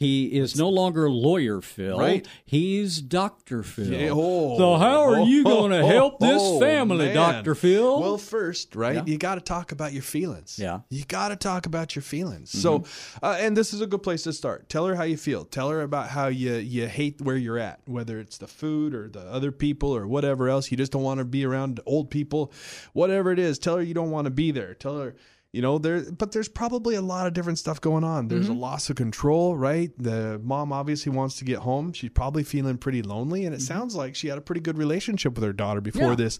He 0.00 0.38
is 0.38 0.56
no 0.56 0.70
longer 0.70 1.10
lawyer 1.10 1.60
Phil. 1.60 1.98
Right. 1.98 2.26
He's 2.46 3.02
Doctor 3.02 3.62
Phil. 3.62 3.92
Yeah, 3.92 4.08
oh, 4.12 4.56
so 4.56 4.76
how 4.76 5.02
are 5.02 5.20
you 5.20 5.42
oh, 5.42 5.44
going 5.44 5.72
to 5.72 5.80
oh, 5.80 5.86
help 5.86 6.20
this 6.20 6.40
oh, 6.42 6.58
family, 6.58 7.04
man. 7.06 7.14
Doctor 7.14 7.54
Phil? 7.54 8.00
Well, 8.00 8.16
first, 8.16 8.74
right, 8.74 8.94
Yeah. 8.94 9.04
you 9.04 9.18
got 9.18 9.34
to 9.34 9.42
talk 9.42 9.72
about 9.72 9.92
your 9.92 10.02
feelings. 10.02 10.58
Yeah. 10.58 10.68
Mm-hmm. 10.68 10.94
You 10.94 11.04
got 11.04 11.28
to 11.28 11.36
talk 11.36 11.66
about 11.66 11.94
your 11.94 12.02
feelings. 12.02 12.50
So, 12.50 12.84
uh, 13.22 13.36
and 13.40 13.54
this 13.54 13.74
is 13.74 13.82
a 13.82 13.86
good 13.86 14.02
place 14.02 14.22
to 14.22 14.32
start. 14.32 14.70
Tell 14.70 14.86
her 14.86 14.94
how 14.94 15.02
you 15.02 15.18
feel. 15.18 15.44
Tell 15.44 15.68
her 15.68 15.82
about 15.82 16.08
how 16.08 16.28
you, 16.28 16.54
you 16.54 16.86
hate 16.86 17.20
where 17.20 17.36
you're 17.36 17.58
at, 17.58 17.82
whether 17.84 18.18
it's 18.18 18.38
the 18.38 18.46
food 18.46 18.94
or 18.94 19.06
the 19.10 19.20
other 19.20 19.52
people 19.52 19.94
or 19.94 20.06
whatever 20.06 20.48
else. 20.48 20.70
You 20.70 20.78
just 20.78 20.92
don't 20.92 21.02
want 21.02 21.18
to 21.18 21.26
be 21.26 21.44
around 21.44 21.78
old 21.84 22.10
people, 22.10 22.54
whatever 22.94 23.32
it 23.32 23.38
is. 23.38 23.58
Tell 23.58 23.76
her 23.76 23.82
you 23.82 23.92
don't 23.92 24.10
want 24.10 24.24
to 24.24 24.30
be 24.30 24.50
there. 24.50 24.72
Tell 24.72 24.98
her 24.98 25.14
you 25.52 25.60
know 25.60 25.78
there 25.78 26.02
but 26.12 26.30
there's 26.32 26.48
probably 26.48 26.94
a 26.94 27.00
lot 27.02 27.26
of 27.26 27.32
different 27.32 27.58
stuff 27.58 27.80
going 27.80 28.04
on 28.04 28.28
there's 28.28 28.44
Mm-hmm. 28.46 28.54
a 28.54 28.58
loss 28.60 28.88
of 28.88 28.94
control 28.96 29.56
right 29.56 29.90
the 29.98 30.40
mom 30.44 30.72
obviously 30.72 31.10
wants 31.10 31.36
to 31.38 31.44
get 31.44 31.58
home 31.58 31.92
she's 31.92 32.10
probably 32.10 32.44
feeling 32.44 32.78
pretty 32.78 33.02
lonely 33.02 33.44
and 33.44 33.54
it 33.54 33.60
sounds 33.60 33.96
like 33.96 34.14
she 34.14 34.28
had 34.28 34.38
a 34.38 34.40
pretty 34.40 34.60
good 34.60 34.78
relationship 34.78 35.34
with 35.34 35.42
her 35.44 35.52
daughter 35.52 35.80
before 35.80 36.00
Mm-hmm. 36.02 36.10
Yeah. 36.10 36.14
this 36.24 36.38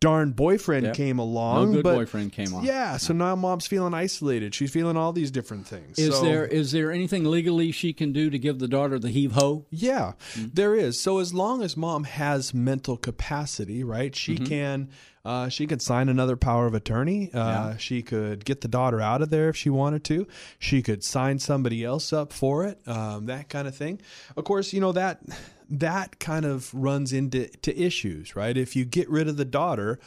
darn 0.00 0.32
boyfriend 0.32 0.86
Yep. 0.86 0.94
came 0.94 1.16
No 1.18 1.24
along 1.24 1.72
good 1.72 1.82
but 1.84 1.94
boyfriend 1.96 2.32
came 2.32 2.50
along 2.52 2.64
yeah 2.64 2.96
so 2.96 3.12
now 3.12 3.36
mom's 3.36 3.66
feeling 3.66 3.92
isolated 3.92 4.54
she's 4.54 4.70
feeling 4.70 4.96
all 4.96 5.12
these 5.12 5.30
different 5.30 5.66
things 5.66 5.98
Is 5.98 6.14
So- 6.14 6.22
there 6.24 6.46
is 6.46 6.72
there 6.72 6.90
anything 6.90 7.24
legally 7.24 7.72
she 7.72 7.92
can 7.92 8.12
do 8.12 8.30
to 8.30 8.38
give 8.38 8.58
the 8.58 8.68
daughter 8.68 8.98
the 8.98 9.10
heave 9.10 9.32
ho? 9.32 9.66
yeah, 9.70 10.12
Mm-hmm. 10.34 10.48
there 10.54 10.74
is. 10.74 10.98
So 11.00 11.18
as 11.18 11.34
long 11.34 11.62
as 11.62 11.76
mom 11.76 12.04
has 12.04 12.54
mental 12.54 12.96
capacity, 12.96 13.84
right, 13.84 14.14
she 14.16 14.34
Mm-hmm. 14.36 14.44
can 14.46 14.88
uh, 15.26 15.48
she 15.48 15.66
could 15.66 15.82
sign 15.82 16.08
another 16.08 16.36
power 16.36 16.66
of 16.66 16.74
attorney. 16.74 17.30
Uh, 17.34 17.76
She 17.76 18.02
could 18.02 18.44
get 18.44 18.60
the 18.60 18.68
daughter 18.68 19.00
out 19.00 19.22
of 19.22 19.30
there 19.30 19.48
if 19.48 19.56
she 19.56 19.70
wanted 19.70 20.04
to. 20.04 20.26
She 20.58 20.82
could 20.82 21.02
sign 21.02 21.38
somebody 21.40 21.84
else 21.84 22.12
up 22.12 22.32
for 22.32 22.64
it. 22.64 22.78
Um, 22.86 23.26
that 23.26 23.48
kind 23.48 23.66
of 23.66 23.74
thing. 23.74 24.00
Of 24.36 24.44
course, 24.44 24.72
you 24.72 24.80
know 24.80 24.92
that 24.92 25.20
that 25.68 26.20
kind 26.20 26.44
of 26.44 26.72
runs 26.72 27.12
into 27.12 27.48
to 27.48 27.76
issues, 27.76 28.36
right? 28.36 28.56
If 28.56 28.76
you 28.76 28.84
get 28.84 29.10
rid 29.10 29.26
of 29.28 29.36
the 29.36 29.44
daughter, 29.44 29.98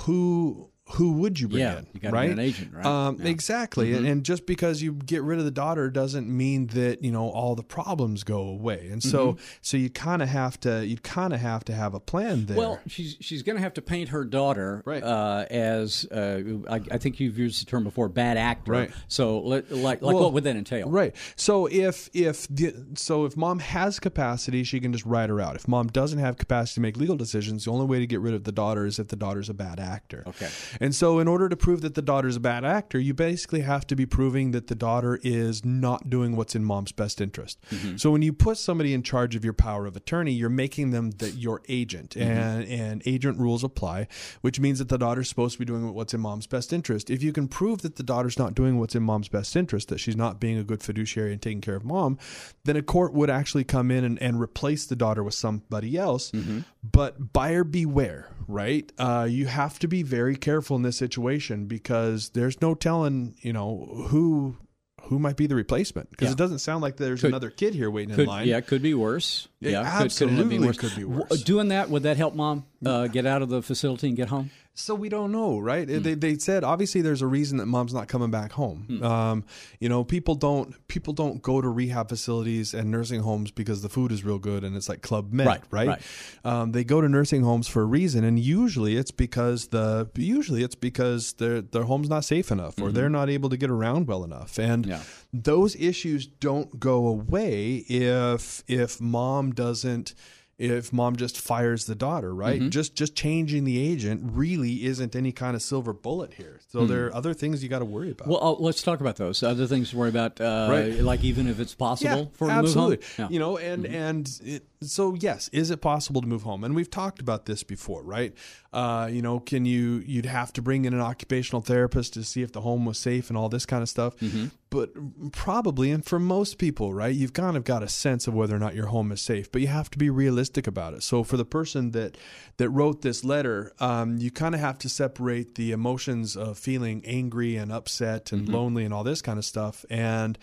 who 0.00 0.70
who 0.92 1.12
would 1.12 1.38
you 1.38 1.48
bring 1.48 1.60
Yeah, 1.62 1.78
in? 1.78 1.86
you 1.92 2.00
gotta 2.00 2.14
right? 2.14 2.30
an 2.30 2.38
agent, 2.38 2.72
right? 2.72 2.84
Um, 2.86 3.14
Yeah. 3.16 3.18
Mm-hmm. 3.20 3.26
Exactly, 3.28 3.94
and, 3.94 4.06
and 4.06 4.24
just 4.24 4.46
because 4.46 4.82
you 4.82 4.92
get 4.92 5.22
rid 5.22 5.38
of 5.38 5.44
the 5.44 5.50
daughter 5.50 5.90
doesn't 5.90 6.28
mean 6.28 6.68
that 6.68 7.02
you 7.04 7.10
know 7.12 7.28
all 7.28 7.54
the 7.54 7.62
problems 7.62 8.24
go 8.24 8.40
away. 8.40 8.88
And 8.90 9.02
so, 9.02 9.32
Mm-hmm. 9.32 9.42
so 9.62 9.76
you 9.76 9.90
kind 9.90 10.22
of 10.22 10.28
have 10.28 10.58
to 10.60 10.84
you 10.86 10.96
kind 10.98 11.32
of 11.32 11.40
have 11.40 11.64
to 11.66 11.72
have 11.74 11.94
a 11.94 12.00
plan 12.00 12.46
there. 12.46 12.56
Well, 12.56 12.80
she's 12.86 13.16
she's 13.20 13.42
going 13.42 13.56
to 13.56 13.62
have 13.62 13.74
to 13.74 13.82
paint 13.82 14.08
her 14.10 14.24
daughter 14.24 14.82
Right. 14.84 15.02
uh, 15.02 15.44
as 15.50 16.04
uh, 16.06 16.42
I, 16.70 16.76
I 16.90 16.98
think 16.98 17.20
you've 17.20 17.38
used 17.38 17.60
the 17.60 17.66
term 17.70 17.84
before, 17.84 18.08
bad 18.08 18.36
actor. 18.36 18.72
Right. 18.72 18.90
So, 19.08 19.40
let, 19.40 19.70
like, 19.70 20.02
like 20.02 20.14
Well, 20.14 20.24
what 20.24 20.32
would 20.32 20.44
that 20.44 20.56
entail? 20.56 20.88
Right. 20.90 21.14
So 21.36 21.66
if 21.66 22.08
if 22.14 22.48
the, 22.48 22.74
so 22.94 23.24
if 23.24 23.36
mom 23.36 23.58
has 23.60 23.98
capacity, 24.00 24.64
she 24.64 24.80
can 24.80 24.92
just 24.92 25.04
write 25.04 25.28
her 25.30 25.40
out. 25.40 25.56
If 25.56 25.68
mom 25.68 25.88
doesn't 25.88 26.18
have 26.18 26.36
capacity 26.38 26.74
to 26.76 26.80
make 26.80 26.96
legal 26.96 27.16
decisions, 27.16 27.64
the 27.64 27.70
only 27.72 27.86
way 27.86 27.98
to 27.98 28.06
get 28.06 28.20
rid 28.20 28.34
of 28.34 28.44
the 28.44 28.52
daughter 28.52 28.86
is 28.86 28.98
if 28.98 29.08
the 29.08 29.16
daughter's 29.16 29.48
a 29.48 29.54
bad 29.54 29.78
actor. 29.80 30.24
Okay. 30.26 30.48
And 30.80 30.94
so 30.94 31.18
in 31.18 31.28
order 31.28 31.48
to 31.48 31.56
prove 31.56 31.80
that 31.80 31.94
the 31.94 32.02
daughter's 32.02 32.36
a 32.36 32.40
bad 32.40 32.64
actor, 32.64 32.98
you 32.98 33.14
basically 33.14 33.60
have 33.60 33.86
to 33.88 33.96
be 33.96 34.06
proving 34.06 34.52
that 34.52 34.68
the 34.68 34.74
daughter 34.74 35.18
is 35.22 35.64
not 35.64 36.10
doing 36.10 36.36
what's 36.36 36.54
in 36.54 36.64
mom's 36.64 36.92
best 36.92 37.20
interest. 37.20 37.58
Mm-hmm. 37.70 37.96
So 37.96 38.10
when 38.10 38.22
you 38.22 38.32
put 38.32 38.58
somebody 38.58 38.94
in 38.94 39.02
charge 39.02 39.34
of 39.34 39.44
your 39.44 39.54
power 39.54 39.86
of 39.86 39.96
attorney, 39.96 40.32
you're 40.32 40.48
making 40.48 40.90
them 40.90 41.10
the, 41.12 41.30
your 41.30 41.62
agent, 41.68 42.10
mm-hmm. 42.10 42.30
and 42.30 42.64
and 42.68 43.02
agent 43.06 43.38
rules 43.38 43.64
apply, 43.64 44.08
which 44.40 44.60
means 44.60 44.78
that 44.78 44.88
the 44.88 44.98
daughter's 44.98 45.28
supposed 45.28 45.54
to 45.54 45.58
be 45.58 45.64
doing 45.64 45.92
what's 45.94 46.14
in 46.14 46.20
mom's 46.20 46.46
best 46.46 46.72
interest. 46.72 47.10
If 47.10 47.22
you 47.22 47.32
can 47.32 47.48
prove 47.48 47.82
that 47.82 47.96
the 47.96 48.02
daughter's 48.02 48.38
not 48.38 48.54
doing 48.54 48.78
what's 48.78 48.94
in 48.94 49.02
mom's 49.02 49.28
best 49.28 49.56
interest, 49.56 49.88
that 49.88 49.98
she's 49.98 50.16
not 50.16 50.38
being 50.38 50.58
a 50.58 50.64
good 50.64 50.82
fiduciary 50.82 51.32
and 51.32 51.40
taking 51.40 51.60
care 51.60 51.76
of 51.76 51.84
mom, 51.84 52.18
then 52.64 52.76
a 52.76 52.82
court 52.82 53.12
would 53.14 53.30
actually 53.30 53.64
come 53.64 53.90
in 53.90 54.04
and, 54.04 54.20
and 54.22 54.40
replace 54.40 54.86
the 54.86 54.96
daughter 54.96 55.22
with 55.22 55.34
somebody 55.34 55.96
else. 55.96 56.30
Mm-hmm. 56.30 56.60
But 56.82 57.32
buyer 57.32 57.64
beware, 57.64 58.30
right? 58.46 58.90
Uh, 58.98 59.26
you 59.28 59.46
have 59.46 59.78
to 59.80 59.88
be 59.88 60.02
very 60.02 60.36
careful 60.36 60.67
in 60.76 60.82
this 60.82 60.96
situation 60.96 61.66
because 61.66 62.30
there's 62.30 62.60
no 62.60 62.74
telling, 62.74 63.34
you 63.40 63.52
know, 63.52 64.06
who 64.08 64.56
who 65.04 65.18
might 65.18 65.36
be 65.36 65.46
the 65.46 65.54
replacement 65.54 66.10
because 66.10 66.26
Yeah. 66.26 66.32
it 66.32 66.38
doesn't 66.38 66.58
sound 66.58 66.82
like 66.82 66.96
there's 66.98 67.22
Could- 67.22 67.28
another 67.28 67.48
kid 67.50 67.74
here 67.74 67.90
waiting 67.90 68.14
Could, 68.14 68.22
in 68.24 68.28
line. 68.28 68.46
yeah, 68.48 68.60
could 68.60 68.82
be 68.82 68.92
worse. 68.92 69.48
Yeah, 69.60 69.70
Yeah, 69.70 69.78
could- 69.78 69.86
could, 69.86 69.94
end 69.94 70.04
absolutely 70.04 70.58
worse. 70.58 70.76
could 70.76 70.96
be 70.96 71.04
worse. 71.04 71.42
Doing 71.44 71.68
that 71.68 71.88
would 71.88 72.02
that 72.02 72.18
help 72.18 72.34
mom 72.34 72.64
uh, 72.84 73.06
get 73.06 73.24
out 73.24 73.40
of 73.40 73.48
the 73.48 73.62
facility 73.62 74.08
and 74.08 74.16
get 74.16 74.28
home? 74.28 74.50
So 74.80 74.94
we 74.94 75.08
don't 75.08 75.32
know, 75.32 75.58
right? 75.58 75.88
They, 75.88 76.14
they 76.14 76.38
said 76.38 76.62
obviously 76.62 77.00
there's 77.00 77.20
a 77.20 77.26
reason 77.26 77.58
that 77.58 77.66
mom's 77.66 77.92
not 77.92 78.06
coming 78.06 78.30
back 78.30 78.52
home. 78.52 79.02
Um, 79.02 79.44
you 79.80 79.88
know, 79.88 80.04
people 80.04 80.36
don't 80.36 80.72
people 80.86 81.12
don't 81.12 81.42
go 81.42 81.60
to 81.60 81.68
rehab 81.68 82.08
facilities 82.08 82.74
and 82.74 82.88
nursing 82.88 83.20
homes 83.22 83.50
because 83.50 83.82
the 83.82 83.88
food 83.88 84.12
is 84.12 84.24
real 84.24 84.38
good 84.38 84.62
and 84.62 84.76
it's 84.76 84.88
like 84.88 85.02
Club 85.02 85.32
Med, 85.32 85.48
Right, 85.48 85.60
right? 85.72 85.88
right. 85.88 86.02
Um, 86.44 86.70
they 86.72 86.84
go 86.84 87.00
to 87.00 87.08
nursing 87.08 87.42
homes 87.42 87.66
for 87.66 87.82
a 87.82 87.86
reason, 87.86 88.22
and 88.22 88.38
usually 88.38 88.96
it's 88.96 89.10
because 89.10 89.66
the 89.68 90.08
usually 90.14 90.62
it's 90.62 90.76
because 90.76 91.32
their 91.34 91.60
their 91.60 91.82
home's 91.84 92.08
not 92.08 92.24
safe 92.24 92.52
enough 92.52 92.80
or 92.80 92.92
they're 92.92 93.10
not 93.10 93.28
able 93.28 93.48
to 93.50 93.56
get 93.56 93.70
around 93.70 94.06
well 94.06 94.22
enough, 94.22 94.58
and 94.58 94.86
Yeah. 94.86 95.02
those 95.32 95.74
issues 95.74 96.26
don't 96.26 96.78
go 96.78 97.08
away 97.08 97.84
if 97.88 98.62
if 98.68 99.00
mom 99.00 99.52
doesn't 99.52 100.14
if 100.58 100.92
mom 100.92 101.14
just 101.16 101.40
fires 101.40 101.84
the 101.86 101.94
daughter 101.94 102.34
right 102.34 102.60
Mm-hmm. 102.60 102.70
just 102.70 102.94
just 102.96 103.14
changing 103.14 103.62
the 103.64 103.78
agent 103.92 104.20
really 104.24 104.84
isn't 104.84 105.14
any 105.14 105.30
kind 105.30 105.54
of 105.54 105.62
silver 105.62 105.92
bullet 105.92 106.34
here 106.34 106.58
so 106.68 106.84
there 106.84 107.06
are 107.06 107.14
other 107.14 107.32
things 107.32 107.62
you 107.62 107.68
got 107.68 107.78
to 107.78 107.84
worry 107.84 108.10
about 108.10 108.24
Hmm. 108.26 108.30
Well, 108.32 108.44
uh, 108.44 108.52
let's 108.58 108.82
talk 108.82 109.00
about 109.00 109.16
those 109.16 109.42
other 109.42 109.66
things 109.66 109.90
to 109.90 109.96
worry 109.96 110.08
about. 110.10 110.40
Uh, 110.40 110.66
Right. 110.70 110.94
Like 111.00 111.22
even 111.24 111.46
if 111.48 111.60
it's 111.60 111.74
possible 111.74 112.22
yeah, 112.24 112.24
for 112.36 112.50
her 112.50 112.56
to 112.56 112.62
move 112.62 112.74
home. 112.74 112.92
absolutely. 112.92 113.06
Yeah. 113.18 113.24
Mm-hmm. 113.24 113.32
You 113.34 113.38
know, 113.40 113.56
and 113.58 113.86
and 113.86 114.40
it, 114.44 114.62
so 114.82 115.14
yes, 115.14 115.48
is 115.52 115.70
it 115.70 115.80
possible 115.80 116.20
to 116.20 116.26
move 116.26 116.42
home? 116.42 116.64
And 116.64 116.74
we've 116.74 116.90
talked 116.90 117.20
about 117.20 117.46
this 117.46 117.62
before, 117.62 118.02
right? 118.02 118.34
Uh, 118.70 119.08
you 119.10 119.22
know, 119.22 119.40
can 119.40 119.64
you 119.64 120.02
you'd 120.04 120.26
have 120.26 120.52
to 120.52 120.60
bring 120.60 120.84
in 120.84 120.92
an 120.92 121.00
occupational 121.00 121.62
therapist 121.62 122.12
to 122.14 122.22
see 122.22 122.42
if 122.42 122.52
the 122.52 122.60
home 122.60 122.84
was 122.84 122.98
safe 122.98 123.30
and 123.30 123.38
all 123.38 123.48
this 123.48 123.64
kind 123.64 123.82
of 123.82 123.88
stuff. 123.88 124.16
Mm-hmm. 124.18 124.46
But 124.70 125.32
probably, 125.32 125.90
and 125.90 126.04
for 126.04 126.18
most 126.18 126.58
people, 126.58 126.92
right, 126.92 127.14
you've 127.14 127.32
kind 127.32 127.56
of 127.56 127.64
got 127.64 127.82
a 127.82 127.88
sense 127.88 128.26
of 128.26 128.34
whether 128.34 128.54
or 128.54 128.58
not 128.58 128.74
your 128.74 128.88
home 128.88 129.10
is 129.12 129.22
safe, 129.22 129.50
but 129.50 129.62
you 129.62 129.68
have 129.68 129.88
to 129.92 129.98
be 129.98 130.10
realistic 130.10 130.66
about 130.66 130.92
it. 130.92 131.02
So 131.02 131.24
for 131.24 131.38
the 131.38 131.46
person 131.46 131.92
that 131.92 132.18
that 132.58 132.68
wrote 132.68 133.00
this 133.00 133.24
letter, 133.24 133.72
um, 133.80 134.18
you 134.18 134.30
kind 134.30 134.54
of 134.54 134.60
have 134.60 134.78
to 134.80 134.90
separate 134.90 135.54
the 135.54 135.72
emotions 135.72 136.36
of 136.36 136.58
feeling 136.58 137.02
angry 137.06 137.56
and 137.56 137.72
upset 137.72 138.30
and 138.30 138.46
lonely 138.46 138.84
and 138.84 138.92
all 138.92 139.04
this 139.04 139.22
kind 139.22 139.38
of 139.38 139.46
stuff, 139.46 139.86
and 139.88 140.36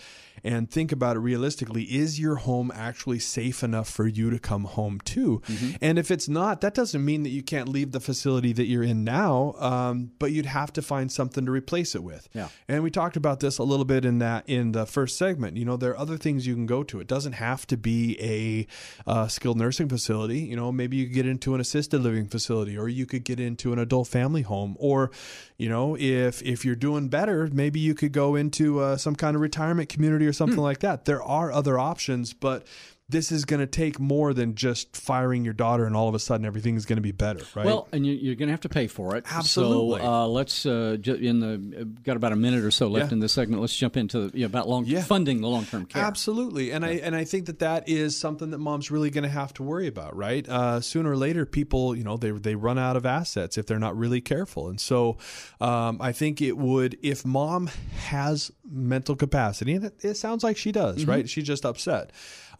and 0.44 0.72
think 0.72 0.92
about 0.92 1.18
it 1.18 1.20
realistically. 1.20 1.84
Is 1.84 2.20
your 2.20 2.38
home 2.38 2.72
actually 2.74 3.20
safe 3.20 3.64
enough 3.64 3.90
for 3.90 4.08
you 4.08 4.32
to 4.32 4.40
come 4.40 4.64
home 4.64 5.02
to? 5.02 5.44
And 5.82 6.00
if 6.00 6.10
it's 6.10 6.28
not, 6.28 6.62
that 6.62 6.74
doesn't 6.74 7.06
mean 7.06 7.22
that 7.24 7.30
you 7.30 7.44
can't 7.44 7.70
leave 7.70 7.92
the 7.92 8.00
facility 8.00 8.15
that 8.24 8.66
you're 8.66 8.84
in 8.84 9.04
now, 9.04 9.54
um, 9.58 10.12
but 10.20 10.32
you'd 10.32 10.46
have 10.46 10.72
to 10.74 10.82
find 10.82 11.12
something 11.12 11.46
to 11.46 11.52
replace 11.52 11.96
it 11.96 12.04
with. 12.04 12.28
Yeah. 12.34 12.50
And 12.68 12.84
we 12.84 12.92
talked 12.92 13.18
about 13.18 13.40
this 13.40 13.58
a 13.58 13.64
little 13.64 13.86
bit 13.86 14.06
in 14.06 14.20
that 14.20 14.48
in 14.48 14.72
the 14.72 14.86
first 14.86 15.18
segment. 15.18 15.58
You 15.58 15.66
know, 15.66 15.78
there 15.78 15.92
are 15.92 15.98
other 15.98 16.18
things 16.18 16.48
you 16.48 16.54
can 16.54 16.66
go 16.66 16.84
to. 16.84 17.00
It 17.00 17.08
doesn't 17.08 17.34
have 17.34 17.68
to 17.68 17.78
be 17.78 18.18
a 18.20 19.10
uh, 19.10 19.28
skilled 19.28 19.58
nursing 19.58 19.90
facility. 19.90 20.40
You 20.40 20.56
know, 20.56 20.72
maybe 20.72 20.98
you 20.98 21.06
could 21.06 21.14
get 21.14 21.28
into 21.28 21.56
an 21.56 21.62
assisted 21.62 22.02
living 22.02 22.28
facility, 22.28 22.78
or 22.78 22.88
you 22.88 23.06
could 23.06 23.24
get 23.24 23.40
into 23.40 23.74
an 23.74 23.80
adult 23.80 24.08
family 24.08 24.42
home, 24.42 24.76
or 24.80 25.12
you 25.58 25.70
know, 25.70 25.96
if 25.98 26.42
if 26.42 26.66
you're 26.66 26.76
doing 26.76 27.08
better, 27.08 27.50
maybe 27.52 27.80
you 27.80 27.94
could 27.94 28.12
go 28.12 28.36
into 28.36 28.80
uh, 28.80 28.98
some 28.98 29.16
kind 29.16 29.36
of 29.36 29.42
retirement 29.42 29.90
community 29.90 30.26
or 30.26 30.34
something 30.34 30.58
like 30.58 30.80
that. 30.80 31.06
There 31.06 31.24
are 31.24 31.52
other 31.52 31.80
options, 31.80 32.34
but 32.34 32.68
this 33.08 33.32
is 33.32 33.46
going 33.46 33.60
to 33.60 33.68
take 33.68 34.00
more 34.00 34.34
than 34.34 34.56
just 34.56 34.98
firing 34.98 35.46
your 35.46 35.54
daughter 35.54 35.86
and 35.86 35.96
all 35.96 36.10
of 36.10 36.16
a 36.16 36.20
sudden 36.20 36.44
everything's 36.44 36.86
going 36.86 36.98
to 36.98 37.04
be 37.04 37.12
better, 37.12 37.42
right? 37.54 37.64
Well, 37.66 37.88
and 37.92 38.04
you, 38.04 38.14
you're 38.14 38.34
going 38.34 38.48
to 38.48 38.54
have 38.54 38.62
to 38.62 38.70
pay 38.70 38.88
for 38.88 39.16
it. 39.16 39.26
Absolutely. 39.32 40.00
So 40.02 40.06
uh, 40.12 40.28
let's 40.28 40.66
uh, 40.66 40.98
ju- 41.00 41.14
in 41.14 41.40
the 41.40 41.82
uh, 41.82 41.84
got 42.04 42.18
about 42.18 42.32
a 42.32 42.36
minute 42.36 42.64
or 42.64 42.72
so 42.72 42.88
left 42.88 43.12
Yeah. 43.12 43.14
in 43.14 43.20
this 43.20 43.32
segment. 43.34 43.62
Let's 43.62 43.76
jump 43.78 43.96
into 43.96 44.30
the, 44.30 44.38
you 44.38 44.42
know, 44.44 44.48
about 44.48 44.68
long 44.68 44.86
Yeah. 44.86 45.04
funding 45.04 45.42
the 45.42 45.48
long 45.48 45.66
term 45.66 45.86
care. 45.86 46.04
Absolutely, 46.04 46.72
and 46.72 46.84
I 46.84 46.94
and 46.94 47.16
I 47.16 47.26
think 47.26 47.46
that 47.46 47.60
that 47.60 47.88
is 47.88 48.18
something 48.18 48.50
that 48.50 48.58
mom's 48.58 48.90
really 48.90 49.12
going 49.12 49.24
to 49.24 49.30
have 49.30 49.54
to 49.56 49.64
worry 49.64 49.86
about, 49.86 50.16
right? 50.16 50.48
Uh, 50.50 50.82
sooner 50.82 51.12
or 51.12 51.18
later, 51.18 51.46
people, 51.46 51.96
you 51.96 52.04
know, 52.04 52.18
they 52.18 52.32
they 52.32 52.56
run 52.56 52.80
out 52.80 52.98
of 52.98 53.06
assets 53.06 53.58
if 53.60 53.68
they're 53.68 53.78
not 53.78 53.96
really 53.96 54.20
careful, 54.22 54.68
and 54.68 54.82
so 54.82 55.18
um, 55.62 56.00
I 56.02 56.12
think 56.12 56.42
it 56.42 56.58
would 56.58 56.98
if 57.04 57.24
mom 57.24 57.68
has 58.08 58.52
mental 58.68 59.16
capacity, 59.16 59.74
and 59.74 59.86
it, 59.86 59.94
it 60.04 60.14
sounds 60.16 60.44
like 60.44 60.58
she 60.58 60.72
does, 60.72 61.06
right? 61.06 61.30
She's 61.30 61.44
just 61.46 61.66
upset. 61.68 62.10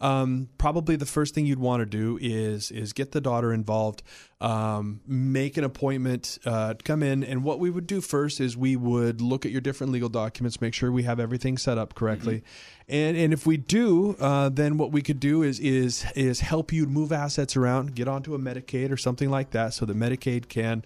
Um, 0.00 0.48
probably 0.58 0.96
the 0.96 1.06
first 1.06 1.34
thing 1.34 1.46
you'd 1.46 1.58
want 1.58 1.80
to 1.80 1.86
do 1.86 2.18
is 2.20 2.70
is 2.70 2.92
get 2.92 3.12
the 3.12 3.20
daughter 3.20 3.52
involved, 3.52 4.02
um, 4.40 5.00
make 5.06 5.56
an 5.56 5.64
appointment, 5.64 6.38
uh, 6.44 6.74
come 6.84 7.02
in, 7.02 7.24
and 7.24 7.42
what 7.42 7.58
we 7.58 7.70
would 7.70 7.86
do 7.86 8.00
first 8.00 8.40
is 8.40 8.56
we 8.56 8.76
would 8.76 9.20
look 9.20 9.46
at 9.46 9.52
your 9.52 9.60
different 9.60 9.92
legal 9.92 10.08
documents, 10.08 10.60
make 10.60 10.74
sure 10.74 10.92
we 10.92 11.04
have 11.04 11.20
everything 11.20 11.58
set 11.58 11.78
up 11.78 11.94
correctly, 11.94 12.42
and 12.88 13.16
and 13.16 13.32
if 13.32 13.46
we 13.46 13.56
do, 13.56 14.16
uh, 14.20 14.48
then 14.48 14.78
what 14.78 14.92
we 14.92 15.02
could 15.02 15.20
do 15.20 15.42
is 15.42 15.58
is 15.60 16.04
is 16.14 16.40
help 16.40 16.72
you 16.72 16.86
move 16.86 17.12
assets 17.12 17.56
around, 17.56 17.94
get 17.94 18.08
onto 18.08 18.34
a 18.34 18.38
Medicaid 18.38 18.90
or 18.90 18.96
something 18.96 19.30
like 19.30 19.50
that, 19.50 19.74
so 19.74 19.86
that 19.86 19.96
Medicaid 19.96 20.48
can 20.48 20.84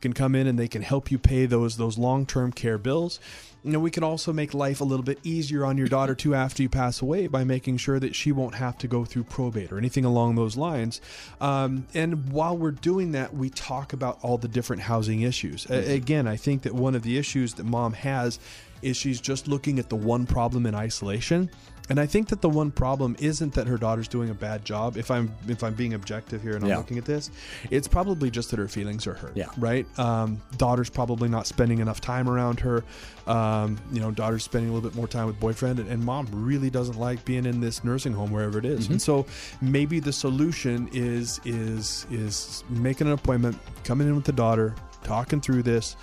can 0.00 0.12
come 0.12 0.34
in 0.34 0.46
and 0.46 0.58
they 0.58 0.68
can 0.68 0.82
help 0.82 1.10
you 1.10 1.18
pay 1.18 1.46
those 1.46 1.76
those 1.76 1.98
long 1.98 2.26
term 2.26 2.52
care 2.52 2.78
bills. 2.78 3.20
You 3.66 3.72
know, 3.72 3.80
we 3.80 3.90
can 3.90 4.04
also 4.04 4.32
make 4.32 4.54
life 4.54 4.80
a 4.80 4.84
little 4.84 5.02
bit 5.02 5.18
easier 5.24 5.64
on 5.66 5.76
your 5.76 5.88
daughter 5.88 6.14
too 6.14 6.36
after 6.36 6.62
you 6.62 6.68
pass 6.68 7.02
away 7.02 7.26
by 7.26 7.42
making 7.42 7.78
sure 7.78 7.98
that 7.98 8.14
she 8.14 8.30
won't 8.30 8.54
have 8.54 8.78
to 8.78 8.86
go 8.86 9.04
through 9.04 9.24
probate 9.24 9.72
or 9.72 9.78
anything 9.78 10.04
along 10.04 10.36
those 10.36 10.56
lines. 10.56 11.00
Um, 11.40 11.84
and 11.92 12.30
while 12.30 12.56
we're 12.56 12.70
doing 12.70 13.10
that, 13.12 13.34
we 13.34 13.50
talk 13.50 13.92
about 13.92 14.20
all 14.22 14.38
the 14.38 14.46
different 14.46 14.82
housing 14.82 15.22
issues. 15.22 15.66
A- 15.68 15.96
again, 15.96 16.28
I 16.28 16.36
think 16.36 16.62
that 16.62 16.74
one 16.74 16.94
of 16.94 17.02
the 17.02 17.18
issues 17.18 17.54
that 17.54 17.64
mom 17.64 17.92
has 17.94 18.38
is 18.82 18.96
she's 18.96 19.20
just 19.20 19.48
looking 19.48 19.80
at 19.80 19.88
the 19.88 19.96
one 19.96 20.26
problem 20.26 20.64
in 20.64 20.76
isolation 20.76 21.50
And 21.88 22.00
I 22.00 22.06
think 22.06 22.28
that 22.28 22.40
the 22.40 22.48
one 22.48 22.70
problem 22.70 23.16
isn't 23.18 23.54
that 23.54 23.66
her 23.66 23.76
daughter's 23.78 24.08
doing 24.08 24.30
a 24.30 24.34
bad 24.34 24.64
job. 24.64 24.96
If 24.96 25.10
I'm 25.10 25.32
if 25.48 25.62
I'm 25.62 25.74
being 25.74 25.94
objective 25.94 26.42
here 26.42 26.54
and 26.56 26.64
I'm 26.64 26.70
Yeah. 26.70 26.78
looking 26.78 26.98
at 26.98 27.04
this, 27.04 27.30
it's 27.70 27.86
probably 27.88 28.30
just 28.30 28.50
that 28.50 28.58
her 28.58 28.68
feelings 28.68 29.06
are 29.06 29.14
hurt. 29.14 29.36
Yeah. 29.36 29.46
Right. 29.56 29.86
Um, 29.98 30.40
daughter's 30.56 30.90
probably 30.90 31.28
not 31.28 31.46
spending 31.46 31.78
enough 31.78 32.00
time 32.00 32.28
around 32.28 32.60
her. 32.60 32.84
Um, 33.26 33.78
you 33.92 34.00
know, 34.00 34.10
daughter's 34.10 34.44
spending 34.44 34.70
a 34.70 34.72
little 34.72 34.88
bit 34.88 34.96
more 34.96 35.08
time 35.08 35.26
with 35.26 35.38
boyfriend, 35.40 35.78
and, 35.80 35.88
and 35.88 36.04
mom 36.04 36.28
really 36.32 36.70
doesn't 36.70 36.98
like 36.98 37.24
being 37.24 37.44
in 37.44 37.60
this 37.60 37.82
nursing 37.82 38.12
home 38.12 38.30
wherever 38.30 38.58
it 38.58 38.64
is. 38.64 38.84
Mm-hmm. 38.84 38.92
And 38.94 39.02
so 39.02 39.26
maybe 39.60 40.00
the 40.00 40.12
solution 40.12 40.88
is 40.92 41.40
is 41.44 42.06
is 42.10 42.64
making 42.68 43.06
an 43.06 43.12
appointment, 43.12 43.58
coming 43.84 44.08
in 44.08 44.14
with 44.14 44.24
the 44.24 44.32
daughter, 44.32 44.74
talking 45.02 45.40
through 45.40 45.62
this 45.62 45.96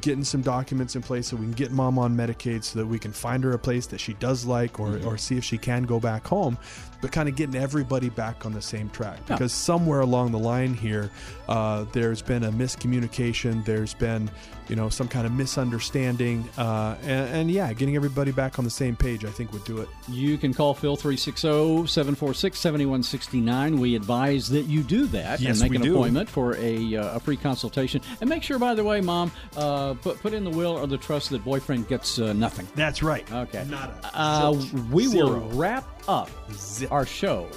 getting 0.00 0.24
some 0.24 0.42
documents 0.42 0.96
in 0.96 1.02
place 1.02 1.28
so 1.28 1.36
we 1.36 1.44
can 1.44 1.52
get 1.52 1.70
mom 1.70 1.98
on 1.98 2.16
Medicaid 2.16 2.64
so 2.64 2.78
that 2.78 2.86
we 2.86 2.98
can 2.98 3.12
find 3.12 3.44
her 3.44 3.52
a 3.52 3.58
place 3.58 3.86
that 3.86 4.00
she 4.00 4.14
does 4.14 4.44
like 4.44 4.80
or, 4.80 4.88
Mm-hmm. 4.88 5.06
or 5.06 5.16
see 5.18 5.36
if 5.36 5.44
she 5.44 5.58
can 5.58 5.84
go 5.84 6.00
back 6.00 6.26
home, 6.26 6.58
but 7.00 7.12
kind 7.12 7.28
of 7.28 7.36
getting 7.36 7.54
everybody 7.56 8.08
back 8.08 8.46
on 8.46 8.52
the 8.52 8.62
same 8.62 8.88
track. 8.90 9.18
Yeah. 9.28 9.34
Because 9.36 9.52
somewhere 9.52 10.00
along 10.00 10.32
the 10.32 10.38
line 10.38 10.74
here, 10.74 11.10
uh, 11.48 11.84
there's 11.92 12.22
been 12.22 12.44
a 12.44 12.50
miscommunication, 12.52 13.64
there's 13.64 13.94
been, 13.94 14.30
you 14.68 14.76
know, 14.76 14.88
some 14.88 15.06
kind 15.08 15.26
of 15.26 15.32
misunderstanding. 15.32 16.48
Uh, 16.58 16.96
and, 17.02 17.34
and 17.34 17.50
yeah, 17.50 17.72
getting 17.72 17.96
everybody 17.96 18.32
back 18.32 18.58
on 18.58 18.64
the 18.64 18.70
same 18.70 18.96
page, 18.96 19.24
I 19.24 19.30
think 19.30 19.52
would 19.52 19.64
do 19.64 19.78
it. 19.80 19.88
You 20.08 20.38
can 20.38 20.52
call 20.54 20.74
Phil 20.74 20.96
360 20.96 21.86
746 21.86 22.58
7169. 22.58 23.78
We 23.78 23.94
advise 23.94 24.48
that 24.48 24.62
you 24.62 24.82
do 24.82 25.06
that 25.06 25.40
Yes, 25.40 25.60
and 25.60 25.70
make 25.70 25.78
an 25.78 25.84
do. 25.86 25.94
appointment 25.94 26.28
for 26.28 26.56
a, 26.56 26.96
uh, 26.96 27.16
a 27.16 27.20
free 27.20 27.36
consultation. 27.36 28.00
And 28.20 28.28
make 28.30 28.42
sure, 28.42 28.58
by 28.58 28.74
the 28.74 28.84
way, 28.84 29.00
Mom, 29.00 29.30
uh, 29.56 29.94
put, 29.94 30.18
put 30.20 30.32
in 30.32 30.44
the 30.44 30.50
will 30.50 30.72
or 30.76 30.86
the 30.86 30.98
trust 30.98 31.30
that 31.30 31.44
boyfriend 31.44 31.88
gets 31.88 32.18
uh, 32.18 32.32
nothing. 32.32 32.66
That's 32.74 33.02
right. 33.02 33.30
Okay. 33.32 33.66
Uh, 34.14 34.54
we 34.90 35.08
will 35.08 35.40
wrap 35.50 35.84
up 36.08 36.30
Zip. 36.52 36.85
Our 36.90 37.06
show 37.06 37.48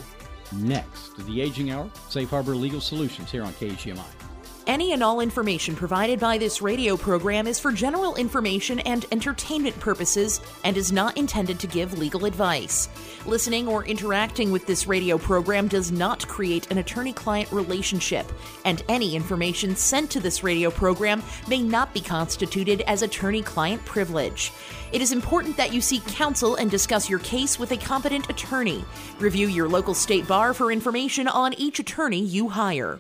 next. 0.54 1.18
The 1.26 1.42
Aging 1.42 1.72
Hour, 1.72 1.90
Safe 2.10 2.30
Harbor 2.30 2.56
Legal 2.56 2.82
Solutions 2.82 3.32
here 3.32 3.44
on 3.44 3.54
KGMI. 3.54 4.29
Any 4.68 4.94
and 4.94 5.02
all 5.02 5.20
information 5.20 5.76
provided 5.76 6.20
by 6.20 6.38
this 6.38 6.62
radio 6.62 6.96
program 6.96 7.48
is 7.48 7.60
for 7.60 7.72
general 7.72 8.16
information 8.16 8.80
and 8.82 9.06
entertainment 9.12 9.80
purposes 9.80 10.42
and 10.64 10.78
is 10.78 10.92
not 10.92 11.18
intended 11.18 11.60
to 11.60 11.68
give 11.68 11.98
legal 11.98 12.26
advice. 12.26 12.88
Listening 13.26 13.68
or 13.68 13.86
interacting 13.86 14.52
with 14.52 14.68
this 14.68 14.86
radio 14.86 15.18
program 15.18 15.68
does 15.68 15.92
not 15.92 16.28
create 16.28 16.70
an 16.72 16.78
attorney 16.78 17.14
client 17.14 17.52
relationship, 17.52 18.32
and 18.64 18.84
any 18.90 19.16
information 19.16 19.76
sent 19.76 20.12
to 20.12 20.20
this 20.20 20.44
radio 20.44 20.70
program 20.70 21.24
may 21.48 21.64
not 21.64 21.94
be 21.94 22.02
constituted 22.02 22.82
as 22.82 23.02
attorney 23.02 23.42
client 23.42 23.84
privilege. 23.86 24.52
It 24.92 25.02
is 25.02 25.12
important 25.12 25.58
that 25.58 25.74
you 25.74 25.82
seek 25.82 26.06
counsel 26.06 26.56
and 26.56 26.70
discuss 26.70 27.10
your 27.10 27.20
case 27.20 27.58
with 27.58 27.72
a 27.72 27.78
competent 27.78 28.30
attorney. 28.30 28.86
Review 29.20 29.48
your 29.48 29.68
local 29.68 29.96
state 29.96 30.28
bar 30.28 30.54
for 30.54 30.72
information 30.72 31.28
on 31.28 31.54
each 31.56 31.80
attorney 31.80 32.22
you 32.22 32.50
hire. 32.50 33.00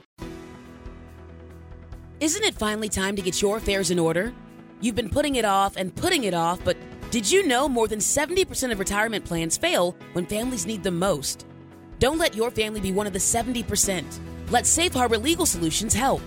Isn't 2.20 2.44
it 2.44 2.56
finally 2.56 2.90
time 2.90 3.16
to 3.16 3.22
get 3.22 3.42
your 3.42 3.56
affairs 3.56 3.92
in 3.92 3.98
order? 3.98 4.34
You've 4.82 4.96
been 4.96 5.10
putting 5.10 5.38
it 5.38 5.46
off 5.46 5.78
and 5.78 5.96
putting 5.96 6.26
it 6.26 6.34
off, 6.34 6.62
but 6.66 6.76
did 7.12 7.32
you 7.32 7.48
know 7.48 7.70
more 7.70 7.88
than 7.88 8.00
70% 8.00 8.74
of 8.74 8.80
retirement 8.80 9.24
plans 9.24 9.56
fail 9.56 9.96
when 10.12 10.26
families 10.26 10.66
need 10.66 10.84
them 10.84 11.00
most? 11.00 11.48
Don't 11.98 12.18
let 12.18 12.36
your 12.36 12.52
family 12.52 12.82
be 12.82 12.92
one 12.92 13.08
of 13.08 13.14
the 13.14 13.20
70%. 13.20 14.04
Let 14.52 14.66
Safe 14.66 14.92
Harbor 14.92 15.18
Legal 15.18 15.46
Solutions 15.46 15.94
help. 15.94 16.22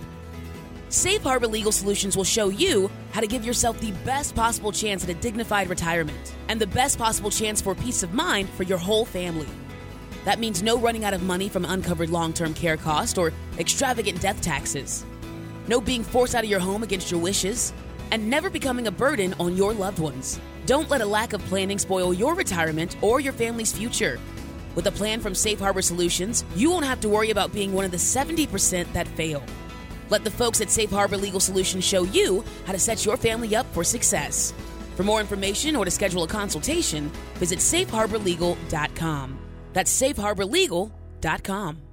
Safe 0.88 1.22
Harbor 1.22 1.46
Legal 1.46 1.72
Solutions 1.72 2.16
will 2.16 2.24
show 2.24 2.48
you 2.48 2.90
how 3.10 3.20
to 3.20 3.26
give 3.26 3.44
yourself 3.44 3.78
the 3.78 3.92
best 4.02 4.34
possible 4.34 4.72
chance 4.72 5.04
at 5.04 5.10
a 5.10 5.20
dignified 5.20 5.68
retirement 5.68 6.34
and 6.48 6.58
the 6.58 6.66
best 6.66 6.96
possible 6.96 7.30
chance 7.30 7.60
for 7.60 7.74
peace 7.74 8.02
of 8.02 8.14
mind 8.14 8.48
for 8.48 8.62
your 8.62 8.78
whole 8.78 9.04
family. 9.04 9.48
That 10.24 10.38
means 10.38 10.62
no 10.62 10.78
running 10.78 11.04
out 11.04 11.12
of 11.12 11.22
money 11.22 11.50
from 11.50 11.66
uncovered 11.66 12.08
long 12.08 12.32
term 12.32 12.54
care 12.54 12.78
costs 12.78 13.18
or 13.18 13.30
extravagant 13.58 14.22
death 14.22 14.40
taxes 14.40 15.04
no 15.68 15.80
being 15.80 16.02
forced 16.02 16.34
out 16.34 16.44
of 16.44 16.50
your 16.50 16.60
home 16.60 16.82
against 16.82 17.10
your 17.10 17.20
wishes, 17.20 17.72
and 18.10 18.28
never 18.28 18.50
becoming 18.50 18.86
a 18.86 18.90
burden 18.90 19.34
on 19.40 19.56
your 19.56 19.72
loved 19.72 19.98
ones. 19.98 20.38
Don't 20.66 20.90
let 20.90 21.00
a 21.00 21.06
lack 21.06 21.32
of 21.32 21.40
planning 21.42 21.78
spoil 21.78 22.12
your 22.12 22.34
retirement 22.34 22.96
or 23.02 23.20
your 23.20 23.32
family's 23.32 23.72
future. 23.72 24.20
With 24.74 24.86
a 24.86 24.92
plan 24.92 25.20
from 25.20 25.34
Safe 25.34 25.58
Harbor 25.58 25.82
Solutions, 25.82 26.44
you 26.54 26.70
won't 26.70 26.86
have 26.86 27.00
to 27.00 27.08
worry 27.08 27.30
about 27.30 27.52
being 27.52 27.72
one 27.72 27.84
of 27.84 27.90
the 27.90 27.96
70% 27.96 28.92
that 28.92 29.08
fail. 29.08 29.42
Let 30.08 30.24
the 30.24 30.30
folks 30.30 30.60
at 30.60 30.70
Safe 30.70 30.90
Harbor 30.90 31.16
Legal 31.16 31.40
Solutions 31.40 31.84
show 31.84 32.04
you 32.04 32.44
how 32.66 32.72
to 32.72 32.78
set 32.78 33.04
your 33.04 33.16
family 33.16 33.56
up 33.56 33.66
for 33.72 33.84
success. 33.84 34.52
For 34.96 35.02
more 35.04 35.20
information 35.20 35.74
or 35.74 35.84
to 35.84 35.90
schedule 35.90 36.22
a 36.22 36.28
consultation, 36.28 37.10
visit 37.36 37.58
safeharborlegal.com. 37.60 39.38
That's 39.72 40.02
safeharborlegal.com. 40.02 41.91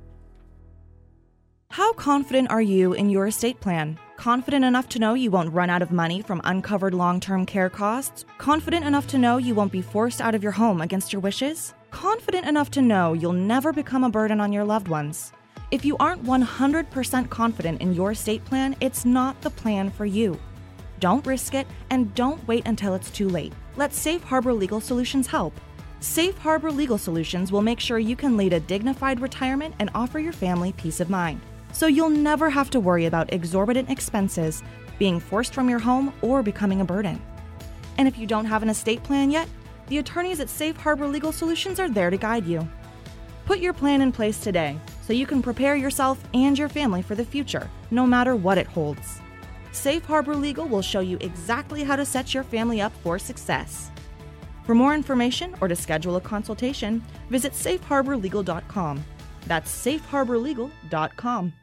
How 1.71 1.93
confident 1.93 2.49
are 2.49 2.61
you 2.61 2.93
in 2.93 3.11
your 3.11 3.27
estate 3.27 3.59
plan? 3.61 3.99
Confident 4.17 4.65
enough 4.65 4.89
to 4.89 4.99
know 4.99 5.13
you 5.13 5.29
won't 5.29 5.53
run 5.53 5.69
out 5.69 5.83
of 5.83 5.91
money 5.91 6.19
from 6.21 6.41
uncovered 6.43 6.95
long 6.95 7.19
term 7.19 7.45
care 7.45 7.69
costs? 7.69 8.25
Confident 8.39 8.85
enough 8.85 9.05
to 9.07 9.19
know 9.19 9.37
you 9.37 9.53
won't 9.53 9.71
be 9.71 9.81
forced 9.81 10.19
out 10.19 10.33
of 10.33 10.41
your 10.41 10.51
home 10.51 10.81
against 10.81 11.13
your 11.13 11.19
wishes? 11.21 11.75
Confident 11.91 12.47
enough 12.47 12.71
to 12.71 12.81
know 12.81 13.13
you'll 13.13 13.33
never 13.33 13.71
become 13.71 14.03
a 14.03 14.09
burden 14.09 14.41
on 14.41 14.51
your 14.51 14.63
loved 14.63 14.87
ones? 14.87 15.31
If 15.69 15.85
you 15.85 15.95
aren't 15.99 16.23
100% 16.23 17.29
confident 17.29 17.81
in 17.81 17.93
your 17.93 18.11
estate 18.11 18.43
plan, 18.45 18.75
it's 18.81 19.05
not 19.05 19.39
the 19.41 19.51
plan 19.51 19.91
for 19.91 20.07
you. 20.07 20.39
Don't 20.99 21.25
risk 21.25 21.53
it 21.53 21.67
and 21.91 22.13
don't 22.15 22.45
wait 22.47 22.67
until 22.67 22.95
it's 22.95 23.11
too 23.11 23.29
late. 23.29 23.53
Let 23.77 23.93
Safe 23.93 24.23
Harbor 24.23 24.53
Legal 24.53 24.81
Solutions 24.81 25.27
help. 25.27 25.53
Safe 25.99 26.37
Harbor 26.39 26.71
Legal 26.71 26.97
Solutions 26.97 27.51
will 27.51 27.61
make 27.61 27.79
sure 27.79 27.99
you 27.99 28.15
can 28.15 28.37
lead 28.37 28.53
a 28.53 28.59
dignified 28.59 29.19
retirement 29.19 29.75
and 29.77 29.91
offer 29.93 30.17
your 30.17 30.33
family 30.33 30.73
peace 30.73 30.99
of 30.99 31.09
mind. 31.09 31.39
So 31.71 31.87
you'll 31.87 32.09
never 32.09 32.49
have 32.49 32.69
to 32.71 32.79
worry 32.79 33.05
about 33.05 33.31
exorbitant 33.31 33.89
expenses, 33.89 34.63
being 34.97 35.19
forced 35.19 35.53
from 35.53 35.69
your 35.69 35.79
home, 35.79 36.13
or 36.21 36.43
becoming 36.43 36.81
a 36.81 36.85
burden. 36.85 37.21
And 37.97 38.07
if 38.07 38.17
you 38.17 38.27
don't 38.27 38.45
have 38.45 38.63
an 38.63 38.69
estate 38.69 39.03
plan 39.03 39.31
yet, 39.31 39.47
the 39.87 39.97
attorneys 39.97 40.39
at 40.39 40.49
Safe 40.49 40.77
Harbor 40.77 41.07
Legal 41.07 41.31
Solutions 41.31 41.79
are 41.79 41.89
there 41.89 42.09
to 42.09 42.17
guide 42.17 42.45
you. 42.45 42.67
Put 43.45 43.59
your 43.59 43.73
plan 43.73 44.01
in 44.01 44.11
place 44.11 44.39
today 44.39 44.77
so 45.01 45.13
you 45.13 45.25
can 45.25 45.41
prepare 45.41 45.75
yourself 45.75 46.23
and 46.33 46.57
your 46.57 46.69
family 46.69 47.01
for 47.01 47.15
the 47.15 47.25
future, 47.25 47.69
no 47.89 48.05
matter 48.05 48.35
what 48.35 48.59
it 48.59 48.67
holds. 48.67 49.19
Safe 49.71 50.05
Harbor 50.05 50.35
Legal 50.35 50.67
will 50.67 50.81
show 50.81 50.99
you 50.99 51.17
exactly 51.21 51.83
how 51.83 51.95
to 51.95 52.05
set 52.05 52.33
your 52.33 52.43
family 52.43 52.81
up 52.81 52.91
for 53.03 53.17
success. 53.17 53.89
For 54.65 54.75
more 54.75 54.93
information 54.93 55.55
or 55.61 55.67
to 55.67 55.75
schedule 55.75 56.15
a 56.15 56.21
consultation, 56.21 57.03
visit 57.29 57.53
safeharborlegal.com. 57.53 59.03
That's 59.47 59.71
safeharborlegal.com. 59.85 61.53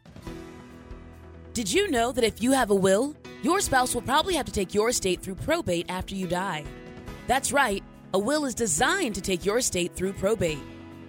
Did 1.52 1.72
you 1.72 1.90
know 1.90 2.12
that 2.12 2.24
if 2.24 2.42
you 2.42 2.52
have 2.52 2.70
a 2.70 2.74
will, 2.74 3.16
your 3.42 3.60
spouse 3.60 3.94
will 3.94 4.02
probably 4.02 4.34
have 4.34 4.46
to 4.46 4.52
take 4.52 4.74
your 4.74 4.90
estate 4.90 5.22
through 5.22 5.36
probate 5.36 5.86
after 5.88 6.14
you 6.14 6.26
die? 6.26 6.64
That's 7.26 7.52
right, 7.52 7.82
a 8.12 8.18
will 8.18 8.44
is 8.44 8.54
designed 8.54 9.14
to 9.14 9.20
take 9.20 9.44
your 9.44 9.58
estate 9.58 9.94
through 9.94 10.12
probate. 10.14 10.58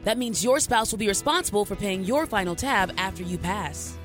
That 0.04 0.18
means 0.18 0.44
your 0.44 0.60
spouse 0.60 0.92
will 0.92 1.00
be 1.00 1.08
responsible 1.08 1.66
for 1.66 1.76
paying 1.76 2.04
your 2.04 2.26
final 2.26 2.56
tab 2.56 2.94
after 2.98 3.24
you 3.24 3.38
pass. 3.38 3.98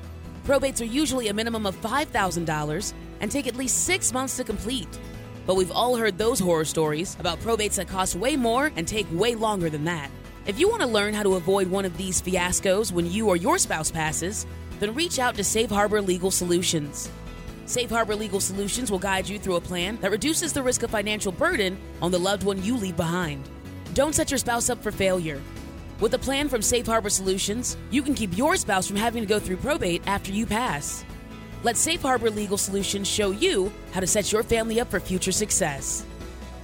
Probates 0.43 0.81
are 0.81 0.85
usually 0.85 1.29
a 1.29 1.33
minimum 1.33 1.65
of 1.65 1.79
$5,000 1.81 2.93
and 3.21 3.31
take 3.31 3.47
at 3.47 3.55
least 3.55 3.85
six 3.85 4.11
months 4.11 4.35
to 4.37 4.43
complete. 4.43 4.99
But 5.45 5.55
we've 5.55 5.71
all 5.71 5.95
heard 5.95 6.17
those 6.17 6.39
horror 6.39 6.65
stories 6.65 7.15
about 7.19 7.39
probates 7.39 7.75
that 7.75 7.87
cost 7.87 8.15
way 8.15 8.35
more 8.35 8.71
and 8.75 8.87
take 8.87 9.07
way 9.11 9.35
longer 9.35 9.69
than 9.69 9.85
that. 9.85 10.09
If 10.45 10.59
you 10.59 10.67
want 10.67 10.81
to 10.81 10.87
learn 10.87 11.13
how 11.13 11.23
to 11.23 11.35
avoid 11.35 11.69
one 11.69 11.85
of 11.85 11.95
these 11.95 12.21
fiascos 12.21 12.91
when 12.91 13.09
you 13.09 13.29
or 13.29 13.37
your 13.37 13.57
spouse 13.57 13.89
passes, 13.89 14.45
then 14.81 14.93
reach 14.93 15.17
out 15.17 15.35
to 15.35 15.43
Safe 15.43 15.69
Harbor 15.69 16.01
Legal 16.01 16.31
Solutions. 16.31 17.09
Safe 17.65 17.89
Harbor 17.89 18.13
Legal 18.13 18.41
Solutions 18.41 18.91
will 18.91 18.99
guide 18.99 19.29
you 19.29 19.39
through 19.39 19.55
a 19.55 19.61
plan 19.61 19.97
that 20.01 20.11
reduces 20.11 20.51
the 20.51 20.61
risk 20.61 20.83
of 20.83 20.91
financial 20.91 21.31
burden 21.31 21.77
on 22.01 22.11
the 22.11 22.19
loved 22.19 22.43
one 22.43 22.61
you 22.61 22.75
leave 22.75 22.97
behind. 22.97 23.49
Don't 23.93 24.13
set 24.13 24.31
your 24.31 24.37
spouse 24.37 24.69
up 24.69 24.83
for 24.83 24.91
failure. 24.91 25.41
With 26.01 26.13
a 26.13 26.19
plan 26.19 26.49
from 26.49 26.61
Safe 26.61 26.87
Harbor 26.87 27.09
Solutions, 27.09 27.77
you 27.89 28.03
can 28.03 28.13
keep 28.13 28.37
your 28.37 28.57
spouse 28.57 28.85
from 28.85 28.97
having 28.97 29.23
to 29.23 29.29
go 29.29 29.39
through 29.39 29.57
probate 29.57 30.01
after 30.07 30.33
you 30.33 30.45
pass. 30.45 31.05
Let 31.63 31.77
Safe 31.77 32.01
Harbor 32.01 32.29
Legal 32.29 32.57
Solutions 32.57 33.07
show 33.07 33.31
you 33.31 33.71
how 33.93 34.01
to 34.01 34.07
set 34.07 34.33
your 34.33 34.43
family 34.43 34.81
up 34.81 34.91
for 34.91 34.99
future 34.99 35.31
success. 35.31 36.05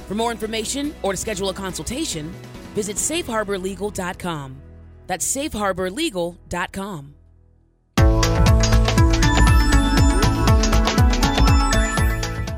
For 0.09 0.15
more 0.15 0.31
information 0.31 0.93
or 1.01 1.13
to 1.13 1.17
schedule 1.17 1.47
a 1.47 1.53
consultation, 1.53 2.33
visit 2.75 2.97
safeharborlegal.com. 2.97 4.61
That's 5.07 5.25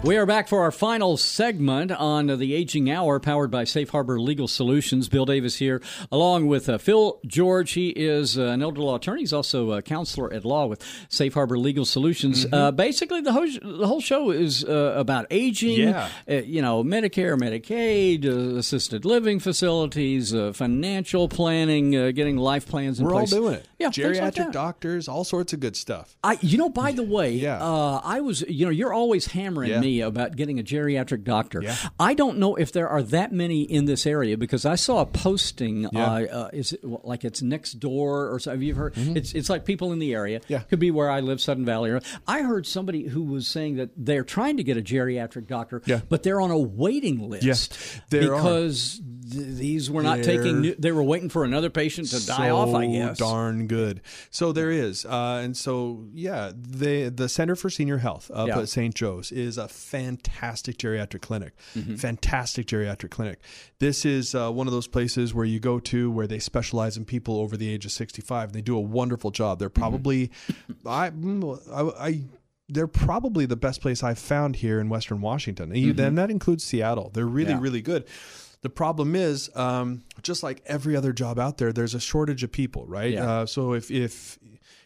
We 0.04 0.18
are 0.18 0.26
back 0.26 0.48
for 0.48 0.64
our 0.64 0.72
final 0.72 1.16
segment 1.16 1.92
on 1.92 2.26
the 2.26 2.56
Aging 2.56 2.90
Hour, 2.90 3.20
powered 3.20 3.52
by 3.52 3.66
Safe 3.66 3.88
Harbor 3.92 4.20
Legal 4.20 4.48
Solutions. 4.48 5.08
Bill 5.08 5.26
Davis 5.26 5.58
here, 5.58 5.80
along 6.12 6.48
with 6.48 6.68
uh, 6.68 6.80
Phil 6.80 7.20
George. 7.28 7.74
He 7.74 7.90
is 7.90 8.36
uh, 8.36 8.46
an 8.46 8.64
elder 8.64 8.82
law 8.82 8.96
attorney. 8.96 9.20
He's 9.22 9.32
also 9.32 9.74
a 9.74 9.84
counselor 9.84 10.34
at 10.34 10.44
law 10.44 10.66
with 10.66 10.84
Safe 11.10 11.36
Harbor 11.36 11.56
Legal 11.60 11.86
Solutions. 11.86 12.46
Mm-hmm. 12.46 12.54
Uh, 12.54 12.72
basically, 12.72 13.22
the 13.22 13.32
whole 13.32 13.46
the 13.46 13.86
whole 13.86 14.02
show 14.02 14.32
is 14.32 14.66
uh, 14.66 14.96
about 14.98 15.28
aging. 15.30 15.90
Yeah. 15.90 16.10
uh, 16.28 16.34
you 16.34 16.64
know, 16.64 16.84
Medicare, 16.84 17.38
Medicaid, 17.40 18.26
uh, 18.26 18.58
assisted 18.58 19.06
living 19.06 19.40
facilities, 19.40 20.34
uh, 20.34 20.52
financial 20.52 21.30
planning, 21.30 21.96
uh, 21.96 22.10
getting 22.10 22.38
life 22.38 22.68
plans 22.68 23.00
in 23.00 23.06
We're 23.06 23.14
all 23.14 23.28
doing 23.28 23.54
it. 23.54 23.68
Yeah, 23.78 23.92
things 23.92 24.20
like 24.20 24.34
Geriatric 24.34 24.52
doctors, 24.52 25.08
all 25.08 25.24
sorts 25.24 25.54
of 25.54 25.60
good 25.60 25.76
stuff. 25.76 26.18
I, 26.24 26.40
you 26.42 26.58
know, 26.58 26.70
by 26.70 26.92
the 26.92 27.04
way, 27.04 27.32
Yeah. 27.42 27.64
uh, 27.64 28.02
I 28.04 28.22
was, 28.22 28.42
you 28.42 28.66
know, 28.66 28.72
you're 28.72 28.94
always 28.94 29.28
hammering 29.28 29.70
Yeah. 29.70 29.80
me 29.80 29.91
about 30.00 30.36
getting 30.38 30.60
a 30.60 30.64
geriatric 30.64 31.24
doctor. 31.26 31.62
Yeah. 31.62 31.76
I 32.00 32.14
don't 32.14 32.38
know 32.38 32.56
if 32.56 32.72
there 32.72 32.88
are 32.88 33.04
that 33.04 33.32
many 33.34 33.64
in 33.64 33.86
this 33.86 34.06
area 34.06 34.38
because 34.38 34.66
I 34.66 34.76
saw 34.76 35.02
a 35.02 35.06
posting. 35.06 35.90
Yeah. 35.92 36.06
Uh, 36.06 36.20
uh, 36.26 36.50
is 36.54 36.72
it 36.74 36.80
well, 36.84 37.02
like 37.04 37.26
it's 37.26 37.42
next 37.42 37.74
door 37.74 38.34
or 38.34 38.40
so? 38.40 38.52
Have 38.52 38.64
you 38.64 38.74
heard? 38.76 38.94
It's 38.96 39.34
it's 39.34 39.50
like 39.50 39.66
people 39.66 39.92
in 39.92 40.00
the 40.00 40.14
area. 40.14 40.40
Mm-hmm. 40.40 40.54
Yeah. 40.54 40.60
could 40.62 40.80
be 40.80 40.92
where 40.92 41.10
I 41.12 41.20
live, 41.20 41.42
Sudden 41.42 41.66
Valley. 41.66 42.00
I 42.28 42.42
heard 42.42 42.66
somebody 42.66 43.08
who 43.08 43.24
was 43.24 43.48
saying 43.48 43.76
that 43.76 43.90
they're 43.98 44.24
trying 44.24 44.58
to 44.58 44.64
get 44.64 44.78
a 44.78 44.82
geriatric 44.82 45.48
doctor, 45.48 45.82
Yeah. 45.86 46.02
but 46.08 46.24
they're 46.24 46.40
on 46.42 46.52
a 46.52 46.58
waiting 46.58 47.30
list 47.30 47.44
are. 48.10 48.20
because 48.32 49.00
th- 49.00 49.04
these 49.32 49.90
were 49.90 50.04
not 50.04 50.22
They're- 50.22 50.38
taking. 50.38 50.62
New, 50.62 50.76
they 50.78 50.92
were 50.92 51.04
waiting 51.04 51.30
for 51.30 51.44
another 51.44 51.70
patient 51.70 52.10
to 52.10 52.26
die 52.26 52.50
so 52.50 52.58
off. 52.58 52.76
I 52.76 52.88
guess. 52.88 53.18
darn 53.18 53.68
good. 53.68 54.02
So 54.30 54.52
there 54.52 54.72
is, 54.72 55.06
uh, 55.06 55.42
and 55.44 55.56
so 55.56 56.06
yeah, 56.14 56.52
the 56.56 57.10
the 57.10 57.30
Center 57.30 57.56
for 57.56 57.70
Senior 57.70 57.98
Health 58.00 58.30
up 58.34 58.48
Yeah. 58.48 58.60
at 58.60 58.70
St. 58.70 58.94
Joe's 58.94 59.32
is 59.32 59.58
a 59.58 59.68
fantastic 59.68 60.78
geriatric 60.78 61.22
clinic. 61.22 61.54
Mm-hmm. 61.76 61.96
Fantastic 61.96 62.68
geriatric 62.68 63.12
clinic. 63.12 63.40
This 63.80 64.06
is 64.06 64.36
uh, 64.36 64.52
one 64.52 64.68
of 64.68 64.74
those 64.74 64.88
places 64.88 65.34
where 65.34 65.46
you 65.46 65.60
go 65.60 65.80
to 65.80 66.12
where 66.12 66.28
they 66.28 66.40
specialize 66.40 66.98
in 66.98 67.06
people 67.06 67.38
over 67.38 67.56
the 67.58 67.70
age 67.74 67.86
of 67.86 67.92
sixty 67.92 68.22
five. 68.22 68.54
They 68.54 68.62
do 68.62 68.76
a 68.76 68.82
wonderful 68.82 69.32
job. 69.32 69.60
They're 69.60 69.70
Mm-hmm. 69.72 69.80
probably, 69.82 70.32
I, 70.86 71.10
mm, 71.12 71.60
I, 72.00 72.08
I 72.08 72.22
they're 72.70 72.88
probably 72.88 73.46
the 73.46 73.56
best 73.58 73.82
place 73.82 74.02
I've 74.04 74.20
found 74.20 74.58
here 74.58 74.80
in 74.80 74.88
Western 74.90 75.20
Washington. 75.22 75.72
And 75.74 76.00
and 76.00 76.18
that 76.18 76.30
includes 76.32 76.64
Seattle. 76.64 77.10
They're 77.14 77.26
really, 77.26 77.52
Mm-hmm. 77.52 77.60
Yeah. 77.60 77.64
really 77.64 77.82
good. 77.82 78.06
The 78.62 78.70
problem 78.70 79.16
is, 79.16 79.50
um, 79.56 80.04
just 80.22 80.44
like 80.44 80.62
every 80.66 80.96
other 80.96 81.14
job 81.14 81.40
out 81.40 81.58
there, 81.58 81.74
there's 81.74 81.96
a 81.96 82.00
shortage 82.00 82.44
of 82.44 82.52
people, 82.52 82.86
right? 82.86 83.14
Yeah. 83.14 83.30
Uh, 83.30 83.46
so 83.46 83.74
if, 83.74 83.90
if 83.90 84.38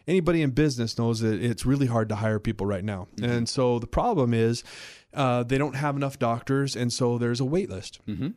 anybody 0.08 0.42
in 0.42 0.52
business 0.52 0.98
knows 0.98 1.20
that 1.20 1.44
it's 1.44 1.66
really 1.66 1.88
hard 1.88 2.10
to 2.10 2.16
hire 2.16 2.40
people 2.40 2.66
right 2.66 2.84
now. 2.84 3.08
Mm-hmm. 3.18 3.32
And 3.32 3.50
so 3.50 3.80
the 3.80 3.88
problem 3.88 4.34
is 4.34 4.64
uh, 5.14 5.44
they 5.44 5.58
don't 5.58 5.76
have 5.76 5.96
enough 5.96 6.20
doctors. 6.20 6.76
And 6.76 6.92
so 6.92 7.18
there's 7.18 7.40
a 7.40 7.46
wait 7.46 7.70
list. 7.70 8.00
Mm-hmm. 8.08 8.30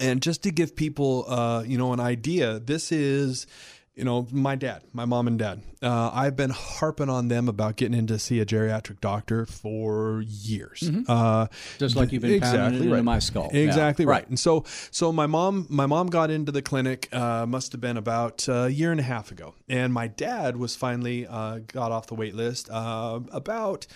And 0.00 0.22
just 0.22 0.42
to 0.42 0.50
give 0.50 0.74
people, 0.74 1.24
uh, 1.28 1.64
you 1.66 1.78
know, 1.78 1.92
an 1.92 2.00
idea, 2.00 2.58
this 2.58 2.92
is, 2.92 3.46
you 3.94 4.04
know, 4.04 4.26
my 4.32 4.56
dad, 4.56 4.82
my 4.92 5.04
mom 5.04 5.26
and 5.26 5.38
dad. 5.38 5.60
Uh, 5.82 6.10
I've 6.14 6.34
been 6.34 6.50
harping 6.50 7.10
on 7.10 7.28
them 7.28 7.48
about 7.48 7.76
getting 7.76 7.98
in 7.98 8.06
to 8.06 8.18
see 8.18 8.40
a 8.40 8.46
geriatric 8.46 9.00
doctor 9.00 9.44
for 9.44 10.22
years. 10.26 10.90
Uh, 11.08 11.48
Just 11.78 11.96
like 11.96 12.10
you've 12.12 12.22
been 12.22 12.40
pounding 12.40 12.84
it 12.84 12.92
into 12.92 13.02
my 13.02 13.18
skull. 13.18 13.50
Yeah. 13.52 13.60
Exactly 13.60 14.06
right. 14.06 14.12
Right. 14.22 14.28
And 14.28 14.38
so, 14.38 14.64
so 14.90 15.12
my 15.12 15.26
mom, 15.26 15.66
my 15.68 15.86
mom 15.86 16.06
got 16.06 16.30
into 16.30 16.52
the 16.52 16.62
clinic. 16.62 17.08
Uh, 17.12 17.44
must 17.46 17.72
have 17.72 17.80
been 17.80 17.96
about 17.96 18.48
a 18.48 18.70
year 18.70 18.92
and 18.92 19.00
a 19.00 19.04
half 19.04 19.30
ago, 19.30 19.54
and 19.68 19.92
my 19.92 20.06
dad 20.06 20.56
was 20.56 20.74
finally 20.74 21.26
uh, 21.26 21.60
got 21.66 21.92
off 21.92 22.06
the 22.06 22.14
wait 22.14 22.34
list 22.34 22.70
uh, 22.70 23.20
about 23.30 23.86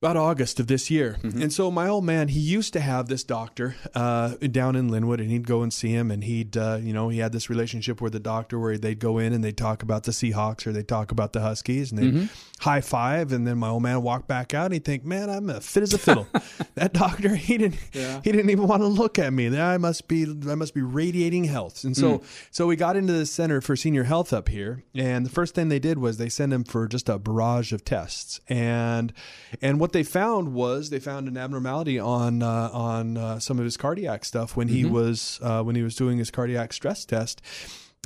about 0.00 0.16
August 0.16 0.60
of 0.60 0.68
this 0.68 0.92
year. 0.92 1.16
Mm-hmm. 1.22 1.42
And 1.42 1.52
so 1.52 1.72
my 1.72 1.88
old 1.88 2.04
man, 2.04 2.28
he 2.28 2.38
used 2.38 2.72
to 2.74 2.80
have 2.80 3.08
this 3.08 3.24
doctor 3.24 3.74
uh, 3.96 4.34
down 4.52 4.76
in 4.76 4.90
Lynnwood, 4.90 5.18
and 5.20 5.28
he'd 5.28 5.46
go 5.46 5.62
and 5.62 5.72
see 5.72 5.88
him, 5.88 6.12
and 6.12 6.22
he'd, 6.22 6.56
uh, 6.56 6.78
you 6.80 6.92
know, 6.92 7.08
he 7.08 7.18
had 7.18 7.32
this 7.32 7.50
relationship 7.50 8.00
with 8.00 8.12
the 8.12 8.20
doctor 8.20 8.60
where 8.60 8.78
they'd 8.78 9.00
go 9.00 9.18
in 9.18 9.32
and 9.32 9.42
they'd 9.42 9.56
talk 9.56 9.82
about 9.82 10.04
the 10.04 10.12
Seahawks 10.12 10.66
or 10.68 10.72
they'd 10.72 10.86
talk 10.86 11.10
about 11.10 11.32
the 11.32 11.40
Huskies, 11.40 11.90
and 11.90 11.98
they'd 11.98 12.08
Mm-hmm. 12.08 12.26
high 12.60 12.80
five, 12.80 13.32
and 13.32 13.44
then 13.46 13.58
my 13.58 13.68
old 13.70 13.82
man 13.82 14.00
walked 14.02 14.28
back 14.28 14.54
out, 14.54 14.66
and 14.66 14.74
he'd 14.74 14.84
think, 14.84 15.04
man, 15.04 15.28
I'm 15.28 15.50
uh, 15.50 15.58
fit 15.60 15.82
as 15.82 15.92
a 15.92 15.98
fiddle. 15.98 16.28
that 16.76 16.92
doctor, 16.92 17.34
he 17.34 17.58
didn't, 17.58 17.80
he 17.92 18.32
didn't 18.32 18.50
even 18.50 18.68
want 18.68 18.82
to 18.82 18.86
look 18.86 19.18
at 19.18 19.32
me. 19.32 19.58
I 19.58 19.78
must 19.78 20.06
be, 20.06 20.22
I 20.48 20.54
must 20.54 20.74
be 20.74 20.80
radiating 20.82 21.44
health. 21.44 21.82
And 21.84 21.94
Mm. 21.96 22.00
so, 22.00 22.22
so 22.52 22.66
we 22.68 22.76
got 22.76 22.96
into 22.96 23.12
the 23.12 23.26
Center 23.26 23.60
for 23.60 23.74
Senior 23.74 24.04
Health 24.04 24.32
up 24.32 24.48
here, 24.48 24.84
and 24.94 25.26
the 25.26 25.30
first 25.30 25.56
thing 25.56 25.68
they 25.70 25.80
did 25.80 25.98
was 25.98 26.18
they 26.18 26.28
sent 26.28 26.52
him 26.52 26.62
for 26.62 26.86
just 26.86 27.08
a 27.08 27.18
barrage 27.18 27.72
of 27.72 27.84
tests, 27.84 28.40
and 28.48 29.12
and 29.60 29.80
what 29.80 29.87
they 29.92 30.02
found 30.02 30.54
was 30.54 30.90
they 30.90 31.00
found 31.00 31.28
an 31.28 31.36
abnormality 31.36 31.98
on 31.98 32.42
uh, 32.42 32.70
on 32.72 33.16
uh, 33.16 33.38
some 33.38 33.58
of 33.58 33.64
his 33.64 33.76
cardiac 33.76 34.24
stuff 34.24 34.56
when 34.56 34.68
he 34.68 34.84
was 34.84 35.38
uh, 35.42 35.62
when 35.62 35.76
he 35.76 35.82
was 35.82 35.94
doing 35.96 36.18
his 36.18 36.30
cardiac 36.30 36.72
stress 36.72 37.04
test. 37.04 37.40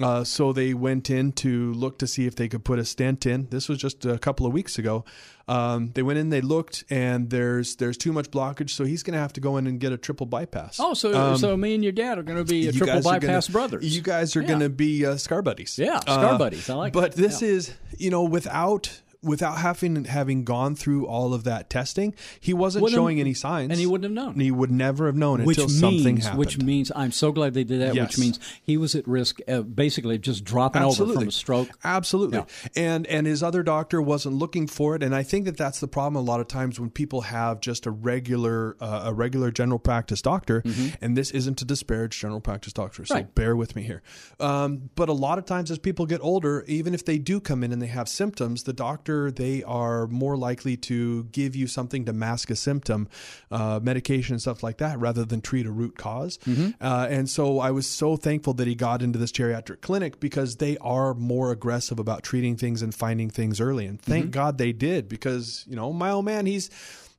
Uh, 0.01 0.25
so 0.25 0.55
they 0.55 0.73
went 0.73 1.11
in 1.11 1.31
to 1.33 1.71
look 1.75 1.99
to 1.99 2.07
see 2.07 2.25
if 2.27 2.35
they 2.35 2.49
could 2.49 2.65
put 2.65 2.79
a 2.79 2.85
stent 2.85 3.27
in. 3.27 3.47
This 3.51 3.69
was 3.69 3.77
just 3.79 4.07
a 4.07 4.19
couple 4.19 4.47
of 4.47 4.53
weeks 4.55 4.79
ago. 4.79 5.05
Um, 5.47 5.91
they 5.95 6.03
went 6.03 6.19
in, 6.19 6.31
they 6.31 6.41
looked, 6.41 6.83
and 6.89 7.29
there's 7.29 7.77
there's 7.77 7.99
too 7.99 8.11
much 8.11 8.31
blockage, 8.31 8.71
so 8.71 8.85
he's 8.85 9.03
going 9.03 9.13
to 9.13 9.19
have 9.21 9.35
to 9.35 9.41
go 9.41 9.59
in 9.59 9.67
and 9.67 9.79
get 9.79 9.93
a 9.93 9.99
triple 9.99 10.25
bypass. 10.25 10.79
Oh, 10.81 10.95
so 10.95 11.37
so 11.37 11.57
me 11.59 11.75
and 11.75 11.83
your 11.85 11.93
dad 11.93 12.19
are 12.19 12.23
going 12.23 12.39
to 12.39 12.45
be 12.45 12.67
a 12.69 12.71
Um, 12.71 12.77
triple 12.77 13.03
bypass 13.03 13.49
gonna- 13.49 13.53
brothers. 13.53 13.95
You 13.95 14.01
guys 14.03 14.35
are 14.35 14.41
Yeah. 14.41 14.49
going 14.49 14.61
to 14.61 14.71
be 14.71 15.05
uh, 15.05 15.19
scar 15.19 15.43
buddies. 15.43 15.79
Yeah, 15.79 16.01
scar 16.01 16.39
buddies. 16.39 16.71
I 16.71 16.75
like 16.75 16.95
But 16.95 17.13
this 17.15 17.43
Yeah. 17.43 17.49
is, 17.49 17.75
you 17.99 18.09
know, 18.09 18.23
without 18.25 18.99
without 19.23 19.59
having 19.59 20.05
having 20.05 20.45
gone 20.45 20.75
through 20.75 21.07
all 21.07 21.33
of 21.33 21.45
that 21.45 21.71
testing, 21.71 22.15
he 22.41 22.53
wasn't 22.53 22.83
Wouldn't- 22.83 22.97
showing 22.99 23.21
any 23.21 23.35
signs, 23.35 23.71
and 23.71 23.79
he 23.79 23.87
wouldn't 23.87 24.05
have 24.05 24.13
known. 24.25 24.33
And 24.35 24.43
he 24.43 24.51
would 24.51 24.71
never 24.71 25.07
have 25.07 25.17
known 25.17 25.45
which 25.45 25.59
until 25.59 25.69
means, 25.69 25.81
something 25.81 26.17
happened. 26.19 26.39
which 26.39 26.59
means, 26.59 26.91
I'm 26.97 27.13
so 27.13 27.31
glad 27.33 27.55
they 27.55 27.65
did 27.65 27.81
that. 27.81 27.95
Yes. 27.95 28.09
Which 28.09 28.19
means 28.19 28.41
he 28.63 28.77
was 28.77 28.95
at 28.95 29.07
risk, 29.07 29.41
of 29.47 29.75
basically 29.77 30.19
just 30.19 30.45
dropping 30.45 30.83
over 30.83 31.07
from 31.13 31.29
a 31.29 31.31
stroke. 31.31 31.69
Absolutely. 31.85 32.39
Yeah. 32.39 32.45
And 32.77 33.07
and 33.07 33.27
his 33.27 33.43
other 33.43 33.63
doctor 33.63 34.03
wasn't 34.03 34.35
looking 34.37 34.67
for 34.67 34.95
it 34.97 35.03
and 35.03 35.15
I 35.15 35.23
think 35.23 35.45
that 35.45 35.57
that's 35.57 35.81
the 35.81 35.89
problem 35.89 36.17
a 36.17 36.25
lot 36.25 36.41
of 36.41 36.49
times 36.49 36.79
when 36.81 36.91
people 36.91 37.23
have 37.23 37.61
just 37.61 37.87
a 37.87 37.91
regular 37.91 38.77
uh, 38.81 39.03
a 39.07 39.15
regular 39.15 39.51
general 39.51 39.79
practice 39.79 40.21
doctor 40.23 40.63
and 41.01 41.17
this 41.17 41.31
isn't 41.31 41.57
to 41.59 41.65
disparage 41.65 42.19
general 42.19 42.41
practice 42.41 42.73
doctors. 42.73 43.09
So 43.09 43.15
Mm-hmm. 43.15 43.25
Right. 43.25 43.35
bear 43.35 43.55
with 43.57 43.77
me 43.77 43.83
here. 43.83 44.03
Um, 44.41 44.91
but 44.95 45.09
a 45.09 45.13
lot 45.13 45.39
of 45.39 45.45
times 45.45 45.71
as 45.71 45.79
people 45.79 46.07
get 46.07 46.21
older 46.23 46.65
even 46.67 46.95
if 46.95 47.05
they 47.05 47.19
do 47.19 47.41
come 47.41 47.63
in 47.63 47.73
and 47.73 47.81
they 47.81 47.87
have 47.89 48.09
symptoms 48.09 48.63
the 48.65 48.73
doctor 48.73 49.12
they 49.31 49.63
are 49.63 50.07
more 50.09 50.37
likely 50.37 50.77
to 50.77 51.25
give 51.25 51.55
you 51.57 51.67
something 51.67 52.05
to 52.07 52.13
mask 52.13 52.51
a 52.51 52.57
symptom 52.57 53.09
uh, 53.51 53.79
medication 53.83 54.35
and 54.35 54.41
stuff 54.41 54.63
like 54.63 54.79
that 54.79 54.99
rather 54.99 55.25
than 55.25 55.41
treat 55.41 55.67
a 55.67 55.71
root 55.71 55.95
because 55.97 56.39
Mm-hmm. 56.47 56.71
uh, 56.81 57.07
and 57.11 57.29
so 57.29 57.59
I 57.61 57.71
was 57.71 57.87
so 57.87 58.17
thankful 58.17 58.55
that 58.55 58.67
he 58.67 58.75
got 58.75 59.03
into 59.03 59.19
this 59.19 59.33
geriatric 59.33 59.81
clinic 59.81 60.21
because 60.21 60.57
they 60.57 60.77
are 60.79 61.15
more 61.15 61.53
aggressive 61.53 61.99
about 61.99 62.23
treating 62.23 62.57
things 62.57 62.83
and 62.83 62.95
finding 62.95 63.31
things 63.31 63.61
early. 63.61 63.87
And 63.87 64.01
thank 64.01 64.25
Mm-hmm. 64.25 64.31
God 64.31 64.59
they 64.59 64.73
did 64.73 65.09
because, 65.09 65.65
you 65.69 65.77
know, 65.77 65.93
my 65.93 66.11
old 66.11 66.25
man, 66.25 66.47
he's. 66.47 66.71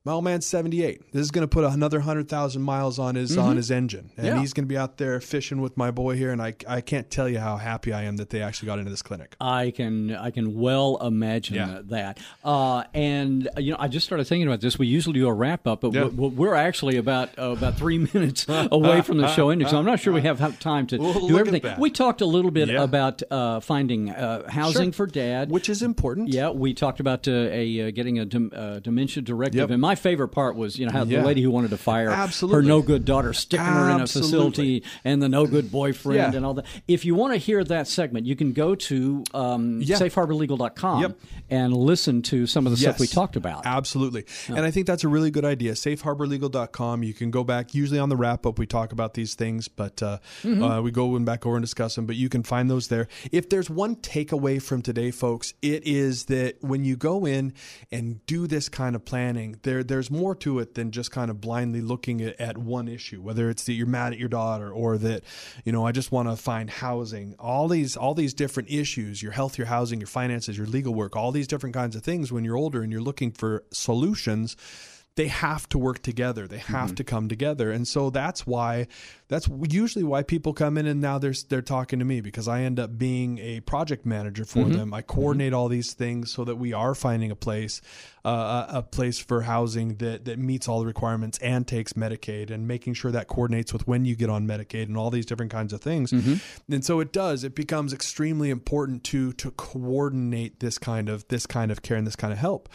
My 0.06 0.12
old 0.12 0.26
man's 0.26 0.46
78. 0.46 1.14
This 1.14 1.22
is 1.22 1.32
going 1.32 1.44
to 1.44 1.48
put 1.48 1.64
another 1.64 2.00
100,000 2.00 2.62
miles 2.62 3.00
on 3.00 3.16
his 3.16 3.38
on 3.38 3.56
his 3.56 3.72
engine. 3.72 4.12
And 4.18 4.26
Mm-hmm. 4.26 4.36
Yeah. 4.36 4.40
he's 4.42 4.52
going 4.52 4.66
to 4.66 4.68
be 4.68 4.78
out 4.78 4.98
there 4.98 5.22
fishing 5.22 5.62
with 5.62 5.78
my 5.78 5.92
boy 5.92 6.18
here 6.18 6.32
and 6.32 6.42
I 6.42 6.56
I 6.68 6.82
can't 6.82 7.10
tell 7.10 7.30
you 7.30 7.40
how 7.40 7.56
happy 7.56 7.94
I 7.94 8.04
am 8.04 8.18
that 8.18 8.30
they 8.30 8.42
actually 8.42 8.66
got 8.66 8.80
into 8.80 8.92
this 8.92 9.02
clinic. 9.02 9.36
I 9.40 9.72
can 9.72 10.14
I 10.14 10.32
can 10.32 10.60
well 10.60 10.98
imagine 10.98 11.56
Yeah. 11.56 11.80
that. 11.86 12.20
Uh, 12.44 12.84
and 12.94 13.48
uh, 13.56 13.62
you 13.62 13.72
know, 13.72 13.78
I 13.80 13.88
just 13.88 14.06
started 14.06 14.26
thinking 14.28 14.46
about 14.46 14.60
this. 14.60 14.78
We 14.78 14.88
usually 14.88 15.14
do 15.20 15.28
a 15.28 15.34
wrap 15.34 15.68
up, 15.68 15.80
but 15.82 15.94
Yeah. 15.94 16.06
we're, 16.08 16.28
we're 16.30 16.56
actually 16.56 16.98
about 16.98 17.30
uh, 17.40 17.52
about 17.58 17.78
three 17.78 17.98
minutes 18.14 18.46
away 18.50 19.02
from 19.04 19.20
the 19.20 19.28
show 19.30 19.52
ending, 19.52 19.70
so 19.70 19.78
I'm 19.80 19.86
not 19.86 20.02
sure 20.02 20.12
we 20.12 20.22
have 20.24 20.60
time 20.60 20.86
to 20.88 20.98
Well, 20.98 21.28
do 21.30 21.40
everything. 21.40 21.80
We 21.80 21.90
talked 21.90 22.20
a 22.20 22.26
little 22.26 22.52
bit 22.52 22.70
about 22.70 23.24
uh, 23.32 23.62
finding 23.62 24.10
uh, 24.10 24.50
housing 24.52 24.92
Sure. 24.92 25.08
for 25.08 25.08
dad, 25.08 25.50
Which 25.50 25.70
is 25.70 25.82
important. 25.82 26.28
Yeah, 26.28 26.50
we 26.50 26.74
talked 26.74 27.00
about 27.00 27.26
uh, 27.26 27.32
a 27.32 27.88
uh, 27.88 27.92
getting 27.92 28.20
a 28.20 28.26
dem- 28.26 28.52
uh, 28.54 28.80
dementia 28.80 29.24
directive, 29.24 29.60
Yep. 29.62 29.70
and 29.70 29.82
my 29.82 29.93
favorite 29.96 30.30
part 30.30 30.56
was 30.56 30.78
you 30.78 30.86
know 30.86 30.92
how 30.92 31.04
Yeah. 31.04 31.22
the 31.22 31.26
lady 31.28 31.42
who 31.42 31.52
wanted 31.52 31.70
to 31.72 31.78
fire 31.78 32.12
her 32.12 32.62
no 32.62 32.82
good 32.82 33.06
daughter, 33.06 33.34
sticking 33.34 33.66
her 33.66 33.90
in 33.90 34.02
a 34.02 34.08
facility, 34.08 34.84
and 35.04 35.22
the 35.22 35.30
no 35.30 35.46
good 35.46 35.72
boyfriend, 35.72 36.18
Yeah. 36.34 36.38
and 36.38 36.46
all 36.46 36.54
that. 36.56 36.66
If 36.88 37.06
you 37.06 37.16
want 37.16 37.34
to 37.34 37.38
hear 37.38 37.64
that 37.64 37.88
segment, 37.88 38.26
you 38.26 38.36
can 38.36 38.54
go 38.54 38.76
to 38.76 39.24
um, 39.34 39.82
Yeah. 39.82 39.98
safeharborlegal.com 39.98 41.02
Yep. 41.02 41.20
and 41.50 41.76
listen 41.76 42.22
to 42.24 42.46
some 42.48 42.66
of 42.66 42.72
the 42.72 42.78
stuff 42.78 43.00
we 43.00 43.08
talked 43.08 43.36
about. 43.36 43.66
Absolutely. 43.66 44.26
And 44.48 44.60
I 44.60 44.72
think 44.72 44.88
that's 44.88 45.04
a 45.04 45.08
really 45.08 45.32
good 45.32 45.46
idea. 45.46 45.74
Safeharborlegal.com. 45.74 47.04
You 47.04 47.14
can 47.14 47.32
go 47.32 47.44
back. 47.44 47.74
Usually 47.74 48.00
on 48.00 48.10
the 48.10 48.16
wrap 48.18 48.46
up, 48.46 48.60
we 48.60 48.66
talk 48.66 48.92
about 48.92 49.14
these 49.14 49.34
things, 49.36 49.68
but 49.68 50.02
uh, 50.02 50.20
Mm-hmm. 50.44 50.64
uh, 50.64 50.82
we 50.82 50.92
go 50.92 51.16
and 51.16 51.26
back 51.26 51.46
over 51.46 51.56
and 51.56 51.64
discuss 51.64 51.96
them. 51.96 52.06
But 52.06 52.16
you 52.16 52.30
can 52.30 52.44
find 52.44 52.70
those 52.70 52.88
there. 52.88 53.08
If 53.32 53.50
there's 53.50 53.70
one 53.70 53.96
takeaway 53.98 54.62
from 54.62 54.82
today, 54.82 55.12
folks, 55.12 55.54
it 55.62 55.86
is 55.86 56.26
that 56.26 56.56
when 56.62 56.84
you 56.84 56.96
go 56.96 57.26
in 57.26 57.54
and 57.92 58.26
do 58.26 58.48
this 58.48 58.70
kind 58.70 58.96
of 58.96 59.06
planning, 59.06 59.58
there 59.64 59.83
there's 59.88 60.10
more 60.10 60.36
to 60.36 60.60
it 60.60 60.76
than 60.76 60.92
just 60.92 61.12
kind 61.12 61.30
of 61.30 61.42
blindly 61.42 61.82
looking 61.82 62.22
at, 62.22 62.40
at 62.40 62.58
one 62.58 62.88
issue. 62.88 63.22
Whether 63.22 63.50
it's 63.50 63.64
that 63.66 63.74
you're 63.74 63.88
mad 63.88 64.14
at 64.14 64.20
your 64.20 64.30
daughter 64.30 64.72
or 64.72 64.98
that 64.98 65.24
you 65.66 65.72
know 65.72 65.86
I 65.86 65.92
just 65.92 66.12
want 66.12 66.30
to 66.30 66.36
find 66.36 66.70
housing. 66.70 67.36
All 67.40 67.68
these 67.68 67.96
all 67.96 68.14
these 68.14 68.34
different 68.34 68.70
issues: 68.70 69.22
your 69.22 69.34
health, 69.34 69.58
your 69.58 69.68
housing, 69.68 70.00
your 70.00 70.08
finances, 70.08 70.58
your 70.58 70.68
legal 70.68 70.94
work, 70.94 71.16
all 71.16 71.32
these 71.32 71.48
different 71.48 71.76
kinds 71.76 71.96
of 71.96 72.04
things. 72.04 72.32
When 72.32 72.44
you're 72.44 72.58
older 72.58 72.82
and 72.82 72.92
you're 72.92 73.02
looking 73.02 73.32
for 73.32 73.64
solutions 73.72 74.56
they 75.16 75.28
have 75.28 75.70
to 75.70 75.78
work 75.78 76.02
together. 76.02 76.48
They 76.48 76.58
have 76.58 76.88
Mm-hmm. 76.90 76.96
to 76.96 77.04
come 77.04 77.28
together. 77.30 77.72
And 77.72 77.88
so 77.88 78.10
that's 78.10 78.48
why 78.48 78.88
that's 79.28 79.48
usually 79.70 80.04
why 80.04 80.24
people 80.24 80.54
come 80.54 80.78
in 80.78 80.86
and 80.88 81.00
now 81.02 81.18
they're 81.20 81.34
they're 81.50 81.62
talking 81.62 82.00
to 82.00 82.06
me 82.06 82.20
because 82.22 82.48
I 82.48 82.62
end 82.62 82.80
up 82.80 82.98
being 82.98 83.38
a 83.40 83.60
project 83.62 84.06
manager 84.06 84.44
for 84.46 84.60
Mm-hmm. 84.64 84.72
them. 84.78 84.94
I 84.94 85.02
coordinate 85.04 85.54
all 85.54 85.70
these 85.70 85.94
things 85.94 86.32
so 86.32 86.44
that 86.46 86.56
we 86.56 86.74
are 86.74 86.96
finding 86.96 87.30
a 87.32 87.36
place 87.36 87.80
uh, 88.26 88.66
a 88.70 88.78
a 88.78 88.82
place 88.82 89.20
for 89.20 89.42
housing 89.44 89.96
that 89.98 90.26
that 90.26 90.40
meets 90.40 90.68
all 90.68 90.80
the 90.80 90.86
requirements 90.88 91.38
and 91.40 91.68
takes 91.68 91.94
Medicaid 91.94 92.50
and 92.50 92.68
making 92.68 92.94
sure 92.96 93.12
that 93.12 93.28
coordinates 93.28 93.72
with 93.74 93.88
when 93.88 94.06
you 94.06 94.16
get 94.16 94.30
on 94.30 94.48
Medicaid 94.48 94.84
and 94.84 94.98
all 94.98 95.12
these 95.12 95.26
different 95.28 95.52
kinds 95.52 95.74
of 95.74 95.82
things. 95.82 96.12
And 96.70 96.84
so 96.84 97.00
it 97.02 97.12
does. 97.14 97.44
It 97.44 97.54
becomes 97.54 97.94
extremely 97.94 98.50
important 98.50 99.04
to 99.06 99.34
to 99.34 99.52
coordinate 99.52 100.60
this 100.60 100.78
kind 100.78 101.08
of 101.10 101.28
this 101.28 101.46
kind 101.46 101.72
of 101.72 101.82
care 101.84 101.98
and 101.98 102.08
this 102.08 102.16
kind 102.16 102.34
of 102.34 102.40
help. 102.40 102.68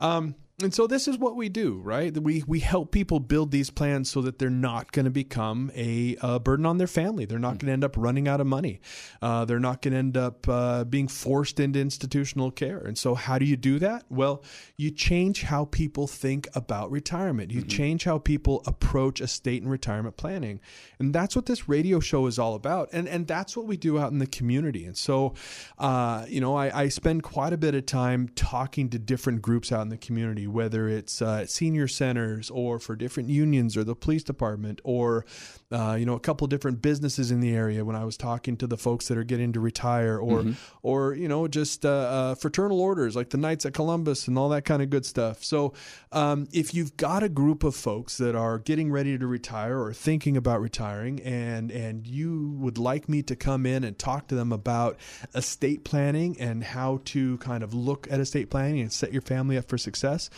Um, 0.00 0.34
and 0.62 0.72
so 0.72 0.86
this 0.86 1.08
is 1.08 1.18
what 1.18 1.34
we 1.34 1.48
do, 1.48 1.80
right? 1.82 2.16
We 2.16 2.44
we 2.46 2.60
help 2.60 2.92
people 2.92 3.18
build 3.18 3.50
these 3.50 3.70
plans 3.70 4.08
so 4.08 4.22
that 4.22 4.38
they're 4.38 4.50
not 4.50 4.92
going 4.92 5.04
to 5.04 5.10
become 5.10 5.72
a, 5.74 6.16
uh 6.22 6.38
burden 6.38 6.64
on 6.64 6.78
their 6.78 6.86
family. 6.86 7.24
They're 7.24 7.40
not 7.40 7.58
going 7.58 7.66
to 7.66 7.72
end 7.72 7.82
up 7.82 7.96
running 7.96 8.28
out 8.28 8.40
of 8.40 8.46
money. 8.46 8.80
Uh, 9.20 9.44
they're 9.44 9.58
not 9.58 9.82
going 9.82 9.92
to 9.92 9.98
end 9.98 10.16
up 10.16 10.48
uh, 10.48 10.84
being 10.84 11.08
forced 11.08 11.58
into 11.58 11.80
institutional 11.80 12.52
care. 12.52 12.78
And 12.78 12.96
so, 12.96 13.16
how 13.16 13.38
do 13.38 13.44
you 13.44 13.56
do 13.56 13.80
that? 13.80 14.04
Well, 14.08 14.44
you 14.76 14.92
change 14.92 15.42
how 15.42 15.64
people 15.64 16.06
think 16.06 16.46
about 16.54 16.90
retirement. 16.92 17.50
You 17.50 17.62
change 17.62 18.04
how 18.04 18.18
people 18.18 18.62
approach 18.64 19.20
estate 19.20 19.60
and 19.62 19.70
retirement 19.70 20.16
planning, 20.16 20.60
and 21.00 21.12
that's 21.12 21.34
what 21.34 21.46
this 21.46 21.68
radio 21.68 21.98
show 21.98 22.26
is 22.26 22.38
all 22.38 22.54
about. 22.54 22.90
And 22.92 23.08
and 23.08 23.26
that's 23.26 23.56
what 23.56 23.66
we 23.66 23.76
do 23.76 23.98
out 23.98 24.12
in 24.12 24.20
the 24.20 24.26
community. 24.26 24.84
And 24.84 24.96
so, 24.96 25.34
uh, 25.78 26.26
you 26.28 26.40
know, 26.40 26.54
I, 26.54 26.82
I 26.82 26.88
spend 26.90 27.24
quite 27.24 27.52
a 27.52 27.56
bit 27.56 27.74
of 27.74 27.86
time 27.86 28.28
talking 28.36 28.88
to 28.90 29.00
different 29.00 29.42
groups 29.42 29.72
out 29.72 29.82
in 29.82 29.88
the 29.88 29.96
community, 29.96 30.43
whether 30.46 30.88
it's 30.88 31.20
uh, 31.22 31.46
senior 31.46 31.88
centers 31.88 32.50
or 32.50 32.78
for 32.78 32.96
different 32.96 33.28
unions 33.28 33.76
or 33.76 33.84
the 33.84 33.94
police 33.94 34.22
department 34.22 34.80
or, 34.84 35.24
uh, 35.70 35.96
you 35.98 36.06
know, 36.06 36.14
a 36.14 36.20
couple 36.20 36.46
different 36.46 36.82
businesses 36.82 37.30
in 37.30 37.40
the 37.40 37.54
area. 37.54 37.84
When 37.84 37.96
I 37.96 38.04
was 38.04 38.16
talking 38.16 38.56
to 38.58 38.66
the 38.66 38.76
folks 38.76 39.08
that 39.08 39.18
are 39.18 39.24
getting 39.24 39.52
to 39.52 39.60
retire, 39.60 40.18
or 40.18 40.44
or 40.82 41.14
you 41.14 41.28
know, 41.28 41.48
just 41.48 41.84
uh, 41.84 41.88
uh, 41.88 42.34
fraternal 42.34 42.80
orders 42.80 43.16
like 43.16 43.30
the 43.30 43.36
Knights 43.36 43.64
of 43.64 43.72
Columbus 43.72 44.28
and 44.28 44.38
all 44.38 44.48
that 44.50 44.64
kind 44.64 44.82
of 44.82 44.90
good 44.90 45.06
stuff. 45.06 45.42
So, 45.42 45.74
um, 46.12 46.48
if 46.52 46.74
you've 46.74 46.96
got 46.96 47.22
a 47.22 47.28
group 47.28 47.64
of 47.64 47.74
folks 47.74 48.18
that 48.18 48.34
are 48.34 48.58
getting 48.58 48.90
ready 48.90 49.18
to 49.18 49.26
retire 49.26 49.80
or 49.80 49.92
thinking 49.92 50.36
about 50.36 50.60
retiring, 50.60 51.20
and 51.20 51.70
and 51.70 52.06
you 52.06 52.54
would 52.58 52.78
like 52.78 53.08
me 53.08 53.22
to 53.22 53.36
come 53.36 53.66
in 53.66 53.84
and 53.84 53.98
talk 53.98 54.28
to 54.28 54.34
them 54.34 54.52
about 54.52 54.98
estate 55.34 55.84
planning 55.84 56.36
and 56.40 56.62
how 56.64 57.00
to 57.06 57.38
kind 57.38 57.62
of 57.62 57.74
look 57.74 58.06
at 58.10 58.20
estate 58.20 58.50
planning 58.50 58.80
and 58.80 58.92
set 58.92 59.12
your 59.12 59.22
family 59.22 59.56
up 59.56 59.68
for 59.68 59.78
success. 59.78 60.30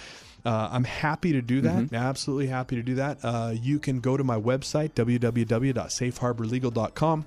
Uh, 0.45 0.69
I'm 0.71 0.85
happy 0.85 1.33
to 1.33 1.43
do 1.43 1.61
that. 1.63 1.93
Absolutely 1.93 2.47
happy 2.47 2.77
to 2.77 2.83
do 2.83 2.95
that. 2.97 3.19
Uh, 3.23 3.53
you 3.53 3.79
can 3.81 3.99
go 4.01 4.17
to 4.17 4.23
my 4.23 4.39
website, 4.39 4.93
www.safeharborlegal.com. 4.93 7.27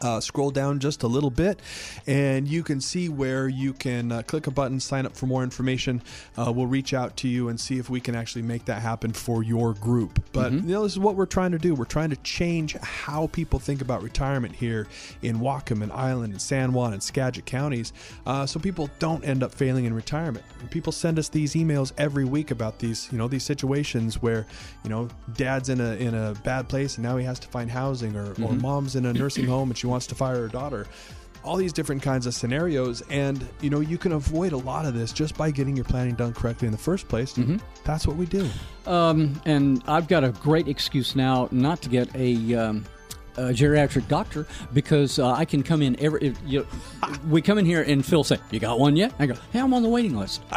Uh, 0.00 0.20
scroll 0.20 0.50
down 0.50 0.80
just 0.80 1.02
a 1.02 1.06
little 1.06 1.30
bit, 1.30 1.60
and 2.06 2.46
you 2.46 2.62
can 2.62 2.80
see 2.80 3.08
where 3.08 3.48
you 3.48 3.72
can 3.72 4.12
uh, 4.12 4.22
click 4.22 4.46
a 4.46 4.50
button, 4.50 4.78
sign 4.78 5.06
up 5.06 5.16
for 5.16 5.26
more 5.26 5.42
information. 5.42 6.02
Uh, 6.36 6.52
we'll 6.54 6.66
reach 6.66 6.92
out 6.92 7.16
to 7.16 7.28
you 7.28 7.48
and 7.48 7.58
see 7.58 7.78
if 7.78 7.88
we 7.88 8.00
can 8.00 8.14
actually 8.14 8.42
make 8.42 8.64
that 8.66 8.82
happen 8.82 9.12
for 9.12 9.42
your 9.42 9.72
group. 9.74 10.22
But 10.32 10.52
you 10.52 10.60
know, 10.60 10.82
this 10.82 10.92
is 10.92 10.98
what 10.98 11.14
we're 11.14 11.26
trying 11.26 11.52
to 11.52 11.58
do. 11.58 11.74
We're 11.74 11.84
trying 11.84 12.10
to 12.10 12.16
change 12.16 12.74
how 12.74 13.28
people 13.28 13.58
think 13.58 13.80
about 13.80 14.02
retirement 14.02 14.54
here 14.54 14.86
in 15.22 15.38
Whatcom 15.38 15.82
and 15.82 15.92
Island 15.92 16.32
and 16.32 16.42
San 16.42 16.72
Juan 16.72 16.92
and 16.92 17.02
Skagit 17.02 17.46
counties, 17.46 17.92
uh, 18.26 18.46
so 18.46 18.60
people 18.60 18.90
don't 18.98 19.24
end 19.24 19.42
up 19.42 19.54
failing 19.54 19.84
in 19.84 19.94
retirement. 19.94 20.44
And 20.60 20.70
people 20.70 20.92
send 20.92 21.18
us 21.18 21.28
these 21.28 21.54
emails 21.54 21.92
every 21.96 22.24
week 22.24 22.50
about 22.50 22.78
these, 22.78 23.08
you 23.10 23.18
know, 23.18 23.28
these 23.28 23.44
situations 23.44 24.20
where, 24.20 24.46
you 24.82 24.90
know, 24.90 25.08
dad's 25.34 25.68
in 25.68 25.80
a 25.80 25.94
in 25.94 26.14
a 26.14 26.34
bad 26.44 26.68
place 26.68 26.96
and 26.96 27.04
now 27.04 27.16
he 27.16 27.24
has 27.24 27.38
to 27.40 27.48
find 27.48 27.70
housing, 27.70 28.16
or, 28.16 28.32
or 28.42 28.52
mom's 28.52 28.96
in 28.96 29.06
a 29.06 29.12
nursing 29.12 29.46
home 29.46 29.70
and 29.70 29.78
she 29.78 29.83
wants 29.88 30.06
to 30.08 30.14
fire 30.14 30.36
her 30.36 30.48
daughter. 30.48 30.86
All 31.42 31.56
these 31.56 31.74
different 31.74 32.02
kinds 32.02 32.26
of 32.26 32.32
scenarios, 32.34 33.02
and 33.10 33.46
you 33.60 33.68
know, 33.68 33.80
you 33.80 33.98
can 33.98 34.12
avoid 34.12 34.52
a 34.52 34.56
lot 34.56 34.86
of 34.86 34.94
this 34.94 35.12
just 35.12 35.36
by 35.36 35.50
getting 35.50 35.76
your 35.76 35.84
planning 35.84 36.14
done 36.14 36.32
correctly 36.32 36.66
in 36.66 36.72
the 36.72 36.78
first 36.78 37.06
place. 37.06 37.34
That's 37.84 38.06
what 38.06 38.16
we 38.16 38.24
do. 38.24 38.48
Um, 38.86 39.38
and 39.44 39.82
I've 39.86 40.08
got 40.08 40.24
a 40.24 40.30
great 40.30 40.68
excuse 40.68 41.14
now 41.14 41.48
not 41.50 41.82
to 41.82 41.90
get 41.90 42.08
a. 42.16 42.54
Um, 42.54 42.84
a 43.36 43.52
geriatric 43.52 44.06
doctor 44.08 44.46
because 44.72 45.18
uh, 45.18 45.32
I 45.32 45.44
can 45.44 45.62
come 45.62 45.82
in 45.82 45.98
every. 46.00 46.20
If, 46.28 46.38
you 46.46 46.66
we 47.28 47.42
come 47.42 47.58
in 47.58 47.66
here 47.66 47.82
and 47.82 48.04
Phil 48.04 48.24
say, 48.24 48.38
"You 48.50 48.60
got 48.60 48.78
one 48.78 48.96
yet?" 48.96 49.12
I 49.18 49.26
go, 49.26 49.34
"Hey, 49.52 49.60
I'm 49.60 49.74
on 49.74 49.82
the 49.82 49.88
waiting 49.88 50.16
list." 50.16 50.42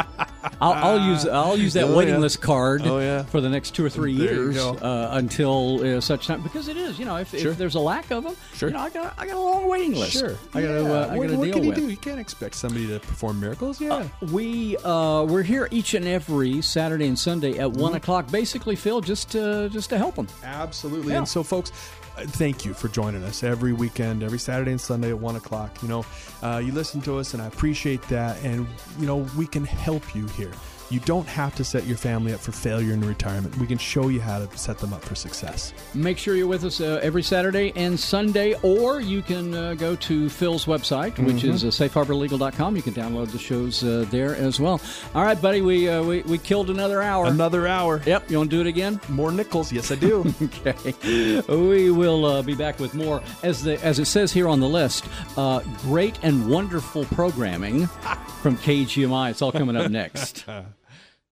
I'll, 0.61 0.73
I'll 0.73 0.99
use 1.09 1.27
I'll 1.27 1.57
use 1.57 1.73
that 1.73 1.83
Oh, 1.85 1.95
waiting 1.97 2.15
yeah. 2.15 2.19
list 2.21 2.41
card 2.41 2.81
Oh, 2.85 2.99
yeah. 2.99 3.23
for 3.23 3.41
the 3.41 3.49
next 3.49 3.75
two 3.75 3.83
or 3.85 3.89
three 3.89 4.15
There 4.17 4.33
years 4.33 4.57
uh, 4.57 5.09
until 5.11 5.97
uh, 5.97 6.01
such 6.01 6.25
time 6.27 6.41
because 6.41 6.67
it 6.69 6.77
is 6.77 6.97
you 6.97 7.05
know 7.05 7.17
if, 7.17 7.29
Sure. 7.37 7.51
if 7.51 7.57
there's 7.57 7.75
a 7.75 7.79
lack 7.79 8.09
of 8.11 8.23
them, 8.23 8.35
Sure. 8.55 8.69
you 8.69 8.73
know 8.73 8.79
I 8.79 8.89
got 8.89 9.13
I 9.17 9.27
got 9.27 9.35
a 9.35 9.39
long 9.39 9.67
waiting 9.67 9.93
list. 9.93 10.13
Sure, 10.13 10.35
I 10.53 10.61
got 10.61 10.67
to 10.69 10.81
Yeah. 10.83 10.89
uh, 10.91 11.07
I 11.11 11.17
what, 11.17 11.27
got 11.27 11.33
to 11.33 11.37
what 11.39 11.45
deal 11.45 11.53
can 11.55 11.63
you 11.65 11.73
do? 11.73 11.89
You 11.89 11.97
can't 11.97 12.19
expect 12.19 12.55
somebody 12.55 12.87
to 12.87 12.99
perform 12.99 13.39
miracles. 13.39 13.81
Yeah, 13.81 14.07
We 14.31 14.77
uh, 14.77 15.23
we're 15.27 15.43
here 15.43 15.67
each 15.69 15.93
and 15.95 16.07
every 16.07 16.61
Saturday 16.61 17.07
and 17.07 17.19
Sunday 17.19 17.57
at 17.59 17.67
Mm-hmm. 17.71 17.81
one 17.81 17.95
o'clock. 17.95 18.31
Basically, 18.31 18.75
Phil, 18.77 19.01
just 19.01 19.29
to, 19.31 19.69
just 19.69 19.89
to 19.89 19.97
help 19.97 20.15
them. 20.15 20.27
Absolutely. 20.43 21.13
And 21.13 21.27
so, 21.27 21.43
folks, 21.43 21.71
uh, 21.71 22.06
thank 22.25 22.65
you 22.65 22.73
for 22.73 22.87
joining 22.87 23.23
us 23.23 23.43
every 23.43 23.73
weekend, 23.73 24.23
every 24.23 24.39
Saturday 24.39 24.71
and 24.71 24.81
Sunday 24.81 25.09
at 25.09 25.19
one 25.19 25.35
o'clock. 25.35 25.81
You 25.81 25.87
know, 25.87 26.05
uh, 26.41 26.61
you 26.63 26.71
listen 26.71 27.01
to 27.01 27.17
us, 27.17 27.33
and 27.33 27.41
I 27.41 27.47
appreciate 27.47 28.01
that. 28.03 28.41
And 28.43 28.67
you 28.99 29.05
know, 29.05 29.17
we 29.37 29.47
can 29.47 29.65
help 29.65 30.15
you 30.15 30.25
here. 30.27 30.51
You 30.89 30.99
don't 31.01 31.27
have 31.27 31.53
to 31.55 31.63
set 31.63 31.85
your 31.85 31.97
family 31.97 32.33
up 32.33 32.39
for 32.39 32.51
failure 32.53 32.93
in 32.93 33.01
retirement. 33.01 33.57
We 33.57 33.67
can 33.67 33.77
show 33.77 34.07
you 34.07 34.21
how 34.21 34.39
to 34.45 34.57
set 34.57 34.77
them 34.79 34.93
up 34.93 35.03
for 35.03 35.15
success. 35.15 35.73
Make 35.93 36.17
sure 36.17 36.35
you're 36.35 36.47
with 36.47 36.63
us 36.63 36.79
uh, 36.79 36.99
every 37.03 37.23
Saturday 37.23 37.73
and 37.75 37.99
Sunday, 37.99 38.55
or 38.63 39.01
you 39.01 39.21
can 39.21 39.53
uh, 39.53 39.73
go 39.73 39.95
to 39.97 40.29
Phil's 40.29 40.65
website, 40.65 41.17
which 41.19 41.43
is 41.43 41.63
Mm-hmm. 41.63 41.67
uh, 41.67 42.03
safeharborlegal.com. 42.05 42.75
You 42.75 42.81
can 42.81 42.93
download 42.93 43.31
the 43.31 43.37
shows 43.39 43.83
uh, 43.83 44.05
there 44.11 44.35
as 44.35 44.59
well. 44.59 44.79
All 45.15 45.23
right, 45.23 45.41
buddy, 45.41 45.61
we 45.61 45.89
uh, 45.89 46.03
we, 46.03 46.21
we 46.21 46.37
killed 46.37 46.69
another 46.69 47.01
hour. 47.01 47.25
Another 47.25 47.67
hour. 47.67 48.01
Yep, 48.05 48.29
you 48.31 48.37
want 48.37 48.49
to 48.51 48.55
do 48.55 48.61
it 48.61 48.67
again? 48.67 48.99
More 49.09 49.31
nickels. 49.31 49.71
Yes, 49.73 49.91
I 49.91 49.95
do. 49.95 50.33
Okay, 50.57 51.43
we 51.49 51.91
will 51.91 52.25
uh, 52.25 52.41
be 52.41 52.55
back 52.55 52.79
with 52.79 52.93
more. 52.93 53.21
As 53.43 53.63
the 53.63 53.81
as 53.83 53.99
it 53.99 54.05
says 54.05 54.31
here 54.31 54.47
on 54.47 54.59
the 54.59 54.67
list, 54.69 55.05
uh, 55.37 55.59
great 55.81 56.17
and 56.23 56.49
wonderful 56.49 57.05
programming 57.05 57.87
from 58.41 58.55
KGMI. 58.57 59.31
It's 59.31 59.41
all 59.41 59.51
coming 59.51 59.75
up 59.75 59.91
next. 59.91 60.45